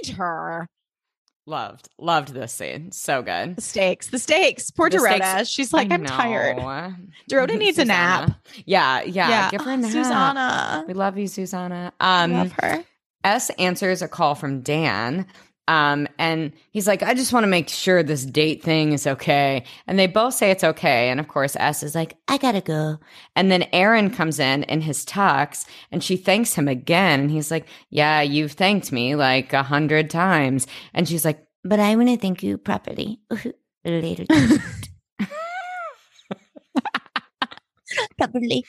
find 0.04 0.16
her. 0.18 0.68
Loved. 1.46 1.88
Loved 1.98 2.28
this 2.34 2.52
scene. 2.52 2.92
So 2.92 3.20
good. 3.22 3.56
The 3.56 3.62
stakes, 3.62 4.08
the 4.08 4.18
stakes. 4.18 4.70
Poor 4.70 4.88
The 4.88 4.98
Dorota. 4.98 5.34
stakes- 5.34 5.48
She's 5.50 5.72
like, 5.72 5.90
I 5.90 5.94
I'm 5.94 6.04
tired. 6.04 6.56
Dorota 7.30 7.58
needs 7.58 7.78
a 7.78 7.84
nap. 7.84 8.28
Zuzanna. 8.28 8.36
Yeah, 8.66 9.02
yeah, 9.02 9.50
Give 9.50 9.60
her 9.62 9.70
a 9.70 9.74
Oh, 9.74 9.76
nap. 9.76 9.90
Zuzanna. 9.90 10.86
We 10.86 10.94
love 10.94 11.18
you, 11.18 11.24
Zuzanna. 11.24 11.92
Um 12.00 12.32
love 12.32 12.52
her. 12.60 12.84
S 13.24 13.50
answers 13.58 14.02
a 14.02 14.08
call 14.08 14.34
from 14.34 14.60
Dan. 14.62 15.26
Um, 15.72 16.06
and 16.18 16.52
he's 16.70 16.86
like, 16.86 17.02
I 17.02 17.14
just 17.14 17.32
want 17.32 17.44
to 17.44 17.48
make 17.48 17.70
sure 17.70 18.02
this 18.02 18.26
date 18.26 18.62
thing 18.62 18.92
is 18.92 19.06
okay. 19.06 19.64
And 19.86 19.98
they 19.98 20.06
both 20.06 20.34
say 20.34 20.50
it's 20.50 20.64
okay. 20.64 21.08
And 21.08 21.18
of 21.18 21.28
course, 21.28 21.56
S 21.58 21.82
is 21.82 21.94
like, 21.94 22.18
I 22.28 22.36
gotta 22.36 22.60
go. 22.60 22.98
and 23.36 23.50
then 23.50 23.64
Aaron 23.72 24.10
comes 24.10 24.38
in 24.38 24.64
in 24.64 24.82
his 24.82 25.06
tux 25.06 25.64
and 25.90 26.04
she 26.04 26.18
thanks 26.18 26.52
him 26.52 26.68
again. 26.68 27.20
And 27.20 27.30
he's 27.30 27.50
like, 27.50 27.66
Yeah, 27.88 28.20
you've 28.20 28.52
thanked 28.52 28.92
me 28.92 29.14
like 29.14 29.54
a 29.54 29.62
hundred 29.62 30.10
times. 30.10 30.66
And 30.92 31.08
she's 31.08 31.24
like, 31.24 31.42
But 31.64 31.80
I 31.80 31.96
wanna 31.96 32.18
thank 32.18 32.42
you 32.42 32.58
properly. 32.58 33.20
Later. 33.84 34.26
properly. 38.18 38.64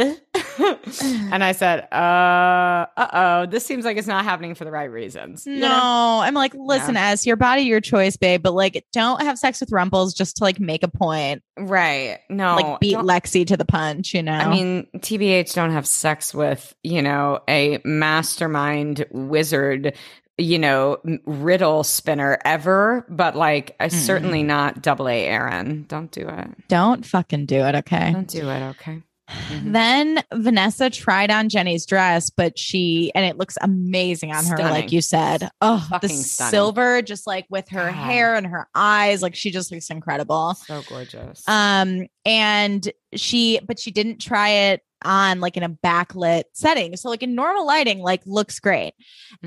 and 1.32 1.44
I 1.44 1.52
said, 1.52 1.86
uh, 1.92 2.86
uh 2.96 3.08
oh, 3.12 3.46
this 3.46 3.64
seems 3.64 3.84
like 3.84 3.96
it's 3.96 4.06
not 4.06 4.24
happening 4.24 4.54
for 4.54 4.64
the 4.64 4.70
right 4.70 4.90
reasons. 4.90 5.46
No, 5.46 5.68
know? 5.68 6.20
I'm 6.22 6.34
like, 6.34 6.54
listen, 6.54 6.96
as 6.96 7.26
your 7.26 7.36
body, 7.36 7.62
your 7.62 7.80
choice, 7.80 8.16
babe. 8.16 8.42
But 8.42 8.54
like, 8.54 8.84
don't 8.92 9.22
have 9.22 9.38
sex 9.38 9.60
with 9.60 9.72
Rumples 9.72 10.14
just 10.14 10.36
to 10.36 10.44
like 10.44 10.60
make 10.60 10.82
a 10.82 10.88
point. 10.88 11.42
Right. 11.58 12.18
No. 12.28 12.56
like, 12.56 12.80
beat 12.80 12.92
don't- 12.92 13.06
Lexi 13.06 13.46
to 13.46 13.56
the 13.56 13.64
punch. 13.64 14.14
You 14.14 14.22
know. 14.22 14.32
I 14.32 14.48
mean, 14.50 14.86
TBH 14.96 15.54
don't 15.54 15.72
have 15.72 15.86
sex 15.86 16.34
with, 16.34 16.74
you 16.82 17.02
know, 17.02 17.40
a 17.48 17.80
mastermind 17.84 19.04
wizard, 19.10 19.96
you 20.38 20.58
know, 20.58 20.98
riddle 21.26 21.84
spinner 21.84 22.38
ever, 22.44 23.04
but 23.08 23.36
like, 23.36 23.76
I 23.78 23.88
certainly 23.88 24.42
not 24.42 24.82
double 24.82 25.08
A 25.08 25.26
Aaron. 25.26 25.84
Don't 25.88 26.10
do 26.10 26.28
it. 26.28 26.48
don't 26.68 27.04
fucking 27.04 27.46
do 27.46 27.56
it. 27.56 27.74
Okay. 27.74 28.12
Don't 28.12 28.28
do 28.28 28.48
it. 28.48 28.62
Okay. 28.70 29.02
Mhm. 29.30 29.72
Then 29.72 30.22
Vanessa 30.32 30.90
tried 30.90 31.30
on 31.30 31.48
Jenny's 31.48 31.86
dress, 31.86 32.30
but 32.30 32.58
she 32.58 33.12
and 33.14 33.24
it 33.24 33.36
looks 33.38 33.56
amazing 33.60 34.32
on 34.32 34.44
her, 34.46 34.56
like 34.58 34.92
you 34.92 35.00
said. 35.00 35.48
Oh, 35.60 35.86
the 36.00 36.08
stunning. 36.08 36.50
silver, 36.50 37.02
just 37.02 37.26
like 37.26 37.46
with 37.48 37.68
her 37.68 37.86
God. 37.86 37.92
hair 37.94 38.34
and 38.34 38.46
her 38.46 38.68
eyes, 38.74 39.22
like 39.22 39.34
she 39.34 39.50
just 39.50 39.70
looks 39.72 39.90
incredible. 39.90 40.54
So 40.66 40.82
gorgeous. 40.88 41.46
Um, 41.48 42.06
and 42.24 42.90
she, 43.14 43.60
but 43.66 43.78
she 43.78 43.90
didn't 43.90 44.18
try 44.20 44.48
it 44.48 44.82
on 45.02 45.40
like 45.40 45.56
in 45.56 45.62
a 45.62 45.68
backlit 45.70 46.42
setting. 46.52 46.94
So 46.96 47.08
like 47.08 47.22
in 47.22 47.34
normal 47.34 47.66
lighting, 47.66 48.00
like 48.00 48.20
looks 48.26 48.60
great. 48.60 48.92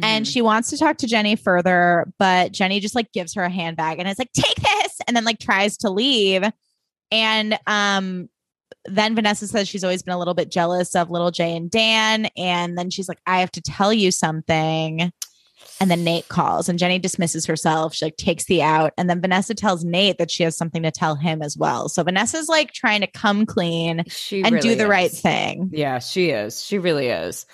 And 0.02 0.26
Mhm. 0.26 0.32
she 0.34 0.42
wants 0.42 0.70
to 0.72 0.78
talk 0.78 0.98
to 0.98 1.08
Jenny 1.08 1.36
further, 1.36 2.12
but 2.18 2.52
Jenny 2.52 2.80
just 2.80 2.96
like 2.96 3.12
gives 3.12 3.36
her 3.36 3.44
a 3.44 3.50
handbag 3.52 4.00
and 4.00 4.08
it's 4.10 4.18
like, 4.18 4.32
take 4.34 4.56
this, 4.56 4.98
and 5.08 5.16
then 5.16 5.26
like 5.26 5.40
tries 5.40 5.78
to 5.78 5.90
leave. 5.92 6.44
And 7.12 7.60
um 7.68 8.30
then 8.86 9.16
Vanessa 9.16 9.48
says 9.48 9.68
she's 9.68 9.84
always 9.84 10.04
been 10.04 10.14
a 10.14 10.20
little 10.20 10.34
bit 10.34 10.52
jealous 10.52 10.96
of 10.96 11.10
little 11.10 11.32
J 11.32 11.56
and 11.56 11.72
Dan. 11.72 12.28
And 12.38 12.78
then 12.78 12.90
she's 12.90 13.08
like, 13.08 13.20
I 13.26 13.40
have 13.40 13.52
to 13.52 13.62
tell 13.62 13.94
you 13.94 14.12
something. 14.12 15.12
And 15.80 15.90
then 15.90 16.04
Nate 16.04 16.28
calls 16.28 16.68
and 16.70 16.78
Jenny 16.78 17.00
dismisses 17.00 17.46
herself. 17.46 17.96
She 17.96 18.06
like 18.06 18.18
takes 18.18 18.46
the 18.46 18.62
out. 18.62 18.92
And 18.98 19.10
then 19.10 19.22
Vanessa 19.22 19.56
tells 19.56 19.84
Nate 19.84 20.18
that 20.18 20.30
she 20.30 20.44
has 20.44 20.58
something 20.58 20.84
to 20.84 20.92
tell 20.92 21.16
him 21.16 21.42
as 21.42 21.58
well. 21.58 21.90
So 21.90 22.04
Vanessa's 22.04 22.50
like 22.50 22.74
trying 22.74 23.02
to 23.02 23.08
come 23.08 23.46
clean 23.46 24.04
she 24.08 24.44
and 24.44 24.60
do 24.60 24.70
really 24.70 24.76
the 24.76 24.88
right 24.88 25.12
thing. 25.12 25.70
Yeah, 25.72 26.00
she 26.00 26.30
is. 26.30 26.64
She 26.64 26.78
really 26.78 27.08
is. 27.08 27.46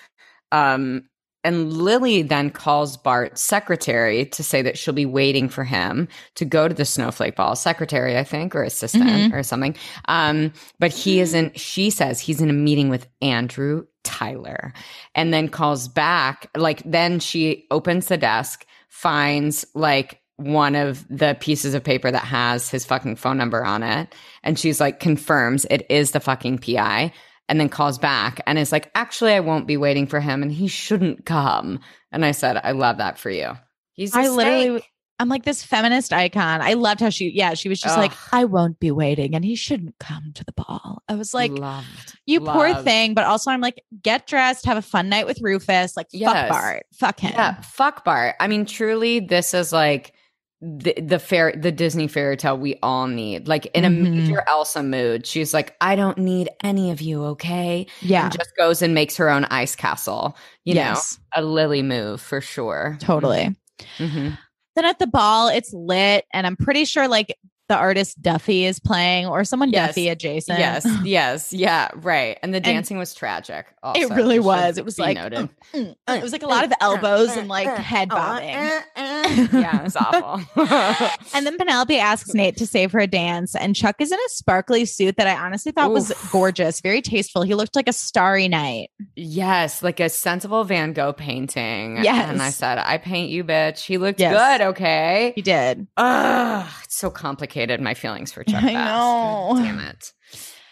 Um, 0.52 1.04
and 1.44 1.72
Lily 1.74 2.22
then 2.22 2.50
calls 2.50 2.98
Bart's 2.98 3.42
secretary 3.42 4.26
to 4.26 4.44
say 4.44 4.62
that 4.62 4.78
she'll 4.78 4.94
be 4.94 5.06
waiting 5.06 5.48
for 5.50 5.64
him 5.64 6.08
to 6.36 6.46
go 6.46 6.68
to 6.68 6.74
the 6.74 6.86
snowflake 6.86 7.36
ball. 7.36 7.56
Secretary, 7.56 8.18
I 8.18 8.24
think, 8.24 8.56
or 8.56 8.64
assistant 8.64 9.04
Mhm. 9.10 9.34
or 9.34 9.44
something. 9.44 9.76
Um, 10.06 10.52
but 10.80 10.92
he 10.92 11.20
isn't, 11.20 11.60
she 11.60 11.90
says 11.90 12.20
he's 12.20 12.42
in 12.42 12.50
a 12.50 12.54
meeting 12.54 12.90
with 12.90 13.08
Andrew 13.22 13.86
Tyler 14.04 14.74
and 15.16 15.34
then 15.34 15.48
calls 15.50 15.88
back. 15.88 16.50
Like, 16.56 16.82
then 16.86 17.20
she 17.20 17.66
opens 17.72 18.08
the 18.08 18.18
desk, 18.18 18.66
finds 18.90 19.66
like 19.74 20.20
one 20.38 20.76
of 20.76 21.06
the 21.10 21.36
pieces 21.42 21.74
of 21.74 21.84
paper 21.84 22.10
that 22.10 22.24
has 22.24 22.70
his 22.70 22.86
fucking 22.86 23.18
phone 23.18 23.38
number 23.38 23.64
on 23.66 23.84
it. 23.84 24.16
And 24.44 24.58
she's 24.58 24.80
like, 24.80 25.00
confirms 25.00 25.66
it 25.70 25.86
is 25.90 26.12
the 26.12 26.20
fucking 26.22 26.60
PI 26.60 27.12
and 27.50 27.60
then 27.60 27.68
calls 27.68 27.98
back 27.98 28.42
and 28.48 28.58
is 28.58 28.72
like, 28.72 28.90
actually, 28.96 29.34
I 29.34 29.42
won't 29.42 29.68
be 29.68 29.76
waiting 29.76 30.08
for 30.08 30.20
him 30.22 30.42
and 30.44 30.52
he 30.52 30.68
shouldn't 30.68 31.26
come. 31.26 31.80
And 32.12 32.24
I 32.24 32.32
said, 32.32 32.62
I 32.64 32.72
love 32.72 33.00
that 33.00 33.18
for 33.18 33.30
you. 33.30 33.58
He's 33.94 34.16
I 34.16 34.24
I 34.24 34.28
literally- 34.30 34.84
I'm 35.22 35.28
like 35.28 35.44
this 35.44 35.62
feminist 35.62 36.14
icon. 36.14 36.62
I 36.62 36.76
loved 36.76 37.02
how 37.02 37.10
she, 37.10 37.30
yeah, 37.32 37.54
she 37.54 37.68
was 37.68 37.82
just 37.82 37.98
like, 37.98 38.14
I 38.32 38.46
won't 38.46 38.80
be 38.80 38.90
waiting 38.90 39.36
and 39.36 39.44
he 39.44 39.56
shouldn't 39.56 40.00
come 40.00 40.32
to 40.36 40.46
the 40.46 40.54
ball. 40.54 41.04
I 41.10 41.16
was 41.16 41.34
like, 41.34 41.52
loved, 41.52 42.18
you 42.26 42.40
poor 42.40 42.74
thing. 42.76 43.16
But 43.16 43.26
also, 43.26 43.52
I'm 43.52 43.60
like, 43.60 43.84
get 44.02 44.28
dressed, 44.28 44.66
have 44.66 44.78
a 44.78 44.82
fun 44.82 45.10
night 45.10 45.26
with 45.28 45.42
Rufus. 45.42 45.98
Like, 45.98 46.08
fuck 46.12 46.48
Bart, 46.50 46.86
fuck 46.94 47.20
him. 47.20 47.34
Yeah, 47.34 47.60
fuck 47.60 48.06
Bart. 48.06 48.36
I 48.40 48.48
mean, 48.48 48.66
truly, 48.66 49.20
this 49.20 49.54
is 49.54 49.74
like 49.74 50.14
the 50.62 50.94
the 51.02 51.20
fair 51.20 51.54
the 51.56 51.72
Disney 51.72 52.08
fairy 52.08 52.36
tale 52.36 52.58
we 52.58 52.78
all 52.84 53.08
need. 53.08 53.48
Like 53.48 53.68
in 53.68 53.86
a 53.86 53.90
Mhm. 53.90 54.12
major 54.26 54.44
Elsa 54.48 54.84
mood, 54.84 55.26
she's 55.26 55.54
like, 55.54 55.76
I 55.80 55.96
don't 55.96 56.18
need 56.18 56.50
any 56.64 56.92
of 56.92 57.02
you, 57.02 57.24
okay? 57.26 57.88
Yeah. 58.02 58.26
And 58.26 58.34
just 58.34 58.56
goes 58.58 58.82
and 58.82 58.94
makes 58.94 59.16
her 59.18 59.30
own 59.30 59.46
ice 59.46 59.76
castle. 59.76 60.36
You 60.66 60.76
yes, 60.76 61.18
know, 61.36 61.42
a 61.42 61.46
Lily 61.46 61.82
move 61.82 62.20
for 62.22 62.42
sure. 62.42 62.98
totally. 63.00 63.56
Mhm. 63.98 64.38
Then 64.76 64.86
at 64.86 65.00
the 65.00 65.08
ball, 65.08 65.48
it's 65.48 65.74
lit. 65.74 66.26
And 66.34 66.46
I'm 66.46 66.58
pretty 66.58 66.84
sure 66.86 67.08
like 67.08 67.36
the 67.70 67.78
artist 67.78 68.22
Duffy 68.22 68.66
is 68.66 68.80
playing 68.80 69.28
or 69.28 69.44
someone 69.46 69.72
Yes. 69.72 69.90
Duffy 69.90 70.10
adjacent. 70.10 70.60
Yes, 70.60 70.86
yes, 71.06 71.54
yeah, 71.54 71.90
right. 71.96 72.38
And 72.44 72.54
the 72.54 72.60
dancing 72.60 72.98
was 72.98 73.14
tragic. 73.14 73.68
Also, 73.82 74.02
It 74.02 74.10
really 74.10 74.36
should 74.38 74.46
was. 74.46 74.78
It 74.78 74.84
was 74.86 75.00
like, 75.00 75.16
noted. 75.16 75.50
Mm, 75.74 75.96
it 76.10 76.22
was 76.24 76.32
like 76.34 76.44
a 76.44 76.48
lot 76.48 76.66
of 76.66 76.74
elbows 76.82 77.38
and 77.38 77.48
like 77.48 77.68
head 77.78 78.12
uh, 78.12 78.16
uh, 78.16 78.18
bobbing. 78.18 78.50
yeah, 79.62 79.86
it's 79.86 79.96
awful. 79.96 80.42
And 81.34 81.46
then 81.46 81.58
Penelope 81.58 81.98
asks 81.98 82.34
Nate 82.34 82.58
to 82.58 82.66
save 82.68 82.92
her 82.92 83.00
a 83.00 83.08
dance, 83.08 83.56
and 83.56 83.76
Chuck 83.76 83.98
is 84.00 84.12
in 84.12 84.18
a 84.20 84.30
sparkly 84.30 84.84
suit 84.86 85.16
that 85.18 85.28
I 85.28 85.36
honestly 85.38 85.72
thought 85.72 85.92
was 85.92 86.12
gorgeous, 86.32 86.82
very 86.82 87.02
tasteful. 87.02 87.44
He 87.44 87.54
looked 87.54 87.76
like 87.76 87.88
a 87.88 87.94
starry 87.94 88.48
night. 88.48 88.90
yes, 89.16 89.84
like 89.84 90.00
a 90.00 90.10
sensible 90.10 90.64
Van 90.64 90.92
Gogh 90.94 91.14
painting. 91.14 92.04
Yes, 92.04 92.30
and 92.30 92.42
I 92.42 92.50
said, 92.50 92.80
I 92.80 92.98
paint 92.98 93.30
you, 93.30 93.44
bitch. 93.44 93.82
He 93.86 93.98
looked 94.00 94.20
Yes. 94.20 94.34
good, 94.60 94.66
okay? 94.70 95.34
He 95.36 95.42
did. 95.44 95.88
Ugh, 95.98 96.68
it's 96.84 96.89
so 96.96 97.10
complicated. 97.10 97.80
My 97.82 97.94
feelings 97.94 98.32
for 98.32 98.44
Chuck 98.48 98.64
I 98.64 98.74
Bass. 98.74 98.86
know. 98.88 99.54
Damn 99.64 99.80
it. 99.80 100.14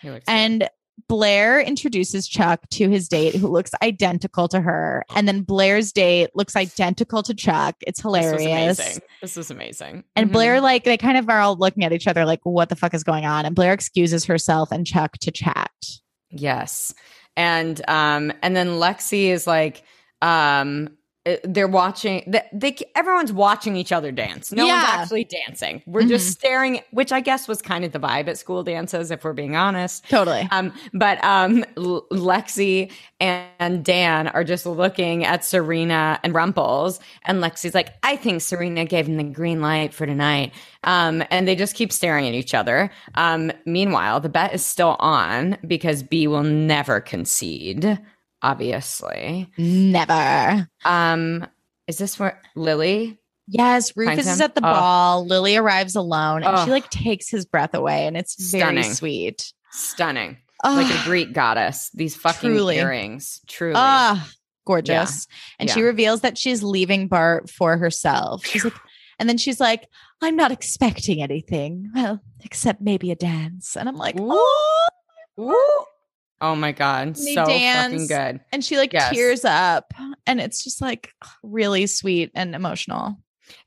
Looks 0.04 0.16
good. 0.20 0.24
And 0.28 0.70
Blair 1.08 1.62
introduces 1.62 2.28
Chuck 2.28 2.68
to 2.72 2.90
his 2.90 3.08
date, 3.08 3.36
who 3.36 3.48
looks 3.48 3.72
identical 3.84 4.48
to 4.50 4.60
her. 4.60 5.06
And 5.16 5.28
then 5.28 5.44
Blair's 5.44 5.92
date 5.92 6.32
looks 6.34 6.56
identical 6.56 7.22
to 7.24 7.34
Chuck. 7.36 7.76
It's 7.82 8.02
hilarious. 8.02 8.38
this 8.40 8.48
was 8.78 8.86
amazing. 8.90 9.02
This 9.22 9.36
was 9.36 9.52
amazing. 9.52 10.04
And 10.16 10.30
Mhm. 10.30 10.34
Blair, 10.34 10.60
like, 10.60 10.84
they 10.86 10.98
kind 10.98 11.18
of 11.18 11.30
are 11.30 11.40
all 11.40 11.56
looking 11.56 11.84
at 11.84 11.94
each 11.94 12.08
other, 12.08 12.26
like, 12.26 12.40
what 12.44 12.70
the 12.70 12.76
fuck 12.76 12.94
is 12.96 13.04
going 13.04 13.26
on? 13.26 13.46
And 13.46 13.56
Blair 13.56 13.74
excuses 13.74 14.26
herself 14.26 14.72
and 14.72 14.86
Chuck 14.88 15.18
to 15.20 15.32
chat. 15.32 15.72
Yes. 16.32 16.94
And 17.38 17.80
um 17.88 18.34
and 18.42 18.56
then 18.56 18.68
Lexi 18.70 19.28
is 19.28 19.46
like 19.46 19.84
um 20.24 20.90
they're 21.44 21.68
watching 21.68 22.24
they, 22.28 22.42
they 22.54 22.76
everyone's 22.96 23.34
watching 23.34 23.76
each 23.76 23.92
other 23.92 24.12
dance. 24.12 24.52
No 24.52 24.66
one's 24.68 24.84
actually 24.86 25.24
dancing. 25.26 25.82
We're 25.86 26.02
Mhm. 26.02 26.10
just 26.10 26.32
staring, 26.32 26.82
which 26.92 27.12
I 27.12 27.20
guess 27.22 27.48
was 27.48 27.62
kind 27.62 27.84
of 27.84 27.92
the 27.92 28.00
vibe 28.00 28.28
at 28.28 28.38
school 28.38 28.64
dances 28.64 29.12
if 29.12 29.24
we're 29.24 29.34
being 29.34 29.56
honest. 29.56 30.08
Totally. 30.10 30.48
Um 30.52 30.74
but 30.94 31.24
um 31.24 31.64
Lexi 31.76 32.92
and 33.20 33.84
Dan 33.84 34.28
are 34.30 34.44
just 34.44 34.66
looking 34.66 35.26
at 35.26 35.44
Serena 35.44 36.20
and 36.24 36.34
Rumples 36.34 37.00
and 37.26 37.42
Lexi's 37.44 37.74
like 37.76 37.94
I 38.04 38.16
think 38.16 38.42
Serena 38.42 38.86
gave 38.86 39.08
him 39.08 39.18
the 39.18 39.24
green 39.24 39.62
light 39.62 39.94
for 39.94 40.06
tonight. 40.06 40.54
Um 40.84 41.24
and 41.32 41.48
they 41.48 41.56
just 41.56 41.76
keep 41.76 41.92
staring 41.92 42.28
at 42.28 42.34
each 42.34 42.54
other. 42.54 42.90
Um 43.16 43.52
meanwhile, 43.66 44.20
the 44.20 44.30
bet 44.30 44.54
is 44.54 44.66
still 44.66 44.96
on 45.00 45.58
because 45.66 46.04
B 46.04 46.28
will 46.28 46.44
never 46.44 47.00
concede, 47.02 48.00
obviously. 48.42 49.50
Never. 49.58 50.70
Um, 50.86 51.48
is 51.88 51.98
this 51.98 52.20
where 52.20 52.42
Lily? 52.56 53.20
Yes, 53.48 53.96
Rufus 53.96 54.28
is 54.28 54.40
him? 54.40 54.44
at 54.46 54.56
the 54.56 54.62
Oh. 54.62 54.74
ball. 54.74 55.26
Lily 55.26 55.56
arrives 55.56 55.96
alone 55.96 56.44
and 56.44 56.60
she 56.66 56.72
like 56.72 56.90
takes 56.90 57.30
his 57.30 57.46
breath 57.46 57.74
away 57.74 58.06
and 58.08 58.18
it's 58.18 58.36
very 58.52 58.62
Stunning. 58.62 58.94
sweet. 58.94 59.54
Stunning. 59.72 60.38
Like 60.64 60.94
a 60.94 61.04
Greek 61.06 61.34
goddess. 61.34 61.90
These 61.94 62.16
fucking 62.16 62.50
Truly. 62.50 62.78
earrings. 62.78 63.40
Truly. 63.48 63.76
Ah, 63.78 64.28
gorgeous. 64.66 65.28
And 65.60 65.70
she 65.70 65.82
reveals 65.82 66.22
that 66.22 66.38
she's 66.38 66.62
leaving 66.64 67.08
Bart 67.08 67.50
for 67.50 67.78
herself. 67.78 68.46
She's 68.46 68.64
like, 68.66 68.74
and 69.20 69.30
then 69.30 69.38
she's 69.38 69.60
like, 69.60 69.88
I'm 70.22 70.36
not 70.36 70.52
expecting 70.52 71.22
anything. 71.22 71.90
Well, 71.96 72.20
except 72.44 72.82
maybe 72.82 73.12
a 73.12 73.16
dance. 73.16 73.78
And 73.78 73.88
I'm 73.88 73.96
like, 73.98 74.20
Ooh. 74.20 74.30
oh, 74.32 74.88
Ooh. 75.40 75.86
Oh 76.42 76.56
my 76.56 76.72
god. 76.72 77.18
So 77.18 77.46
dance. 77.46 77.94
fucking 77.94 78.08
good. 78.08 78.40
and 78.52 78.64
she 78.64 78.78
like 78.78 78.94
Yes. 78.94 79.12
tears 79.14 79.44
up. 79.46 79.94
And 80.26 80.40
it's 80.40 80.64
just 80.64 80.82
like 80.82 81.14
really 81.44 81.88
sweet 81.88 82.32
and 82.36 82.54
emotional. 82.56 83.18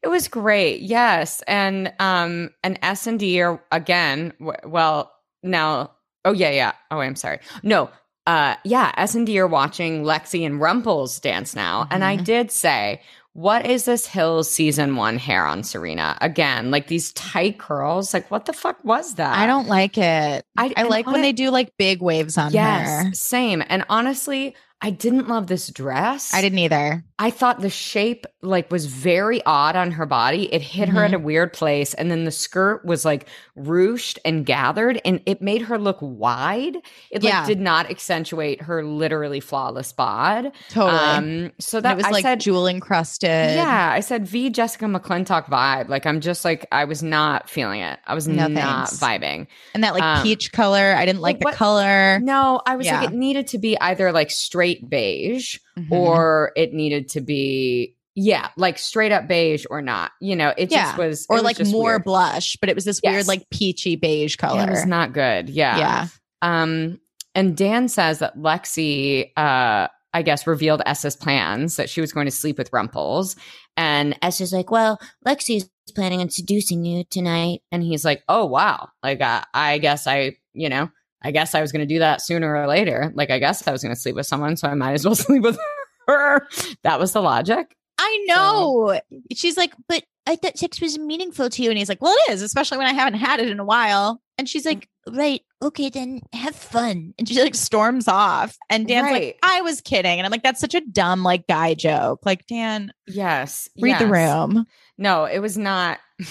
It 0.02 0.08
was 0.08 0.28
great. 0.28 0.82
Yes. 0.82 1.42
And 1.48 1.92
um 1.98 2.50
and 2.62 2.78
S 2.82 3.06
and 3.06 3.18
D 3.18 3.40
are 3.42 3.62
again 3.72 4.32
w- 4.38 4.56
well 4.64 5.12
now 5.42 5.92
oh 6.24 6.32
yeah 6.32 6.50
yeah. 6.50 6.72
Oh 6.90 7.00
I'm 7.00 7.16
sorry. 7.16 7.40
No. 7.62 7.90
Uh 8.26 8.54
yeah, 8.64 8.92
S 8.96 9.14
and 9.14 9.26
D 9.26 9.38
are 9.40 9.46
watching 9.48 10.04
Lexi 10.04 10.44
and 10.46 10.60
Rumples 10.60 11.18
dance 11.18 11.56
now. 11.56 11.88
And 11.90 12.04
I 12.04 12.18
Mhm. 12.18 12.24
did 12.24 12.50
say 12.52 13.00
what 13.32 13.64
is 13.66 13.84
this 13.84 14.06
Hills 14.06 14.50
season 14.50 14.96
one 14.96 15.16
hair 15.18 15.46
on 15.46 15.62
Serena? 15.62 16.18
Again, 16.20 16.70
like 16.70 16.88
these 16.88 17.12
tight 17.12 17.58
curls. 17.58 18.12
Like, 18.12 18.30
what 18.30 18.46
the 18.46 18.52
fuck 18.52 18.84
was 18.84 19.14
that? 19.14 19.38
I 19.38 19.46
don't 19.46 19.68
like 19.68 19.96
it. 19.98 20.44
I- 20.56 20.74
I, 20.76 20.82
like 20.82 21.06
when 21.06 21.20
it- 21.20 21.22
they 21.22 21.32
do 21.32 21.50
like 21.50 21.72
big 21.78 22.02
waves 22.02 22.36
on 22.36 22.52
Yes, 22.52 23.06
her. 23.06 23.12
same. 23.14 23.62
And 23.68 23.84
honestly, 23.88 24.54
I 24.82 24.88
didn't 24.90 25.28
love 25.28 25.46
this 25.46 25.68
dress. 25.68 26.32
I 26.32 26.40
didn't 26.40 26.58
either. 26.60 27.04
I 27.18 27.30
thought 27.30 27.60
the 27.60 27.68
shape 27.68 28.24
like 28.40 28.70
was 28.70 28.86
very 28.86 29.44
odd 29.44 29.76
on 29.76 29.90
her 29.90 30.06
body. 30.06 30.50
It 30.54 30.62
hit 30.62 30.88
her 30.88 30.94
Mm-hmm. 31.00 31.04
at 31.04 31.14
a 31.14 31.18
weird 31.18 31.52
place, 31.52 31.92
and 31.92 32.10
then 32.10 32.24
the 32.24 32.30
skirt 32.30 32.82
was 32.86 33.04
like 33.04 33.26
ruched 33.58 34.18
and 34.24 34.46
gathered, 34.46 34.98
and 35.04 35.20
it 35.26 35.42
made 35.42 35.60
her 35.62 35.78
look 35.78 35.98
wide. 36.00 36.76
It 37.10 37.22
like 37.22 37.30
Yeah. 37.30 37.44
did 37.46 37.60
not 37.60 37.90
accentuate 37.90 38.62
her 38.62 38.82
literally 38.82 39.40
flawless 39.40 39.92
bod. 39.92 40.50
Totally. 40.70 40.98
Um, 40.98 41.52
so 41.58 41.76
And 41.78 41.84
that 41.84 41.92
it 41.92 41.96
was 41.96 42.06
I 42.06 42.10
like 42.10 42.22
said, 42.22 42.40
jewel 42.40 42.66
encrusted. 42.66 43.28
yeah, 43.28 43.90
I 43.92 44.00
said 44.00 44.26
V 44.26 44.48
Jessica 44.48 44.86
McClintock 44.86 45.44
vibe. 45.44 45.88
Like 45.90 46.06
I'm 46.06 46.20
just 46.20 46.42
like 46.42 46.66
I 46.72 46.84
was 46.86 47.02
not 47.02 47.50
feeling 47.50 47.82
it. 47.82 47.98
I 48.06 48.14
was 48.14 48.26
No 48.26 48.46
not 48.48 48.88
thanks. 48.88 48.98
vibing. 48.98 49.46
And 49.74 49.84
that 49.84 49.92
like 49.92 50.02
Um, 50.02 50.22
peach 50.22 50.52
color. 50.52 50.94
I 50.96 51.04
didn't 51.04 51.20
like 51.20 51.38
the 51.40 51.52
color. 51.52 52.18
No, 52.20 52.62
I 52.64 52.76
was 52.76 52.86
Yeah. 52.86 53.00
like 53.02 53.10
it 53.10 53.14
needed 53.14 53.48
to 53.48 53.58
be 53.58 53.78
either 53.78 54.10
like 54.12 54.30
straight 54.30 54.69
beige 54.88 55.58
Mhm. 55.78 55.90
or 55.90 56.52
it 56.56 56.72
needed 56.72 57.08
to 57.10 57.20
be 57.20 57.96
yeah, 58.16 58.48
like 58.56 58.76
straight 58.76 59.12
up 59.12 59.28
beige 59.28 59.64
or 59.70 59.80
not. 59.80 60.10
You 60.20 60.34
know, 60.36 60.52
it 60.58 60.70
Yeah. 60.70 60.86
just 60.86 60.98
was 60.98 61.20
it 61.22 61.26
or 61.30 61.36
was 61.36 61.42
like 61.44 61.64
more 61.66 61.92
weird. 61.92 62.04
blush, 62.04 62.56
but 62.60 62.68
it 62.68 62.74
was 62.74 62.84
this 62.84 63.00
weird 63.04 63.26
like 63.28 63.48
peachy 63.50 63.96
beige 63.96 64.36
color. 64.36 64.62
It 64.62 64.70
was 64.70 64.84
not 64.84 65.12
good. 65.12 65.48
Yeah. 65.48 65.78
yeah. 65.78 66.06
Um 66.42 67.00
and 67.34 67.56
Dan 67.56 67.88
says 67.88 68.18
that 68.18 68.36
Lexi 68.36 69.30
uh 69.36 69.88
I 70.12 70.22
guess 70.22 70.44
revealed 70.46 70.82
S's 70.86 71.14
plans 71.14 71.76
that 71.76 71.88
she 71.88 72.00
was 72.00 72.12
going 72.12 72.26
to 72.26 72.32
sleep 72.32 72.58
with 72.58 72.72
Rumples 72.72 73.36
and 73.76 74.16
Esther's 74.22 74.52
like, 74.52 74.70
well, 74.72 74.98
Lexi's 75.26 75.70
planning 75.94 76.20
on 76.20 76.30
seducing 76.30 76.84
you 76.84 77.04
tonight. 77.04 77.60
and 77.70 77.82
he's 77.84 78.04
like, 78.04 78.22
"Oh 78.28 78.44
wow. 78.46 78.88
Like 79.04 79.20
uh, 79.20 79.42
I 79.54 79.78
guess 79.78 80.06
I, 80.08 80.36
you 80.52 80.68
know, 80.68 80.90
I 81.22 81.30
guess 81.30 81.54
I 81.54 81.60
was 81.60 81.72
going 81.72 81.86
to 81.86 81.94
do 81.94 81.98
that 82.00 82.22
sooner 82.22 82.54
or 82.56 82.66
later. 82.66 83.12
Like 83.14 83.30
I 83.30 83.38
guess 83.38 83.66
I 83.66 83.72
was 83.72 83.82
going 83.82 83.94
to 83.94 84.00
sleep 84.00 84.14
with 84.14 84.26
someone, 84.26 84.56
so 84.56 84.68
I 84.68 84.74
might 84.74 84.92
as 84.94 85.04
well 85.04 85.14
sleep 85.16 85.42
with 85.42 85.58
her." 86.06 86.46
That 86.82 86.98
was 86.98 87.12
the 87.12 87.20
logic. 87.22 87.76
I 87.98 88.24
know. 88.28 88.98
She's 89.34 89.58
like, 89.58 89.74
but 89.86 90.02
I 90.26 90.36
thought 90.36 90.56
sex 90.58 90.80
was 90.80 90.98
meaningful 90.98 91.50
to 91.50 91.62
you. 91.62 91.68
And 91.68 91.76
he's 91.78 91.90
like, 91.90 92.00
well, 92.00 92.14
it 92.28 92.32
is, 92.32 92.40
especially 92.40 92.78
when 92.78 92.86
I 92.86 92.94
haven't 92.94 93.18
had 93.20 93.40
it 93.40 93.48
in 93.50 93.60
a 93.60 93.64
while. 93.64 94.22
And 94.38 94.48
she's 94.48 94.64
like, 94.64 94.88
Right. 95.06 95.42
Okay, 95.62 95.90
then 95.90 96.20
have 96.32 96.54
fun. 96.56 97.12
and 97.18 97.28
she 97.28 97.42
like 97.42 97.54
storms 97.54 98.08
off. 98.08 98.56
And 98.70 98.86
Dan's 98.88 99.04
Right. 99.04 99.12
like, 99.12 99.38
I 99.42 99.60
was 99.62 99.82
kidding. 99.82 100.18
And 100.18 100.24
I'm 100.26 100.30
like, 100.30 100.42
that's 100.42 100.60
such 100.60 100.74
a 100.74 100.80
dumb 100.80 101.22
like 101.22 101.46
guy 101.46 101.74
joke. 101.74 102.20
Like, 102.24 102.46
Dan, 102.46 102.90
Yes. 103.06 103.68
read 103.78 103.98
the 103.98 104.06
room. 104.06 104.64
No, 104.96 105.24
it 105.26 105.40
was 105.40 105.58
not. 105.58 105.98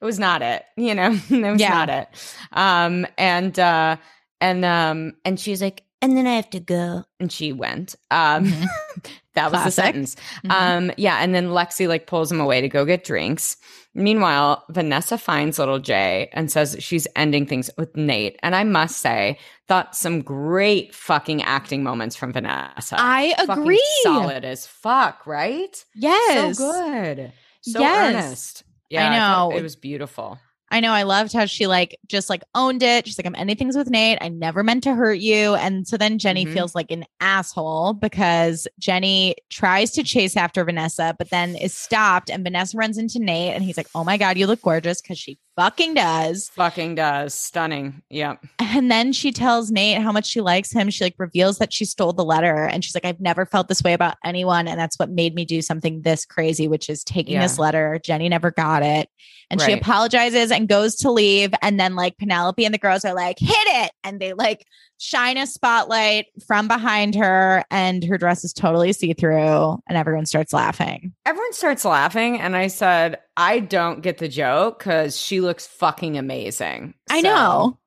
It 0.00 0.04
was 0.04 0.18
not 0.18 0.42
it. 0.42 0.64
You 0.76 0.94
know, 0.94 1.12
it 1.30 1.52
was 1.52 1.60
Yeah. 1.60 1.70
not 1.70 1.88
it. 1.90 2.08
Um, 2.52 3.06
and 3.18 3.58
uh, 3.58 3.96
and 4.40 4.64
um, 4.64 5.14
and 5.24 5.38
she's 5.40 5.62
like, 5.62 5.82
And 6.02 6.16
then 6.16 6.26
I 6.26 6.34
have 6.34 6.50
to 6.50 6.60
go. 6.60 7.04
and 7.20 7.30
she 7.32 7.52
went. 7.52 7.94
Um, 8.10 8.46
Mhm. 8.46 8.66
that 9.34 9.52
was 9.52 9.64
the 9.64 9.70
sentence. 9.70 10.16
Mhm. 10.44 10.50
Um, 10.50 10.92
yeah, 10.96 11.18
and 11.22 11.34
then 11.34 11.48
Lexi 11.48 11.88
like 11.88 12.06
pulls 12.06 12.30
him 12.32 12.40
away 12.40 12.60
to 12.60 12.68
go 12.68 12.84
get 12.84 13.04
drinks. 13.04 13.56
Meanwhile, 13.94 14.62
Vanessa 14.68 15.16
finds 15.16 15.58
little 15.58 15.78
J 15.78 16.28
and 16.34 16.50
says 16.52 16.76
she's 16.80 17.06
ending 17.16 17.46
things 17.46 17.70
with 17.78 17.96
Nate. 17.96 18.38
And 18.42 18.54
I 18.54 18.62
must 18.62 18.98
say, 18.98 19.38
thought 19.68 19.96
some 19.96 20.20
great 20.20 20.94
fucking 20.94 21.42
acting 21.42 21.82
moments 21.82 22.14
from 22.14 22.30
Vanessa. 22.34 22.96
I 22.98 23.32
Fucking 23.46 23.62
agree. 23.62 23.82
solid 24.02 24.44
as 24.44 24.66
fuck, 24.66 25.26
right? 25.26 25.82
Yes. 25.94 26.58
So 26.58 26.72
good. 26.72 27.32
So 27.62 27.80
Yes. 27.80 28.14
earnest. 28.14 28.62
Yeah, 28.90 29.10
I 29.10 29.18
know. 29.18 29.56
it 29.56 29.62
was 29.62 29.76
beautiful. 29.76 30.38
I 30.68 30.80
know. 30.80 30.90
I 30.90 31.04
loved 31.04 31.32
how 31.32 31.46
she 31.46 31.68
like 31.68 31.96
just 32.08 32.28
like 32.28 32.42
owned 32.54 32.82
it. 32.82 33.06
She's 33.06 33.16
like, 33.16 33.26
I'm 33.26 33.36
anything's 33.36 33.76
with 33.76 33.88
Nate. 33.88 34.18
I 34.20 34.28
never 34.28 34.64
meant 34.64 34.82
to 34.82 34.94
hurt 34.94 35.20
you. 35.20 35.54
And 35.54 35.86
so 35.86 35.96
then 35.96 36.18
Jenny 36.18 36.44
Mhm. 36.44 36.52
feels 36.52 36.74
like 36.74 36.90
an 36.90 37.04
asshole 37.20 37.92
because 37.92 38.66
Jenny 38.80 39.36
tries 39.48 39.92
to 39.92 40.02
chase 40.02 40.36
after 40.36 40.64
Vanessa, 40.64 41.14
but 41.18 41.30
then 41.30 41.54
is 41.54 41.72
stopped. 41.72 42.30
And 42.30 42.42
Vanessa 42.42 42.76
runs 42.76 42.98
into 42.98 43.20
Nate 43.20 43.54
and 43.54 43.62
he's 43.62 43.76
like, 43.76 43.86
Oh 43.94 44.02
my 44.02 44.16
God, 44.16 44.36
you 44.38 44.48
look 44.48 44.60
gorgeous 44.62 45.00
because 45.00 45.18
she 45.20 45.38
fucking 45.56 45.94
does. 45.94 46.48
Fucking 46.50 46.94
does. 46.94 47.34
Stunning. 47.34 48.02
Yep. 48.10 48.44
And 48.60 48.90
then 48.90 49.12
she 49.12 49.32
tells 49.32 49.70
Nate 49.70 50.02
how 50.02 50.12
much 50.12 50.26
she 50.26 50.40
likes 50.40 50.70
him. 50.72 50.90
She 50.90 51.04
like 51.04 51.14
reveals 51.18 51.58
that 51.58 51.72
she 51.72 51.84
stole 51.84 52.12
the 52.12 52.24
letter 52.24 52.66
and 52.66 52.84
she's 52.84 52.94
like, 52.94 53.04
I've 53.04 53.20
never 53.20 53.46
felt 53.46 53.68
this 53.68 53.82
way 53.82 53.94
about 53.94 54.16
anyone. 54.24 54.68
And 54.68 54.78
that's 54.78 54.98
what 54.98 55.10
made 55.10 55.34
me 55.34 55.44
do 55.44 55.62
something 55.62 56.02
this 56.02 56.24
crazy, 56.26 56.68
which 56.68 56.88
is 56.90 57.02
taking 57.02 57.34
Yeah. 57.34 57.42
this 57.42 57.58
letter. 57.58 57.98
Jenny 58.04 58.28
never 58.28 58.50
got 58.50 58.82
it. 58.82 59.08
And 59.48 59.60
she 59.60 59.72
apologizes 59.72 60.50
and 60.50 60.68
goes 60.68 60.96
to 60.96 61.10
leave. 61.10 61.54
And 61.62 61.78
then 61.78 61.94
like 61.94 62.18
Penelope 62.18 62.64
and 62.64 62.74
the 62.74 62.78
girls 62.78 63.04
are 63.04 63.14
like, 63.14 63.38
hit 63.38 63.52
it. 63.52 63.92
And 64.02 64.18
they 64.20 64.32
like 64.32 64.66
shine 64.98 65.36
a 65.36 65.46
spotlight 65.46 66.26
from 66.46 66.66
behind 66.68 67.14
her 67.14 67.64
and 67.70 68.02
her 68.04 68.18
dress 68.18 68.42
is 68.44 68.52
totally 68.52 68.92
see-through 68.92 69.78
and 69.88 69.96
everyone 69.96 70.26
starts 70.26 70.52
laughing. 70.52 71.12
Everyone 71.24 71.52
starts 71.52 71.84
laughing, 71.84 72.40
and 72.40 72.56
I 72.56 72.66
said, 72.68 73.18
I 73.36 73.60
don't 73.60 74.00
get 74.02 74.18
the 74.18 74.28
joke 74.28 74.78
because 74.78 75.16
she 75.20 75.40
looks 75.40 75.66
fucking 75.66 76.16
amazing. 76.16 76.94
I 77.10 77.20
So, 77.20 77.28
know. 77.28 77.78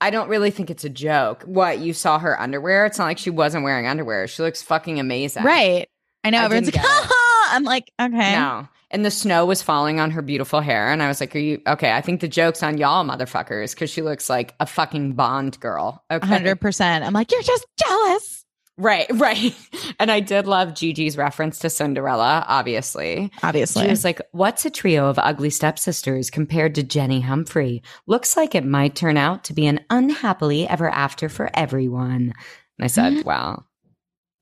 I 0.00 0.10
don't 0.10 0.28
really 0.28 0.50
think 0.50 0.68
it's 0.70 0.84
a 0.84 0.90
joke. 0.90 1.44
What, 1.44 1.78
you 1.78 1.92
saw 1.92 2.18
her 2.18 2.38
underwear? 2.40 2.86
It's 2.86 2.98
not 2.98 3.04
like 3.04 3.18
she 3.18 3.30
wasn't 3.30 3.64
wearing 3.64 3.86
underwear. 3.86 4.26
She 4.26 4.42
looks 4.42 4.60
fucking 4.62 4.98
amazing. 4.98 5.44
Right. 5.44 5.88
I 6.24 6.30
know. 6.30 6.38
I 6.40 6.44
Everyone's 6.44 6.66
like, 6.66 6.74
didn't 6.74 6.84
get 6.84 7.04
it. 7.04 7.08
ha 7.08 7.48
I'm 7.54 7.64
like, 7.64 7.90
okay. 8.00 8.32
No. 8.32 8.68
And 8.90 9.04
the 9.06 9.10
snow 9.10 9.46
was 9.46 9.62
falling 9.62 10.00
on 10.00 10.10
her 10.10 10.20
beautiful 10.20 10.60
hair. 10.60 10.90
And 10.92 11.02
I 11.02 11.08
was 11.08 11.18
like, 11.20 11.34
Are 11.34 11.38
you 11.38 11.62
okay? 11.66 11.92
I 11.92 12.02
think 12.02 12.20
the 12.20 12.28
joke's 12.28 12.62
on 12.62 12.76
y'all, 12.76 13.04
motherfuckers, 13.06 13.70
because 13.74 13.88
she 13.88 14.02
looks 14.02 14.28
like 14.28 14.54
a 14.60 14.66
fucking 14.66 15.14
Bond 15.14 15.58
girl. 15.60 16.04
Okay. 16.10 16.26
100%. 16.26 17.02
I'm 17.02 17.12
like, 17.14 17.32
you're 17.32 17.40
just 17.42 17.66
jealous. 17.78 18.41
Right, 18.78 19.06
right. 19.14 19.54
And 19.98 20.10
I 20.10 20.20
did 20.20 20.46
love 20.46 20.70
GG's 20.70 21.16
reference 21.16 21.58
to 21.60 21.70
Cinderella, 21.70 22.44
obviously. 22.48 23.30
Obviously. 23.42 23.84
She 23.84 23.90
was 23.90 24.04
like, 24.04 24.20
What's 24.32 24.64
a 24.64 24.70
trio 24.70 25.08
of 25.08 25.18
ugly 25.18 25.50
stepsisters 25.50 26.30
compared 26.30 26.74
to 26.76 26.82
Jenny 26.82 27.20
Humphrey? 27.20 27.82
Looks 28.06 28.36
like 28.36 28.54
it 28.54 28.64
might 28.64 28.94
turn 28.96 29.16
out 29.16 29.44
to 29.44 29.52
be 29.52 29.66
an 29.66 29.80
unhappily 29.90 30.66
ever 30.68 30.88
after 30.88 31.28
for 31.28 31.50
everyone. 31.54 32.32
And 32.78 32.84
I 32.84 32.86
said, 32.86 33.12
Mhm. 33.12 33.24
Well, 33.24 33.66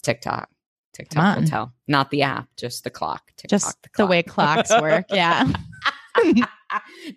TikTok. 0.02 0.48
TikTok 0.94 1.38
will 1.38 1.46
tell. 1.46 1.72
Not 1.88 2.10
the 2.10 2.22
app, 2.22 2.48
just 2.56 2.84
the 2.84 2.90
clock. 2.90 3.32
TikTok, 3.36 3.50
just 3.50 3.82
the, 3.82 3.88
clock. 3.90 4.10
way 4.10 4.22
clocks 4.22 4.70
work. 4.70 5.06
Yeah. 5.12 5.50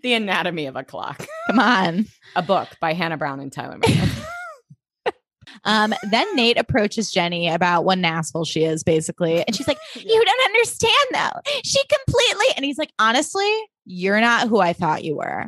the 0.03 0.13
anatomy 0.13 0.67
of 0.67 0.75
a 0.75 0.83
clock. 0.83 1.25
Come 1.47 1.59
on. 1.59 2.05
A 2.35 2.41
book 2.41 2.69
by 2.79 2.93
Hannah 2.93 3.17
Brown 3.17 3.39
and 3.39 3.51
Tyler. 3.51 3.79
Um, 5.65 5.93
then 6.09 6.35
Nate 6.35 6.57
approaches 6.57 7.11
Jenny 7.11 7.47
about 7.49 7.85
what 7.85 7.97
an 7.97 8.05
asshole 8.05 8.45
she 8.45 8.63
is, 8.65 8.83
basically. 8.83 9.45
And 9.45 9.55
she's 9.55 9.67
like, 9.67 9.77
You 9.95 10.23
don't 10.25 10.45
understand 10.45 11.07
though. 11.13 11.39
She 11.63 11.79
completely 12.05 12.45
and 12.55 12.65
he's 12.65 12.77
like, 12.77 12.91
honestly, 12.99 13.49
you're 13.85 14.19
not 14.21 14.47
who 14.49 14.59
I 14.59 14.73
thought 14.73 15.03
you 15.03 15.17
were. 15.17 15.47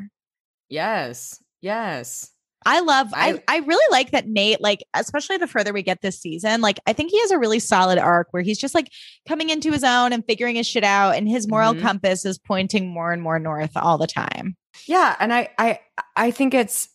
yes. 0.70 1.42
Yes. 1.62 2.30
I 2.68 2.80
love 2.80 3.10
I, 3.14 3.34
I- 3.34 3.44
I 3.48 3.58
really 3.60 3.86
like 3.92 4.12
that 4.12 4.28
Nate, 4.28 4.60
like, 4.62 4.84
especially 4.96 5.38
the 5.38 5.46
further 5.48 5.72
we 5.74 5.84
get 5.84 6.02
this 6.02 6.20
season, 6.20 6.62
like 6.62 6.80
I 6.88 6.94
think 6.94 7.12
he 7.12 7.20
has 7.22 7.30
a 7.32 7.38
really 7.40 7.60
solid 7.60 7.98
arc 8.00 8.28
where 8.32 8.42
he's 8.44 8.58
just 8.58 8.74
like 8.74 8.90
coming 9.28 9.50
into 9.52 9.72
his 9.72 9.84
own 9.84 10.14
and 10.14 10.26
figuring 10.26 10.56
his 10.56 10.66
shit 10.68 10.84
out, 10.84 11.16
and 11.16 11.28
his 11.30 11.48
moral 11.48 11.74
Mhm. 11.76 11.82
compass 11.82 12.26
is 12.26 12.40
pointing 12.40 12.88
more 12.90 13.12
and 13.12 13.22
more 13.22 13.38
north 13.40 13.72
all 13.76 13.98
the 14.00 14.08
time. 14.08 14.56
Yeah, 14.88 15.16
and 15.20 15.32
I 15.34 15.50
I 15.60 15.80
I 16.16 16.32
think 16.32 16.54
it's 16.56 16.90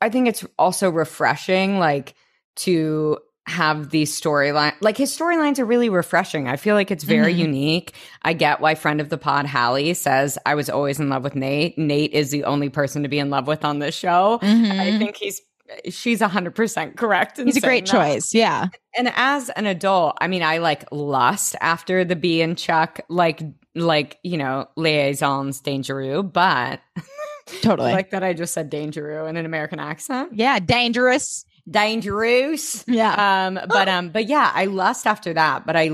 I 0.00 0.08
think 0.08 0.28
it's 0.28 0.46
also 0.58 0.88
refreshing 0.90 1.78
like 1.78 2.14
to 2.56 3.18
have 3.48 3.90
these 3.90 4.18
storyline 4.18 4.72
like 4.80 4.96
his 4.96 5.10
storylines 5.16 5.58
are 5.58 5.64
really 5.64 5.88
refreshing. 5.88 6.46
I 6.46 6.56
feel 6.56 6.76
like 6.76 6.92
it's 6.92 7.02
very 7.02 7.34
Mhm. 7.34 7.38
unique. 7.38 7.92
I 8.22 8.34
get 8.34 8.60
why 8.60 8.76
friend 8.76 9.00
of 9.00 9.08
the 9.08 9.18
pod 9.18 9.46
Hallie 9.46 9.94
says 9.94 10.38
I 10.46 10.54
was 10.54 10.70
always 10.70 11.00
in 11.00 11.08
love 11.08 11.24
with 11.24 11.34
Nate. 11.34 11.76
Nate 11.76 12.12
is 12.12 12.30
the 12.30 12.44
only 12.44 12.68
person 12.68 13.02
to 13.02 13.08
be 13.08 13.18
in 13.18 13.30
love 13.30 13.48
with 13.48 13.64
on 13.64 13.80
this 13.80 13.96
show. 13.96 14.38
I 14.42 14.46
Mhm. 14.46 14.98
think 14.98 15.16
he's 15.16 15.40
she's 15.88 16.20
100% 16.20 16.96
correct. 16.96 17.38
He's 17.38 17.56
a 17.56 17.60
great 17.60 17.86
that. 17.86 17.92
choice. 17.92 18.32
Yeah. 18.34 18.66
And 18.96 19.10
as 19.16 19.48
an 19.50 19.66
adult, 19.66 20.18
I 20.20 20.28
mean, 20.28 20.42
I 20.42 20.58
like 20.58 20.84
lust 20.92 21.56
after 21.60 22.04
the 22.04 22.14
B 22.14 22.42
and 22.42 22.56
Chuck, 22.58 23.00
like, 23.08 23.40
like 23.74 24.18
you 24.22 24.36
know, 24.36 24.66
liaisons 24.76 25.60
dangereux, 25.62 26.30
but 26.32 26.80
Totally. 27.62 27.90
like 27.92 28.10
that 28.10 28.22
I 28.22 28.34
just 28.34 28.54
said 28.54 28.70
dangereux 28.70 29.28
in 29.28 29.36
an 29.36 29.46
American 29.46 29.80
accent. 29.80 30.30
yeah. 30.34 30.58
Dangerous. 30.60 31.44
Dangerous. 31.70 32.84
Yeah. 32.88 33.46
Um, 33.46 33.58
but 33.68 33.88
um, 33.88 34.08
but 34.10 34.26
yeah, 34.26 34.50
I 34.54 34.66
lust 34.66 35.06
after 35.06 35.32
that. 35.34 35.66
But 35.66 35.76
I, 35.76 35.90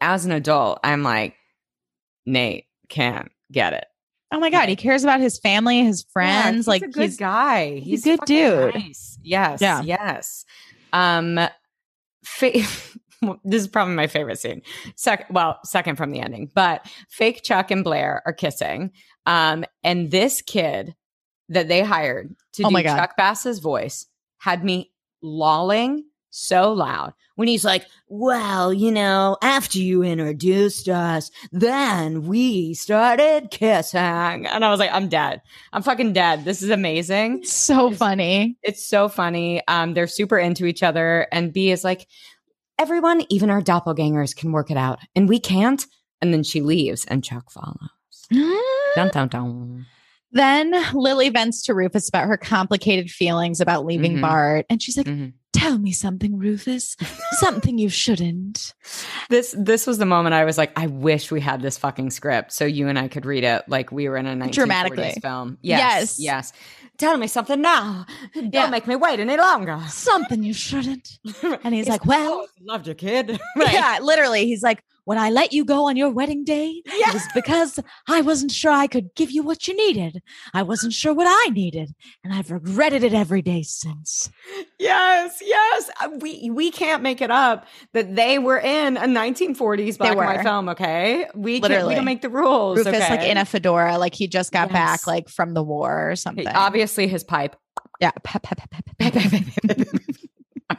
as 0.00 0.24
an 0.24 0.32
adult, 0.32 0.80
I'm 0.82 1.02
like, 1.02 1.34
Nate 2.26 2.64
can't 2.88 3.30
get 3.52 3.72
it. 3.72 3.84
Oh 4.32 4.38
my 4.38 4.50
God. 4.50 4.68
He 4.68 4.76
cares 4.76 5.02
about 5.02 5.20
his 5.20 5.38
family, 5.38 5.84
his 5.84 6.02
Yeah, 6.06 6.12
friends. 6.12 6.56
he's 6.58 6.68
like 6.68 6.82
a 6.82 6.88
good 6.88 7.02
he's 7.02 7.16
guy. 7.16 7.76
he's 7.80 8.06
a 8.06 8.16
good 8.16 8.20
dude. 8.26 8.74
nice. 8.74 9.18
Yes. 9.22 9.60
Yeah. 9.60 9.82
Yes. 9.82 10.44
Um, 10.92 11.38
fa- 12.24 12.52
this 13.44 13.62
is 13.62 13.68
probably 13.68 13.94
my 13.94 14.06
favorite 14.06 14.38
scene. 14.38 14.62
Second, 14.96 15.26
well, 15.34 15.58
second 15.64 15.96
from 15.96 16.12
the 16.12 16.20
ending, 16.20 16.50
but 16.54 16.86
fake 17.08 17.42
Chuck 17.42 17.70
and 17.72 17.82
Blair 17.82 18.22
are 18.24 18.32
kissing. 18.32 18.92
Um, 19.26 19.64
and 19.82 20.10
this 20.10 20.42
kid 20.42 20.94
that 21.48 21.66
they 21.68 21.82
hired 21.82 22.34
to 22.54 22.64
Oh 22.64 22.70
do. 22.70 22.82
Chuck 22.84 23.16
Bass's 23.16 23.58
voice 23.58 24.06
had 24.38 24.64
me 24.64 24.92
lolling 25.22 26.04
so 26.30 26.72
loud 26.72 27.12
when 27.40 27.48
he's 27.48 27.64
like, 27.64 27.86
well, 28.08 28.70
you 28.70 28.92
know, 28.92 29.38
after 29.42 29.78
you 29.78 30.02
introduced 30.02 30.90
us, 30.90 31.30
then 31.52 32.26
we 32.26 32.74
started 32.74 33.50
kissing. 33.50 33.98
And 33.98 34.62
I 34.62 34.70
was 34.70 34.78
like, 34.78 34.92
I'm 34.92 35.08
dead. 35.08 35.40
I'm 35.72 35.82
fucking 35.82 36.12
dead. 36.12 36.44
This 36.44 36.60
is 36.60 36.68
amazing. 36.68 37.44
So 37.44 37.90
funny. 37.92 38.58
It's 38.62 38.86
so 38.86 39.08
funny. 39.08 39.66
Um, 39.68 39.94
they're 39.94 40.06
super 40.06 40.38
into 40.38 40.66
each 40.66 40.82
other. 40.82 41.28
And 41.32 41.50
B 41.50 41.70
is 41.70 41.82
like, 41.82 42.06
everyone, 42.78 43.24
even 43.30 43.48
our 43.48 43.62
doppelgangers 43.62 44.36
can 44.36 44.52
work 44.52 44.70
it 44.70 44.76
out. 44.76 44.98
And 45.16 45.26
we 45.26 45.40
can't. 45.40 45.86
And 46.20 46.34
then 46.34 46.42
she 46.42 46.60
leaves 46.60 47.06
and 47.06 47.24
Chuck 47.24 47.50
follows. 47.50 47.88
Dun, 48.96 49.08
dun, 49.08 49.28
dun. 49.28 49.86
Then 50.32 50.72
Lily 50.94 51.28
vents 51.28 51.62
to 51.64 51.74
Rufus 51.74 52.08
about 52.08 52.26
her 52.28 52.36
complicated 52.36 53.10
feelings 53.10 53.60
about 53.60 53.84
leaving 53.84 54.16
Mhm. 54.18 54.20
Bart. 54.22 54.66
And 54.70 54.80
she's 54.82 54.96
like, 54.96 55.06
Mhm. 55.06 55.32
Tell 55.52 55.78
me 55.78 55.90
something, 55.90 56.38
Rufus. 56.38 56.96
something 57.32 57.76
you 57.76 57.88
shouldn't. 57.88 58.72
This 59.28 59.52
this 59.58 59.84
was 59.84 59.98
the 59.98 60.06
moment 60.06 60.32
I 60.32 60.44
was 60.44 60.56
like, 60.56 60.70
I 60.78 60.86
wish 60.86 61.32
we 61.32 61.40
had 61.40 61.60
this 61.60 61.76
fucking 61.76 62.10
script 62.10 62.52
so 62.52 62.64
you 62.64 62.86
and 62.86 62.96
I 62.96 63.08
could 63.08 63.26
read 63.26 63.42
it 63.42 63.64
like 63.66 63.90
we 63.90 64.08
were 64.08 64.16
in 64.16 64.26
a 64.26 64.36
1940s 64.36 64.54
Dramatically. 64.54 65.12
film. 65.20 65.58
Yes, 65.60 66.18
Yes. 66.18 66.20
yes. 66.20 66.52
Tell 66.98 67.16
me 67.16 67.26
something 67.26 67.60
now. 67.60 68.06
Don't 68.34 68.52
Yeah. 68.54 68.70
make 68.70 68.86
me 68.86 68.94
wait 68.94 69.18
any 69.18 69.36
longer. 69.36 69.80
Something 69.88 70.44
you 70.44 70.52
shouldn't. 70.54 71.18
And 71.64 71.74
he's 71.74 71.88
like, 71.94 72.02
"Oh, 72.04 72.08
Well, 72.08 72.46
loved 72.62 72.86
you, 72.86 72.94
kid. 72.94 73.40
yeah, 73.56 73.98
literally. 74.00 74.46
He's 74.46 74.62
like, 74.62 74.84
When 75.04 75.18
I 75.18 75.30
let 75.30 75.52
you 75.52 75.64
go 75.64 75.88
on 75.88 75.96
your 75.96 76.10
wedding 76.10 76.44
day, 76.44 76.82
it 76.86 77.14
was 77.14 77.22
because 77.34 77.80
I 78.08 78.20
wasn't 78.20 78.52
sure 78.52 78.70
I 78.72 78.86
could 78.86 79.14
give 79.14 79.30
you 79.30 79.42
what 79.42 79.66
you 79.66 79.76
needed. 79.76 80.22
I 80.54 80.62
wasn't 80.62 80.92
sure 80.92 81.12
what 81.14 81.26
I 81.28 81.50
needed. 81.50 81.94
And 82.22 82.32
I've 82.32 82.50
regretted 82.50 83.02
it 83.02 83.12
every 83.14 83.42
day 83.42 83.62
since. 83.62 84.30
Yes, 84.78 85.40
yes. 85.44 85.90
Uh, 86.00 86.10
We 86.20 86.50
we 86.50 86.70
can't 86.70 87.02
make 87.02 87.20
it 87.20 87.30
up 87.30 87.66
that 87.92 88.14
they 88.14 88.38
were 88.38 88.58
in 88.58 88.96
a 88.96 89.06
1940s 89.06 89.98
black 89.98 90.10
and 90.10 90.18
white 90.18 90.42
film. 90.42 90.68
Okay, 90.70 91.16
we 91.16 91.24
can't, 91.24 91.34
we 91.36 91.60
Literally. 91.60 91.94
don't 91.96 92.04
make 92.04 92.22
the 92.22 92.30
rules. 92.30 92.78
Rufus, 92.78 92.94
okay? 92.94 93.10
like 93.10 93.22
in 93.28 93.36
a 93.36 93.44
fedora, 93.44 93.98
like 93.98 94.14
he 94.14 94.28
just 94.28 94.52
got 94.52 94.68
Yes. 94.68 94.72
back, 94.72 95.06
like 95.06 95.28
from 95.28 95.54
the 95.54 95.62
war 95.62 96.10
or 96.10 96.16
something. 96.16 96.46
obviously 96.48 97.06
his 97.08 97.24
pipe. 97.24 97.56
yeah. 98.00 98.10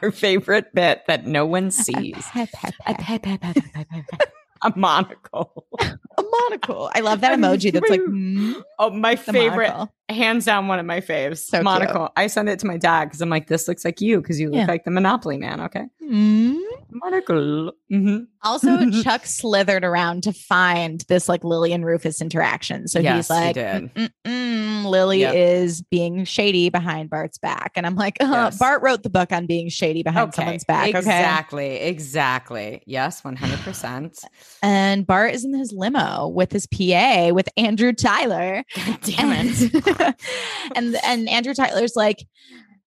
Our 0.02 0.10
favorite 0.10 0.74
bit 0.74 1.06
that 1.06 1.26
no 1.26 1.46
one 1.46 1.70
sees. 1.70 2.26
a 4.62 4.72
monocle. 4.76 5.66
A 6.18 6.22
monocle. 6.22 6.90
I 6.94 7.00
love 7.00 7.22
that 7.22 7.38
emoji 7.38 7.72
that's 7.72 7.88
like 7.88 8.00
mm, 8.00 8.62
Oh, 8.78 8.90
my 8.90 9.16
favorite, 9.16 9.68
monocle. 9.68 9.94
Hands 10.08 10.44
down, 10.44 10.68
one 10.68 10.78
of 10.78 10.86
my 10.86 11.00
faves. 11.00 11.38
So 11.38 11.62
cute. 11.62 12.10
I 12.16 12.26
send 12.26 12.48
it 12.48 12.58
to 12.60 12.66
my 12.66 12.76
dad 12.76 13.06
because 13.06 13.20
I'm 13.20 13.30
like, 13.30 13.46
this 13.48 13.66
looks 13.68 13.84
like 13.84 14.00
you 14.00 14.20
because 14.20 14.38
you 14.40 14.48
look 14.50 14.58
Yeah. 14.60 14.66
like 14.66 14.84
the 14.84 14.90
Monopoly 14.90 15.38
man. 15.38 15.60
Okay, 15.60 15.84
Mm. 16.02 16.56
monocle. 16.90 17.72
hmm 17.88 18.18
Also, 18.42 18.90
Chuck 19.02 19.24
slithered 19.24 19.84
around 19.84 20.24
to 20.24 20.32
find 20.32 21.02
this 21.08 21.28
like 21.28 21.44
Lily 21.44 21.72
and 21.72 21.84
Rufus 21.86 22.20
interaction. 22.20 22.88
So 22.88 22.98
Yes, 22.98 23.16
he's 23.16 23.30
like, 23.30 23.54
did. 23.54 23.90
Lily 24.26 25.20
Yep. 25.20 25.34
is 25.34 25.80
being 25.82 26.24
shady 26.24 26.68
behind 26.68 27.08
Bart's 27.08 27.38
back. 27.38 27.72
And 27.76 27.86
I'm 27.86 27.94
like, 27.94 28.16
uh, 28.20 28.26
Yes. 28.30 28.58
Bart 28.58 28.82
wrote 28.82 29.02
the 29.04 29.10
book 29.10 29.32
on 29.32 29.46
being 29.46 29.68
shady 29.68 30.02
behind 30.02 30.28
Okay, 30.30 30.36
someone's 30.42 30.64
back. 30.64 30.88
Okay. 30.88 30.98
exactly, 30.98 31.76
exactly. 31.76 32.82
Yes, 32.86 33.22
one 33.24 33.36
hundred 33.36 33.60
percent. 33.60 34.18
And 34.62 35.06
Bart 35.06 35.34
is 35.34 35.44
in 35.44 35.54
his 35.54 35.72
limo 35.72 36.28
with 36.28 36.52
his 36.52 36.66
PA 36.66 37.30
with 37.32 37.48
Andrew 37.56 37.92
Tyler. 37.92 38.64
Damn 39.02 39.32
it. 39.32 39.72
and, 40.02 40.14
and 40.74 40.96
and 41.04 41.28
Andrew 41.28 41.54
Tyler's 41.54 41.94
like, 41.96 42.26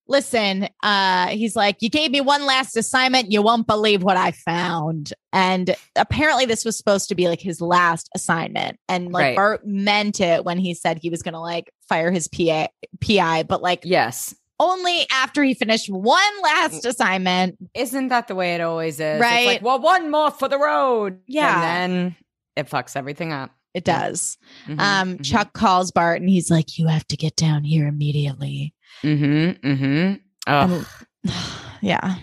listen, 0.08 0.68
uh, 0.82 1.28
he's 1.28 1.56
like, 1.56 1.76
you 1.80 1.88
gave 1.88 2.10
me 2.10 2.20
one 2.20 2.46
last 2.46 2.76
assignment. 2.76 3.32
You 3.32 3.42
won't 3.42 3.66
believe 3.66 4.02
what 4.02 4.16
I 4.16 4.30
found. 4.30 5.12
And 5.32 5.74
apparently, 5.96 6.46
this 6.46 6.64
was 6.64 6.76
supposed 6.76 7.08
to 7.08 7.14
be 7.14 7.28
like 7.28 7.40
his 7.40 7.60
last 7.60 8.08
assignment. 8.14 8.78
And 8.88 9.12
like 9.12 9.22
Right. 9.22 9.36
Bart 9.36 9.66
meant 9.66 10.20
it 10.20 10.44
when 10.44 10.58
he 10.58 10.74
said 10.74 10.98
he 11.00 11.10
was 11.10 11.22
gonna 11.22 11.40
like 11.40 11.70
fire 11.88 12.10
his 12.10 12.28
PA 12.28 12.68
PI, 13.00 13.42
but 13.44 13.62
like 13.62 13.80
Yes, 13.84 14.34
only 14.58 15.06
after 15.10 15.42
he 15.42 15.54
finished 15.54 15.90
one 15.90 16.22
last 16.42 16.84
assignment. 16.86 17.56
isn't 17.74 18.08
that 18.08 18.28
the 18.28 18.34
way 18.34 18.54
it 18.54 18.60
always 18.60 18.98
is? 19.00 19.20
Right. 19.20 19.40
It's 19.40 19.46
like, 19.46 19.62
well, 19.62 19.80
one 19.80 20.10
more 20.10 20.30
for 20.30 20.48
the 20.48 20.58
road. 20.58 21.20
Yeah. 21.26 21.52
and 21.52 21.62
then 21.92 22.16
it 22.56 22.70
fucks 22.70 22.96
everything 22.96 23.32
up. 23.32 23.50
It 23.76 23.84
does. 23.84 24.38
Mhm, 24.66 24.80
Um, 24.80 25.18
mhm. 25.18 25.24
Chuck 25.24 25.52
calls 25.52 25.90
Bart 25.90 26.20
and 26.22 26.30
he's 26.30 26.50
like, 26.50 26.78
You 26.78 26.86
have 26.86 27.06
to 27.08 27.16
get 27.16 27.36
down 27.36 27.62
here 27.62 27.86
immediately. 27.86 28.72
Mm-hmm. 29.02 29.66
Mm-hmm. 29.68 30.14
Oh. 30.46 30.86
And- 31.24 31.34
yeah. 31.82 32.14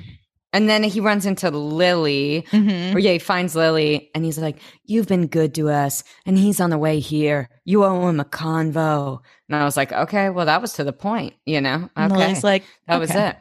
And 0.56 0.70
then 0.70 0.84
he 0.84 1.00
runs 1.00 1.26
into 1.26 1.50
Lily. 1.52 2.46
Mhm. 2.52 2.94
Or 2.96 3.00
yeah, 3.00 3.14
he 3.14 3.20
finds 3.20 3.56
Lily 3.56 4.10
and 4.16 4.26
he's 4.26 4.40
like, 4.40 4.58
You've 4.86 5.08
been 5.08 5.28
good 5.28 5.54
to 5.56 5.70
us. 5.70 6.04
And 6.26 6.38
he's 6.38 6.60
on 6.60 6.72
the 6.72 6.78
way 6.80 7.00
here. 7.00 7.50
You 7.66 7.84
owe 7.84 8.08
him 8.10 8.20
a 8.20 8.26
convo. 8.26 9.20
And 9.48 9.56
I 9.56 9.64
was 9.64 9.78
like, 9.78 9.92
Okay, 9.92 10.30
well, 10.32 10.48
that 10.48 10.60
was 10.62 10.74
to 10.74 10.84
the 10.84 10.94
point, 10.94 11.36
you 11.46 11.62
know? 11.62 11.76
Okay. 11.76 11.90
And 11.98 12.12
Okay. 12.14 12.22
Lily's 12.28 12.44
like, 12.44 12.64
that 12.88 13.00
was 13.00 13.12
it. 13.12 13.38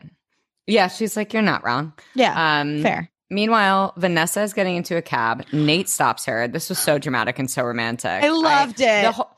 Yeah, 0.67 0.89
she's 0.89 1.17
like, 1.17 1.33
You're 1.33 1.43
not 1.43 1.65
wrong. 1.65 1.95
Yeah. 2.15 2.61
Um 2.61 2.83
fair. 2.83 3.11
Meanwhile, 3.33 3.95
Vanessa 3.97 4.43
is 4.43 4.53
getting 4.53 4.77
into 4.77 4.97
a 4.97 5.03
cab. 5.03 5.45
Nate 5.53 5.89
stops 5.89 6.27
her. 6.27 6.47
This 6.49 6.69
was 6.69 6.79
so 6.79 6.99
dramatic 6.99 7.39
and 7.39 7.51
so 7.51 7.63
romantic. 7.63 8.23
I 8.23 8.29
loved 8.29 8.81
it. 8.81 9.03
The, 9.03 9.13
whole, 9.13 9.31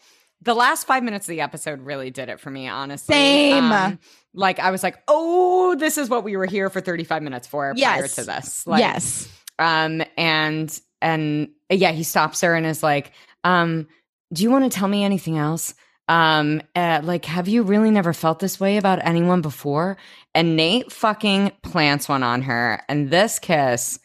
the 0.43 0.55
last 0.55 0.87
five 0.87 1.03
minutes 1.03 1.27
of 1.27 1.31
the 1.31 1.41
episode 1.41 1.81
really 1.81 2.11
did 2.11 2.29
it 2.29 2.41
for 2.41 2.51
me, 2.51 2.69
honestly. 2.69 3.15
Same. 3.15 3.71
Um, 3.71 3.99
like 4.35 4.59
I 4.59 4.71
was 4.73 4.83
like, 4.83 4.99
oh, 5.07 5.77
this 5.77 5.97
is 5.97 6.11
what 6.11 6.25
we 6.25 6.37
were 6.37 6.47
here 6.47 6.69
for 6.71 6.81
35 6.81 7.23
minutes 7.23 7.47
for 7.47 7.73
prior 7.73 7.75
Yes. 7.77 8.17
to 8.17 8.25
this. 8.25 8.67
Like, 8.67 8.81
yes. 8.81 9.29
Um, 9.59 10.03
and 10.17 10.81
and 11.01 11.49
yeah, 11.71 11.93
he 11.93 12.03
stops 12.03 12.41
her 12.41 12.55
and 12.55 12.67
is 12.67 12.83
like, 12.83 13.13
um, 13.45 13.87
do 14.33 14.43
you 14.43 14.51
want 14.51 14.65
to 14.71 14.77
tell 14.77 14.89
me 14.89 15.05
anything 15.05 15.39
else? 15.39 15.75
Um, 16.09 16.61
uh, 16.75 17.01
like, 17.03 17.25
have 17.25 17.49
you 17.49 17.63
really 17.63 17.91
never 17.91 18.13
felt 18.13 18.39
this 18.39 18.61
way 18.61 18.77
about 18.77 19.05
anyone 19.05 19.41
before? 19.41 19.97
And 20.35 20.57
Nate 20.57 20.93
fucking 20.93 21.53
plants 21.63 22.09
one 22.09 22.23
on 22.23 22.43
her, 22.43 22.83
and 22.89 23.11
this 23.11 23.39
kiss 23.39 23.99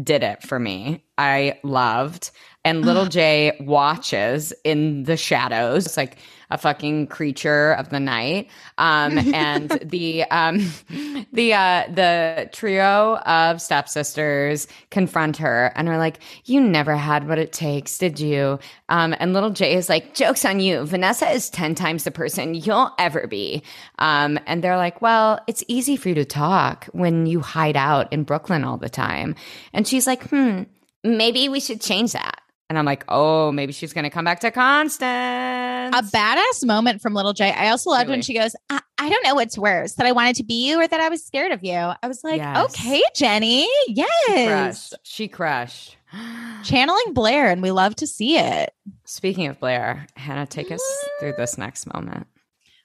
did 0.00 0.22
it 0.22 0.42
for 0.42 0.58
me. 0.58 1.04
I 1.18 1.60
loved. 1.62 2.30
And 2.64 2.82
little 2.86 3.06
J 3.06 3.56
watches 3.60 4.52
in 4.64 5.04
the 5.04 5.16
shadows. 5.16 5.86
It's 5.86 5.96
like 5.96 6.16
a 6.52 6.58
fucking 6.58 7.06
creature 7.06 7.72
of 7.72 7.88
the 7.88 7.98
night. 7.98 8.48
Um, 8.78 9.18
and 9.34 9.70
the 9.84 10.24
um, 10.24 10.58
the 11.32 11.54
uh, 11.54 11.84
the 11.92 12.50
trio 12.52 13.16
of 13.18 13.60
stepsisters 13.60 14.68
confront 14.90 15.38
her 15.38 15.72
and 15.74 15.88
are 15.88 15.98
like, 15.98 16.20
"You 16.44 16.60
never 16.60 16.96
had 16.96 17.26
what 17.26 17.38
it 17.38 17.52
takes, 17.52 17.98
did 17.98 18.20
you?" 18.20 18.58
Um, 18.88 19.14
and 19.18 19.32
little 19.32 19.50
J 19.50 19.74
is 19.74 19.88
like, 19.88 20.14
"Jokes 20.14 20.44
on 20.44 20.60
you. 20.60 20.84
Vanessa 20.84 21.28
is 21.30 21.50
ten 21.50 21.74
times 21.74 22.04
the 22.04 22.10
person 22.10 22.54
you'll 22.54 22.92
ever 22.98 23.26
be." 23.26 23.62
Um, 23.98 24.38
and 24.46 24.62
they're 24.62 24.76
like, 24.76 25.00
"Well, 25.00 25.40
it's 25.46 25.64
easy 25.68 25.96
for 25.96 26.10
you 26.10 26.14
to 26.16 26.24
talk 26.24 26.86
when 26.92 27.26
you 27.26 27.40
hide 27.40 27.76
out 27.76 28.12
in 28.12 28.24
Brooklyn 28.24 28.64
all 28.64 28.76
the 28.76 28.90
time." 28.90 29.34
And 29.72 29.88
she's 29.88 30.06
like, 30.06 30.22
"Hmm, 30.28 30.64
maybe 31.02 31.48
we 31.48 31.60
should 31.60 31.80
change 31.80 32.12
that." 32.12 32.41
And 32.72 32.78
I'm 32.78 32.86
like, 32.86 33.04
"Oh, 33.08 33.52
maybe 33.52 33.70
she's 33.70 33.92
going 33.92 34.04
to 34.04 34.10
come 34.10 34.24
back 34.24 34.40
to 34.40 34.50
Constance." 34.50 35.94
A 35.94 36.02
badass 36.02 36.64
moment 36.64 37.02
from 37.02 37.12
Little 37.12 37.34
J. 37.34 37.52
I 37.52 37.68
also 37.68 37.90
loved 37.90 38.08
when 38.08 38.22
she 38.22 38.32
goes, 38.32 38.56
I-, 38.70 38.80
I 38.96 39.10
don't 39.10 39.22
know 39.24 39.34
what's 39.34 39.58
worse, 39.58 39.92
that 39.96 40.06
I 40.06 40.12
wanted 40.12 40.36
to 40.36 40.42
be 40.42 40.66
you 40.66 40.80
or 40.80 40.88
that 40.88 40.98
I 40.98 41.10
was 41.10 41.22
scared 41.22 41.52
of 41.52 41.62
you. 41.62 41.74
I 41.74 42.08
was 42.08 42.24
like, 42.24 42.38
Yes. 42.38 42.64
okay, 42.64 43.02
Jenny. 43.14 43.68
Yes. 43.88 44.48
crushed. 44.48 44.94
She 45.02 45.28
crushed. 45.28 45.98
Channeling 46.64 47.12
Blair, 47.12 47.50
and 47.50 47.60
we 47.60 47.72
love 47.72 47.94
to 47.96 48.06
see 48.06 48.38
it. 48.38 48.72
Speaking 49.04 49.48
of 49.48 49.60
Blair, 49.60 50.06
Hannah, 50.16 50.46
take 50.46 50.72
us 50.72 50.80
through 51.20 51.34
mm. 51.34 51.36
this 51.36 51.58
next 51.58 51.92
moment. 51.92 52.26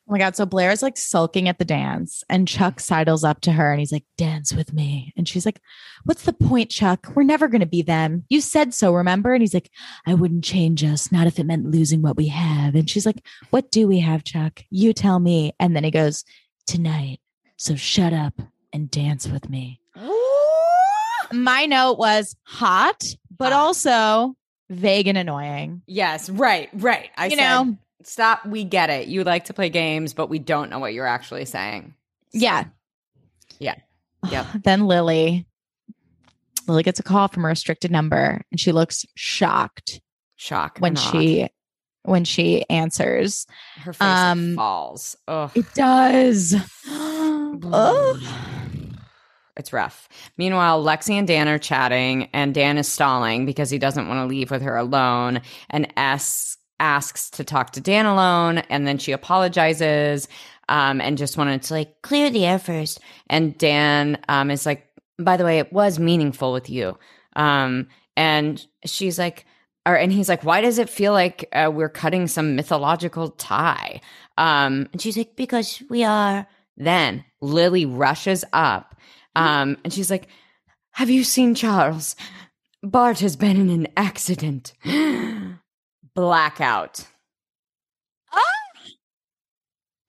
Oh 0.07 0.13
my 0.13 0.19
God. 0.19 0.37
So 0.37 0.45
Blair 0.45 0.71
is 0.71 0.81
like 0.81 0.95
sulking 0.95 1.49
at 1.49 1.59
the 1.59 1.65
dance, 1.65 2.23
and 2.29 2.47
mm. 2.47 2.49
Chuck 2.49 2.79
sidles 2.79 3.25
up 3.25 3.41
to 3.41 3.51
her 3.51 3.71
and 3.71 3.79
he's 3.79 3.91
like, 3.91 4.05
Dance 4.17 4.53
with 4.53 4.71
me. 4.71 5.13
And 5.17 5.27
she's 5.27 5.45
like, 5.45 5.59
What's 6.05 6.23
the 6.23 6.31
point, 6.31 6.69
Chuck? 6.69 7.11
We're 7.13 7.23
never 7.23 7.49
going 7.49 7.61
to 7.61 7.67
be 7.67 7.81
them. 7.81 8.23
You 8.29 8.39
said 8.39 8.73
so, 8.73 8.93
remember? 8.93 9.33
And 9.33 9.41
he's 9.41 9.53
like, 9.53 9.69
I 10.05 10.13
wouldn't 10.13 10.45
change 10.45 10.83
us, 10.83 11.11
not 11.11 11.27
if 11.27 11.39
it 11.39 11.45
meant 11.45 11.69
losing 11.69 12.01
what 12.01 12.15
we 12.15 12.29
have. 12.29 12.73
And 12.75 12.89
she's 12.89 13.05
like, 13.05 13.21
What 13.49 13.69
do 13.69 13.87
we 13.87 13.99
have, 13.99 14.23
Chuck? 14.23 14.63
You 14.69 14.93
tell 14.93 15.19
me. 15.19 15.53
And 15.59 15.75
then 15.75 15.83
he 15.83 15.91
goes, 15.91 16.23
Tonight. 16.67 17.19
So 17.57 17.75
shut 17.75 18.13
up 18.13 18.39
and 18.71 18.89
dance 18.89 19.27
with 19.27 19.49
me. 19.49 19.81
My 21.33 21.65
note 21.65 21.97
was 21.97 22.35
hot, 22.43 23.03
but 23.35 23.51
Hot. 23.51 23.59
also 23.59 24.37
vague 24.69 25.07
and 25.07 25.17
annoying. 25.17 25.81
Yes, 25.85 26.29
right, 26.29 26.69
right. 26.73 27.09
I 27.17 27.25
you 27.25 27.35
said, 27.35 27.43
know, 27.43 27.77
stop. 28.07 28.45
We 28.45 28.63
get 28.63 28.89
it. 28.89 29.07
You 29.07 29.23
like 29.23 29.45
to 29.45 29.53
play 29.53 29.69
games, 29.69 30.13
but 30.13 30.29
we 30.29 30.39
don't 30.39 30.69
know 30.69 30.79
what 30.79 30.93
you're 30.93 31.07
actually 31.07 31.45
saying. 31.45 31.93
yeah. 32.33 32.65
Yeah. 33.59 33.75
Yep. 34.31 34.47
Then 34.63 34.87
Lily. 34.87 35.45
Lily 36.67 36.83
gets 36.83 36.99
a 36.99 37.03
call 37.03 37.27
from 37.27 37.45
a 37.45 37.49
restricted 37.49 37.91
number 37.91 38.41
and 38.51 38.59
she 38.59 38.71
looks 38.71 39.05
shocked 39.15 40.01
Shocked 40.35 40.81
when 40.81 40.95
she 40.95 41.47
when 42.03 42.25
she 42.25 42.65
answers. 42.69 43.45
her 43.77 43.93
face 43.93 44.01
um, 44.01 44.55
falls. 44.55 45.15
Ugh. 45.27 45.51
It 45.55 45.71
does. 45.75 46.55
It's 49.57 49.73
rough. 49.73 50.07
Meanwhile, 50.37 50.83
Lexi 50.83 51.15
and 51.15 51.27
Dan 51.27 51.47
are 51.47 51.57
chatting, 51.57 52.29
and 52.31 52.53
Dan 52.53 52.77
is 52.77 52.87
stalling 52.87 53.45
because 53.45 53.69
he 53.71 53.79
doesn't 53.79 54.07
want 54.07 54.19
to 54.19 54.25
leave 54.25 54.51
with 54.51 54.61
her 54.61 54.77
alone. 54.77 55.41
And 55.69 55.91
S 55.97 56.56
asks 56.79 57.29
to 57.31 57.43
talk 57.43 57.71
to 57.71 57.81
Dan 57.81 58.05
alone, 58.05 58.59
and 58.69 58.85
then 58.87 58.97
she 58.97 59.11
apologizes 59.11 60.27
um, 60.69 61.01
and 61.01 61.17
just 61.17 61.37
wanted 61.37 61.61
to 61.63 61.73
like 61.73 62.01
Clear 62.01 62.29
the 62.29 62.45
air 62.45 62.59
first. 62.59 62.99
and 63.29 63.57
Dan 63.57 64.19
um, 64.29 64.51
is 64.51 64.65
like, 64.65 64.87
by 65.19 65.37
the 65.37 65.43
way, 65.45 65.59
it 65.59 65.71
was 65.73 65.99
meaningful 65.99 66.53
with 66.53 66.69
you. 66.69 66.97
Um, 67.35 67.87
and 68.15 68.65
she's 68.85 69.17
like, 69.17 69.45
or, 69.85 69.95
and 69.95 70.11
he's 70.11 70.27
like, 70.29 70.43
why 70.43 70.61
does 70.61 70.79
it 70.79 70.89
feel 70.89 71.13
like 71.13 71.47
uh, 71.53 71.71
we're 71.73 71.89
cutting 71.89 72.27
some 72.27 72.55
mythological 72.55 73.29
tie? 73.29 74.01
Um, 74.37 74.87
And 74.91 75.01
she's 75.01 75.17
like, 75.17 75.35
because 75.35 75.81
we 75.89 76.03
are. 76.03 76.47
then 76.75 77.23
Lily 77.41 77.85
rushes 77.85 78.43
up 78.53 78.95
um, 79.35 79.77
and 79.83 79.93
she's 79.93 80.11
like, 80.11 80.27
Have 80.91 81.09
you 81.09 81.23
seen 81.23 81.55
Charles? 81.55 82.15
Bart 82.83 83.19
has 83.19 83.35
been 83.35 83.55
in 83.57 83.69
an 83.69 83.87
accident. 83.95 84.73
Blackout. 86.17 87.05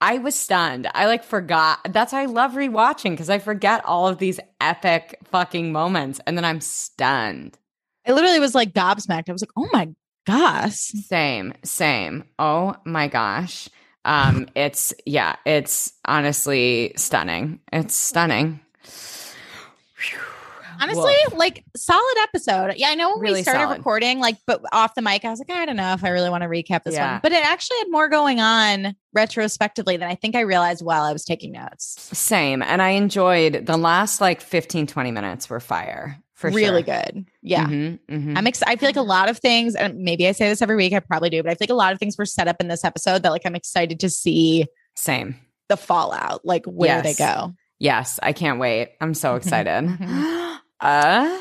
I 0.01 0.17
was 0.17 0.35
stunned. 0.35 0.89
I 0.95 1.05
like 1.05 1.23
forgot. 1.23 1.81
That's 1.93 2.15
why 2.15 2.23
I 2.23 2.25
love 2.25 2.53
rewatching 2.53 3.11
because 3.11 3.29
I 3.29 3.39
forget 3.39 3.85
all 3.85 4.09
of 4.09 4.17
these 4.17 4.41
epic 4.59 5.19
fucking 5.25 5.71
moments 5.71 6.19
and 6.27 6.35
then 6.39 6.47
I'm 6.47 6.63
stunned. 6.63 7.59
I 8.07 8.13
literally 8.13 8.41
was 8.41 8.55
like 8.55 8.73
gobsmacked. 8.73 9.29
I 9.29 9.33
was 9.33 9.43
like, 9.43 9.51
oh 9.55 9.69
my 9.71 9.91
gosh. 10.27 10.77
Same, 10.77 11.53
same. 11.63 12.25
Oh 12.39 12.75
my 12.87 13.07
gosh. 13.09 13.69
Um, 14.07 14.49
it's 14.55 14.95
yeah, 15.05 15.37
it's 15.45 15.93
honestly 16.07 16.95
stunning. 16.97 17.61
It's 17.71 17.95
stunning. 17.95 18.61
Honestly, 20.81 21.15
Woof. 21.27 21.35
like 21.39 21.65
solid 21.77 22.15
episode. 22.23 22.75
Yeah, 22.77 22.89
I 22.89 22.95
know 22.95 23.11
when 23.11 23.21
Really 23.21 23.41
we 23.41 23.43
started 23.43 23.63
solid. 23.65 23.79
recording, 23.79 24.19
like, 24.21 24.37
but 24.47 24.63
off 24.73 24.95
the 24.95 25.03
mic, 25.03 25.25
I 25.25 25.31
was 25.31 25.39
like, 25.39 25.51
I 25.51 25.67
don't 25.67 25.77
know 25.77 25.93
if 25.95 26.05
I 26.05 26.09
really 26.11 26.31
want 26.31 26.43
to 26.43 26.49
recap 26.49 26.85
this 26.85 26.95
Yeah. 26.95 27.13
one. 27.13 27.21
But 27.23 27.33
it 27.33 27.45
actually 27.45 27.79
had 27.79 27.91
more 27.91 28.09
going 28.09 28.41
on 28.41 28.95
retrospectively 29.13 29.97
than 29.97 30.09
I 30.09 30.15
think 30.15 30.35
I 30.37 30.41
realized 30.41 30.85
while 30.85 31.03
I 31.05 31.13
was 31.13 31.25
taking 31.25 31.53
notes. 31.53 31.97
Same. 32.17 32.63
And 32.63 32.81
I 32.81 32.91
enjoyed 32.91 33.67
the 33.67 33.77
last 33.77 34.21
like 34.21 34.41
15, 34.41 34.87
20 34.87 35.11
minutes 35.11 35.51
were 35.51 35.61
fire 35.61 36.17
for 36.35 36.51
really 36.51 36.85
sure. 36.85 37.03
good. 37.03 37.27
Yeah. 37.43 37.67
Mhm, 37.67 37.99
mhm. 38.09 38.39
I'm 38.39 38.47
excited. 38.47 38.71
I 38.73 38.77
feel 38.77 38.89
like 38.89 38.97
a 38.97 39.03
lot 39.03 39.29
of 39.29 39.39
things, 39.39 39.75
and 39.75 39.99
maybe 39.99 40.29
I 40.29 40.33
say 40.33 40.49
this 40.49 40.63
every 40.63 40.77
week, 40.77 40.93
I 40.93 41.01
probably 41.01 41.31
do, 41.31 41.43
but 41.43 41.51
I 41.51 41.55
feel 41.55 41.65
like 41.65 41.71
a 41.71 41.75
lot 41.75 41.93
of 41.93 41.99
things 41.99 42.17
were 42.17 42.27
set 42.27 42.47
up 42.47 42.57
in 42.61 42.69
this 42.69 42.85
episode 42.85 43.23
that 43.25 43.33
like 43.33 43.43
I'm 43.45 43.57
excited 43.57 43.99
to 44.01 44.09
see 44.09 44.67
Same. 44.95 45.35
the 45.69 45.77
fallout, 45.77 46.45
like 46.45 46.65
where 46.67 47.03
they 47.03 47.15
go. 47.15 47.55
Yes. 47.79 48.19
I 48.23 48.33
can't 48.33 48.59
wait. 48.59 48.93
I'm 49.01 49.15
so 49.15 49.35
excited. 49.41 49.71
mhm. 49.85 50.59
uh, 50.81 51.39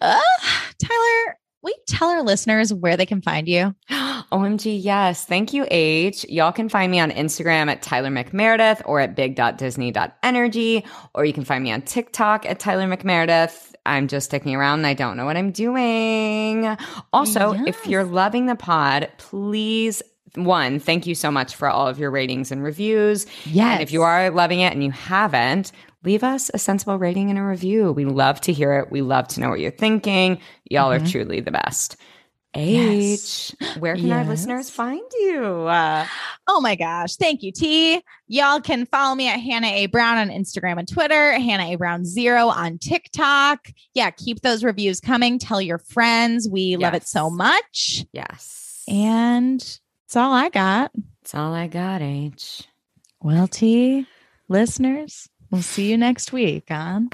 Uh, 0.00 0.20
Tyler, 0.82 1.36
you 1.62 1.74
tell 1.86 2.08
our 2.08 2.22
listeners 2.22 2.72
where 2.72 2.96
they 2.96 3.04
can 3.06 3.20
find 3.20 3.46
you? 3.48 3.74
OMG, 3.90 4.78
yes. 4.82 5.24
Thank 5.26 5.52
you, 5.52 5.66
H. 5.70 6.24
Y'all 6.28 6.52
can 6.52 6.68
find 6.68 6.90
me 6.90 7.00
on 7.00 7.10
Instagram 7.10 7.68
at 7.70 7.82
Tyler 7.82 8.10
McMeredith 8.10 8.80
or 8.84 9.00
at 9.00 9.14
big.disney.energy, 9.16 10.84
or 11.14 11.24
you 11.24 11.32
can 11.32 11.44
find 11.44 11.64
me 11.64 11.72
on 11.72 11.82
TikTok 11.82 12.46
at 12.46 12.60
Tyler 12.60 12.86
McMeredith. 12.86 13.74
I'm 13.86 14.08
just 14.08 14.26
sticking 14.26 14.54
around 14.54 14.80
and 14.80 14.86
I 14.86 14.94
don't 14.94 15.16
know 15.16 15.24
what 15.24 15.36
I'm 15.36 15.50
doing. 15.52 16.76
Also, 17.12 17.54
if 17.66 17.86
you're 17.86 18.04
loving 18.04 18.46
the 18.46 18.54
pod, 18.54 19.10
please, 19.18 20.02
one, 20.34 20.78
thank 20.80 21.06
you 21.06 21.14
so 21.14 21.30
much 21.30 21.54
for 21.56 21.68
all 21.68 21.86
of 21.88 21.98
your 21.98 22.10
ratings 22.10 22.50
and 22.52 22.62
reviews. 22.62 23.26
Yes. 23.46 23.74
And 23.74 23.82
if 23.82 23.92
you 23.92 24.02
are 24.02 24.30
loving 24.30 24.60
it 24.60 24.72
and 24.72 24.82
you 24.84 24.90
haven't, 24.90 25.72
leave 26.04 26.22
us 26.24 26.50
a 26.54 26.58
sensible 26.58 26.98
rating 26.98 27.30
and 27.30 27.38
a 27.38 27.42
review. 27.42 27.92
We 27.92 28.04
love 28.04 28.40
to 28.42 28.52
hear 28.52 28.78
it. 28.78 28.90
We 28.90 29.02
love 29.02 29.28
to 29.28 29.40
know 29.40 29.50
what 29.50 29.60
you're 29.60 29.70
thinking. 29.70 30.40
Y'all 30.70 30.90
are 30.92 30.98
truly 31.00 31.40
the 31.40 31.50
best. 31.50 31.96
H, 32.52 33.54
Yes. 33.60 33.76
where 33.78 33.94
can 33.94 34.10
our 34.10 34.24
listeners 34.24 34.68
find 34.70 35.00
you? 35.20 35.44
Uh, 35.44 36.04
Oh 36.48 36.60
my 36.60 36.74
gosh. 36.74 37.14
Thank 37.14 37.44
you, 37.44 37.52
T. 37.52 38.02
Y'all 38.26 38.60
can 38.60 38.86
follow 38.86 39.14
me 39.14 39.28
at 39.28 39.38
Hannah 39.38 39.68
A. 39.68 39.86
Brown 39.86 40.18
on 40.18 40.30
Instagram 40.30 40.76
and 40.80 40.88
Twitter, 40.88 41.30
Hannah 41.34 41.72
A. 41.72 41.76
Brown 41.76 42.04
Zero 42.04 42.48
on 42.48 42.78
TikTok. 42.78 43.68
Yeah, 43.94 44.10
keep 44.10 44.40
those 44.40 44.64
reviews 44.64 44.98
coming. 44.98 45.38
Tell 45.38 45.60
your 45.62 45.78
friends. 45.78 46.48
We 46.50 46.76
love 46.76 46.94
it 46.94 47.06
so 47.06 47.30
much. 47.30 48.04
yes. 48.12 48.82
And 48.88 49.78
that's 50.10 50.16
all 50.16 50.32
I 50.32 50.48
got. 50.48 50.90
That's 51.22 51.36
all 51.36 51.54
I 51.54 51.68
got, 51.68 52.02
H. 52.02 52.64
Well, 53.22 53.46
T, 53.46 54.08
listeners, 54.48 55.28
we'll 55.52 55.62
see 55.62 55.88
you 55.88 55.96
next 55.96 56.32
week 56.32 56.68
on 56.68 57.10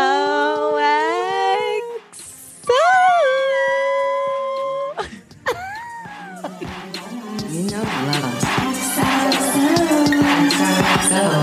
XOXO. 11.11 11.40